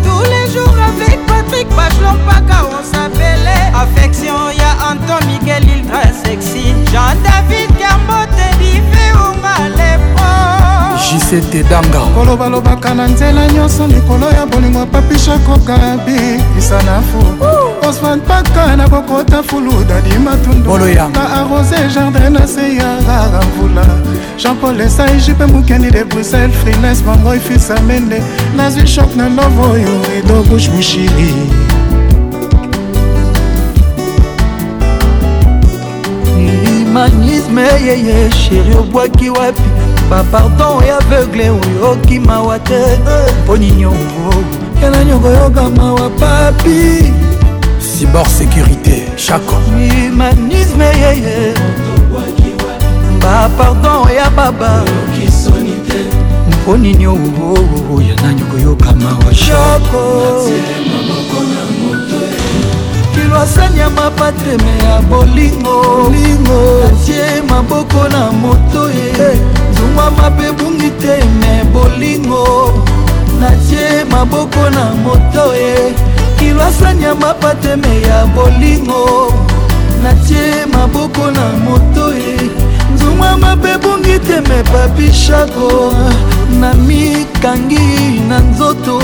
[0.05, 6.63] tous les jours avec patrik bachelon mpaka on s'appelait affection ya anton miguel ildra sexy
[6.91, 8.24] jean david cambo
[11.11, 17.19] jise tedanga kolobalobaka na nzela nyonso likolo ya bolingo papishakokarabi isa na fu
[17.89, 23.85] osman paka na kokota fulu dadimatunduna arose jardin na se ya rara mvula
[24.37, 28.21] jean-paul esai jupe mokendi de bruxelles frines mangoi fisa mende
[28.55, 31.33] nazwi shok na love oyo rido bush mushiri
[36.65, 42.81] humanisme yeye sheri obwaki wapi bapardon ya aveugle oyo okimawa te
[43.43, 44.33] mponi eh, nyongo
[44.81, 47.11] yana nyongo yokamawa papi
[47.81, 51.53] cibor sécurité chako humanisme yeye
[53.19, 54.83] bapardon ya baba
[56.51, 57.57] mponi nyongo
[58.01, 60.01] yana nyongo yokamawa chako
[63.13, 66.13] kilwasani ya mapateme ya bolingo
[67.05, 69.17] tie maboko na moto ye eh.
[69.17, 69.64] hey.
[69.75, 72.43] zungwa mabe bungi te me bolingo
[73.39, 75.93] natie maboko na moto ye
[76.39, 79.03] kilwasanya mapateme ya bolingo
[80.03, 82.37] natie maboko na moto ye
[82.95, 85.69] nzungwa mabe bungi te me papishako
[86.59, 87.87] na mikangi
[88.29, 88.95] na nzoto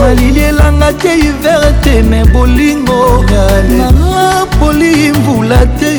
[0.00, 3.24] malili elanga te hiver te me bolingo
[3.78, 5.92] na mapoli mvula te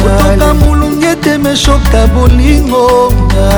[0.00, 0.79] kotoka mulu
[1.12, 3.12] ete meshokta bolingo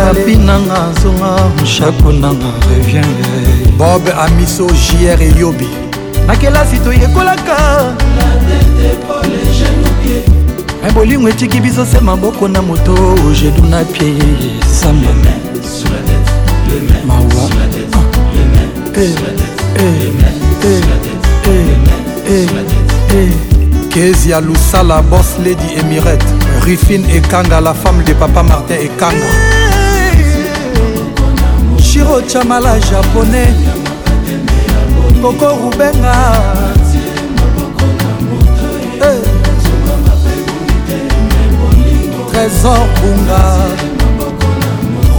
[0.09, 5.69] abi nanga zonga mshako nanga revienge bob amiso jr eyobi
[6.27, 7.95] na kelasi toyekolaka
[10.85, 12.95] me bolingo etiki biso se maboko na moto
[13.43, 14.15] jedu na pie
[14.81, 15.11] zamba
[17.07, 17.49] mawa
[18.95, 19.13] eh,
[21.45, 22.49] eh,
[23.15, 23.31] eh,
[23.89, 29.27] kezi ya lusala bos lady emirete Rufine Ekanga, la femme de papa Martin Ekanga.
[31.79, 33.53] Shiro Chamala, japonais.
[35.21, 36.13] Boko Rubenga.
[39.01, 39.21] Eh.
[42.33, 43.43] Trésor Bunga.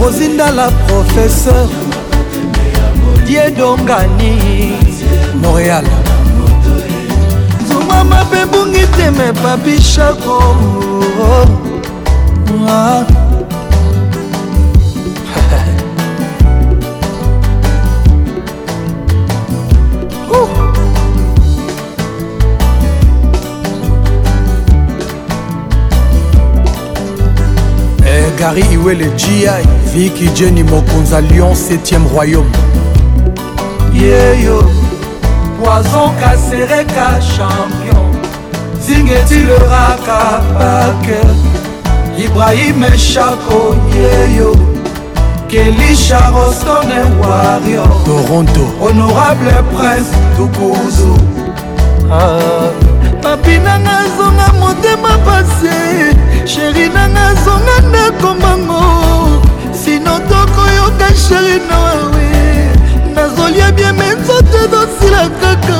[0.00, 1.68] Rosinda, la professeure.
[3.26, 4.72] Diedongani,
[5.40, 5.84] Montréal.
[8.08, 10.38] mama mpe bungi teme papishako
[28.06, 29.48] eh, gary iwele gi
[29.94, 32.50] viki jenny mokonza lyon 7e royaume
[34.00, 34.83] yeyo yeah,
[35.64, 38.08] poison kasereka champion
[38.84, 40.20] zingetileraka
[40.58, 41.20] pake
[42.24, 42.80] ibrahim
[43.12, 43.62] chako
[43.96, 44.50] yeyo
[45.48, 51.16] keli charostone wario toronto honorable prince tukuzu
[52.12, 52.70] ah.
[53.22, 55.76] papi nanga azonga motema pase
[56.44, 58.84] sheri nanga azonga ndako mango
[59.84, 62.23] sino tokoyoka sheri noawe
[63.14, 65.78] nazolia bie me nzoto ezosila kaka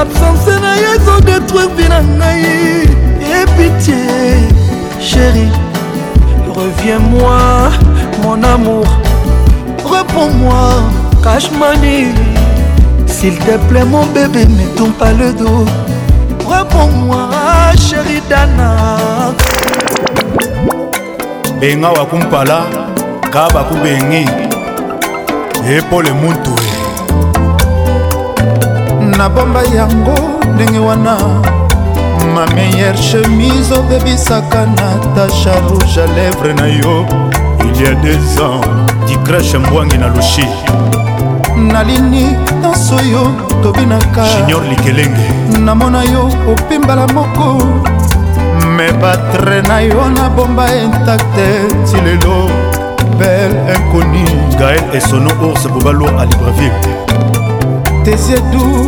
[0.00, 2.46] absence na ye ezodetruire vi na ngai
[3.42, 4.04] epitie
[5.08, 5.46] chéri
[6.56, 7.38] reviens-moi
[8.22, 8.86] mon amour
[9.92, 10.66] reprends-moi
[11.24, 11.96] cashmani
[13.06, 15.64] s'il te plaît mon bébé ne tourne pas le dos
[16.50, 17.22] reprends-moi
[17.86, 18.68] chéri dana
[21.60, 22.60] benga wakumpala
[23.34, 24.51] ka bakubengi
[25.68, 26.64] epole muntue
[29.16, 30.14] nabomba yango
[30.54, 31.16] ndenge wana
[32.34, 37.06] ma meilleure chemise obebisaka natasha rouge à lèvre na yo
[37.64, 38.60] il y a deux ans
[39.06, 40.46] dicrache mbwangi na lushi
[41.56, 42.24] nalini
[42.62, 43.32] nyonso yo
[43.62, 47.64] tobinaka junior likelenge namona yo opimbala moko
[48.76, 51.48] me batre na yo nabomba intakte
[51.86, 52.42] ti lelo
[53.22, 54.24] rebelle inconnu
[54.58, 56.72] gaël esono ours bobalo à libreville
[58.04, 58.86] tes yeux doux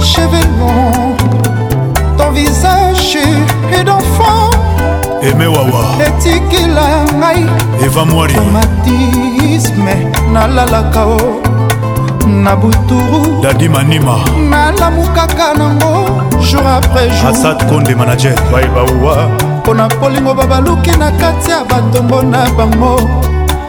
[0.00, 1.16] cheveux longs
[2.18, 3.18] ton visage
[3.76, 4.50] et d'enfant
[5.22, 6.88] eme wawa etikila
[7.20, 7.44] ngai
[7.84, 9.94] eva mwari tomatisme
[10.32, 11.18] nalalaka o
[12.26, 14.16] na buturu dadi manima
[14.50, 15.94] nalamukaka nango
[16.40, 19.16] jour après jour asad konde manager baebauwa
[19.62, 22.94] mpo na kolingo babaluki na kati ya batombo na bango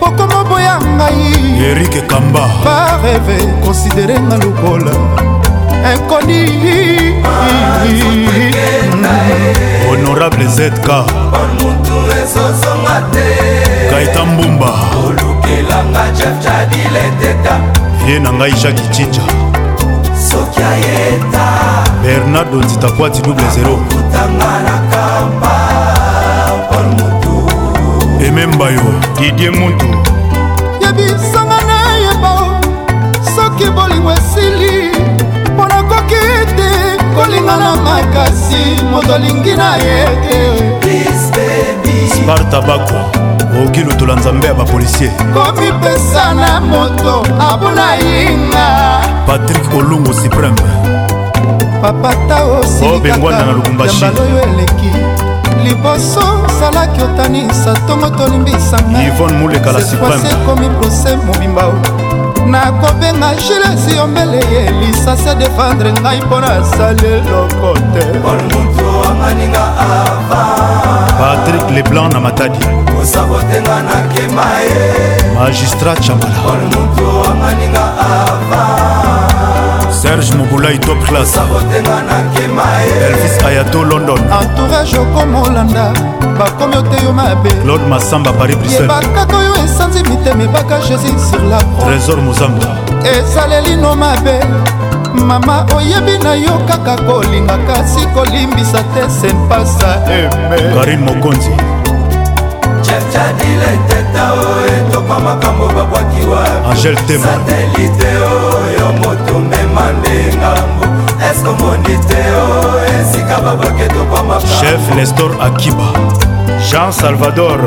[0.02, 4.94] okoma boya ngai erike kamba bareve konsidere nga lokola
[5.94, 6.42] ekoni
[9.90, 10.88] honorable zk
[13.92, 14.72] kaita mbumba
[15.06, 17.56] olukelanga jefjadile teta
[18.08, 19.24] ye na ngai jaki cija
[20.30, 21.73] soki ayeta
[22.04, 23.52] bernardo nzitakwati double 0
[28.28, 28.82] emembayo
[29.20, 29.86] didie muntu
[30.82, 32.32] yebisanga nayeba
[33.36, 34.92] soki bolingo esili
[35.54, 36.16] mpo nakoki
[36.56, 36.70] te
[37.16, 40.06] kolinga na makasi moto alingi na ye
[40.82, 41.04] te
[42.16, 43.04] sparta bakwa
[43.64, 48.68] okoki lutola nzambe ya bapolisier komipesa na moto abuna yinga
[49.28, 50.62] patrik olungu supreme
[51.84, 54.92] papata osilikakayambaloyo oh, eleki
[55.64, 61.64] liboso ozalaki otanisa ntongo tolimbisangaasekomi prose mobimba
[62.48, 68.22] nakobenga gilesi yombele ye elisa se defendre ngai mpo nasali eloko te
[71.20, 72.66] patrik leblanc na matadi
[72.98, 74.82] kosabotenga nakema ye
[75.40, 76.34] magistrat chamala
[79.94, 85.94] serge mobulai top classelvis ayato london entourage okomolanda
[86.40, 91.58] bakomi ote yo mabe claude masamba paris bruselbakaka oyo esanzi mitema ebaka jésus sur la
[91.84, 92.72] trésor mozamba
[93.18, 94.36] ezalelino mabe
[95.30, 101.54] mama oyebi na yo kaka kolinga kasi kolimbisa te senpasa eme karine mokonzi
[103.14, 106.44] jadileteta o etoka makambo babwakiwa
[106.78, 110.84] satelite oyo moto mema nde ngambo
[111.30, 112.52] eske omoni te o
[112.96, 115.88] esika babwaki etoka makambo chef nestor akiba
[116.70, 117.60] jean salvador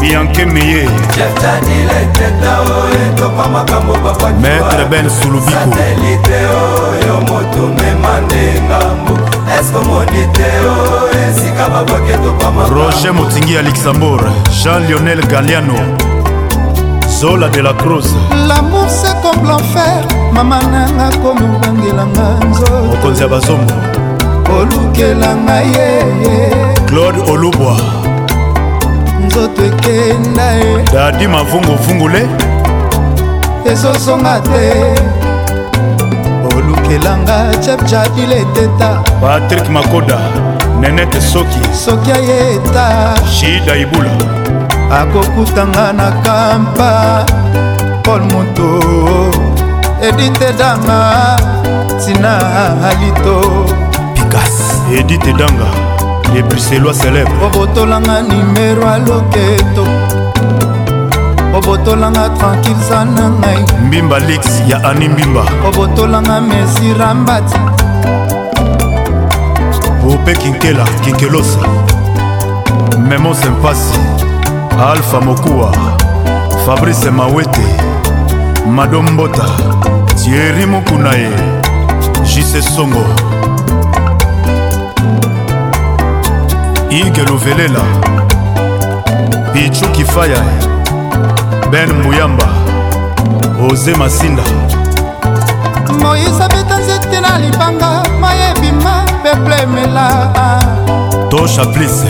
[0.00, 0.84] bianke meye
[4.40, 5.50] maître ben sulubiko
[6.88, 9.14] oyo motumema nde ngambu
[9.60, 10.46] eskomoni te
[11.30, 14.22] esika baboke topama roger motingi ya luxembourg
[14.64, 15.74] jean lionel galiano
[17.20, 18.06] zola de la cruz
[18.48, 23.72] lamour se comme l'enfer mama nanga komi obangelanga nzo mokonzi ya bazongo
[24.60, 26.04] olukela ngai ye
[26.88, 27.76] claude olubwa
[29.26, 32.22] nzoto ekenda e dadi mavunguvungule
[33.72, 34.62] ezosonga te
[36.56, 38.88] olukelanga chepchadile eteta
[39.22, 40.18] patrik makoda
[40.80, 42.84] nenete soki soki ayeta
[43.36, 44.14] shida ibula
[45.00, 46.90] akokutanga na kampa
[48.04, 48.68] paul moto
[50.08, 50.98] edite danga
[52.04, 52.32] tina
[52.90, 53.36] alito
[54.14, 54.56] pikas
[55.00, 55.95] edite danga
[56.34, 59.84] epuselwa célèbre obotolanga nimero aloketo
[61.56, 67.58] obotolanga tranquille za na ngai mbimba lix ya ani mbimba obotolanga mesirambati
[70.02, 71.60] pope kinkela kinkelosa
[73.08, 74.00] memos impasi
[74.90, 75.72] alpha mokuwa
[76.66, 77.66] fabrice mawete
[78.74, 79.44] madombota
[80.24, 81.30] tieri mokuna ye
[82.34, 83.04] jise songo
[86.96, 87.80] ige luvelela
[89.52, 90.40] pichu kifaya
[91.70, 92.44] ben mbuyamba
[93.70, 94.42] oze masinda
[96.00, 100.34] moise abeta nzete na libanga mayebima peplemela
[101.30, 102.04] to chaplis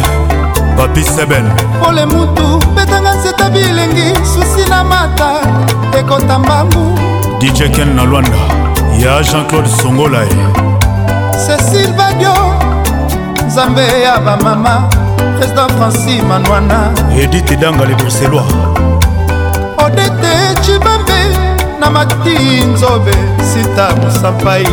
[0.76, 1.50] papi seben
[1.84, 5.32] pole mutu betanga nzeta bilengi susi na mata
[5.98, 6.98] ekota mbangu
[7.40, 8.38] dijeken na lwanda
[8.98, 10.28] ya jean-claude songolae
[11.46, 12.55] cecil badio
[13.56, 14.88] nzambe ya bamama
[15.38, 16.90] président franci manwana
[17.22, 18.44] edite danga leboselwa
[19.84, 21.20] odete cibambe
[21.80, 22.36] na mati
[22.66, 23.14] nzobe
[23.52, 24.68] sita mosapai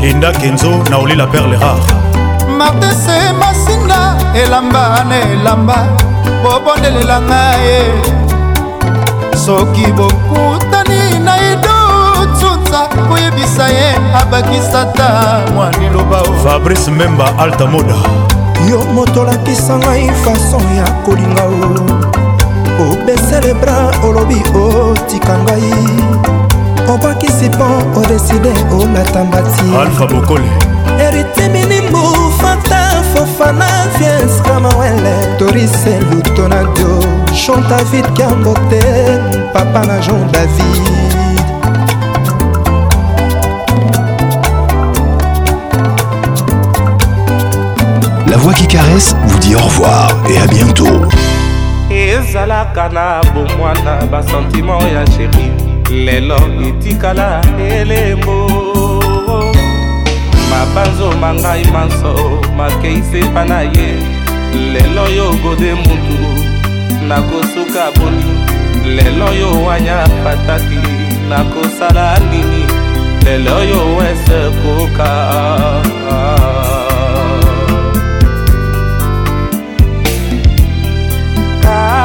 [0.00, 1.82] linda kenzo na olila perle rare
[2.58, 5.76] martese masinga elamba na elamba
[6.42, 7.80] bobondelelanga ye
[9.46, 10.71] soki bokuta
[13.42, 17.94] abebisa ye abakisata mwa liloba fabrice memba alta moda
[18.70, 25.74] yo motolakisa ngai fason ya kolinga o obesele bra olobi otika ngai
[26.92, 27.66] obwakisi mpo
[28.00, 30.50] odeside olata mbati alfa bokole
[31.06, 32.02] eritiminimbu
[32.42, 36.98] fata fofana viens kamawele torise lutonadio
[37.46, 38.82] chontavid kambote
[39.52, 41.21] papa na jon david
[48.32, 51.02] La voix qui caresse vous dit au revoir et à bientôt.
[51.90, 55.50] ezalaka na bomwana basentimo ya chéri.
[56.04, 56.36] lelo
[56.68, 58.46] etikala elembo
[60.50, 62.14] mabanzo mangai manso
[62.56, 64.00] makei sepa na ye
[64.72, 66.16] lelo yo gode mutu
[67.06, 70.80] nakosuka boni lelo yo wanya pataki
[71.28, 72.64] nakosala nini
[73.24, 76.51] lelo yo wese koka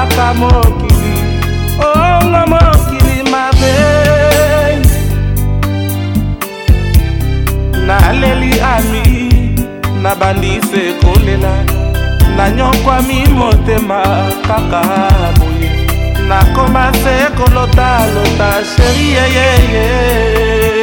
[0.10, 1.18] papa mokili
[1.80, 3.76] ongo mokili mabe
[7.88, 9.04] naleli ami
[10.02, 11.56] nabandisi kolela
[12.38, 14.00] nanyokwami motema
[14.48, 14.82] kaka
[15.40, 15.72] boye
[16.28, 20.77] nakoma se kolota lota sheri yeyeye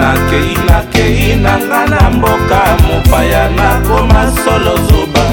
[0.00, 5.24] nakei nakei na nga na mboka mopaya nakoma solo zoba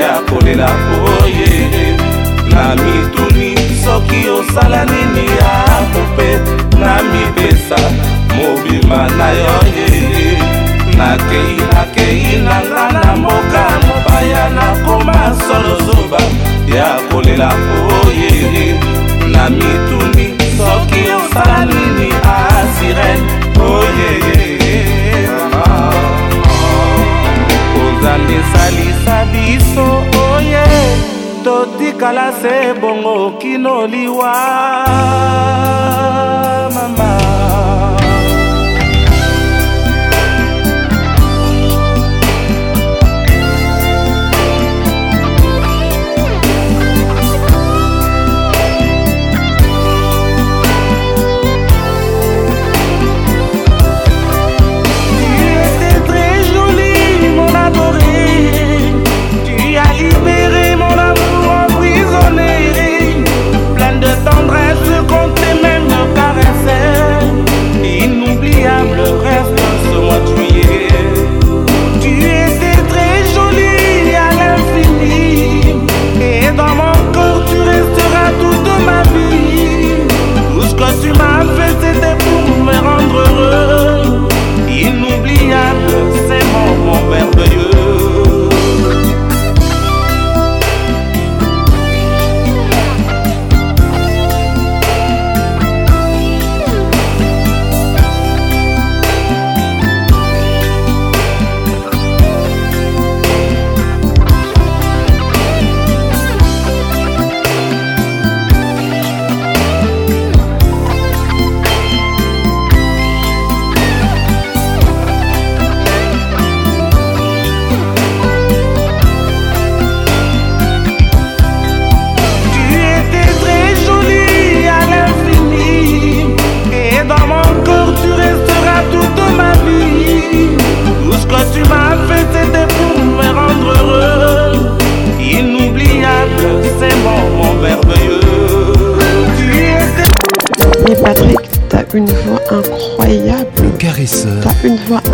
[0.00, 0.70] ya kolela
[1.22, 1.50] oye
[2.50, 3.48] na mituni
[3.84, 5.50] soki osala nini ya
[5.92, 6.28] pope
[6.80, 7.80] na mibesa
[8.36, 9.88] mobima na yo ye
[10.98, 16.20] nakei nakei na nga na mboka mopaya nakoma solo zoba
[16.76, 18.32] ya kolela oye
[19.32, 20.26] na mituni
[20.58, 22.45] soki osala nini a
[22.78, 23.32] sirene
[27.74, 29.84] kozalisalisa oh, ah, biso
[30.34, 30.98] oye oh,
[31.44, 34.32] totikala se bongo kino liwa
[36.76, 37.12] mama
[87.10, 87.65] belo barulho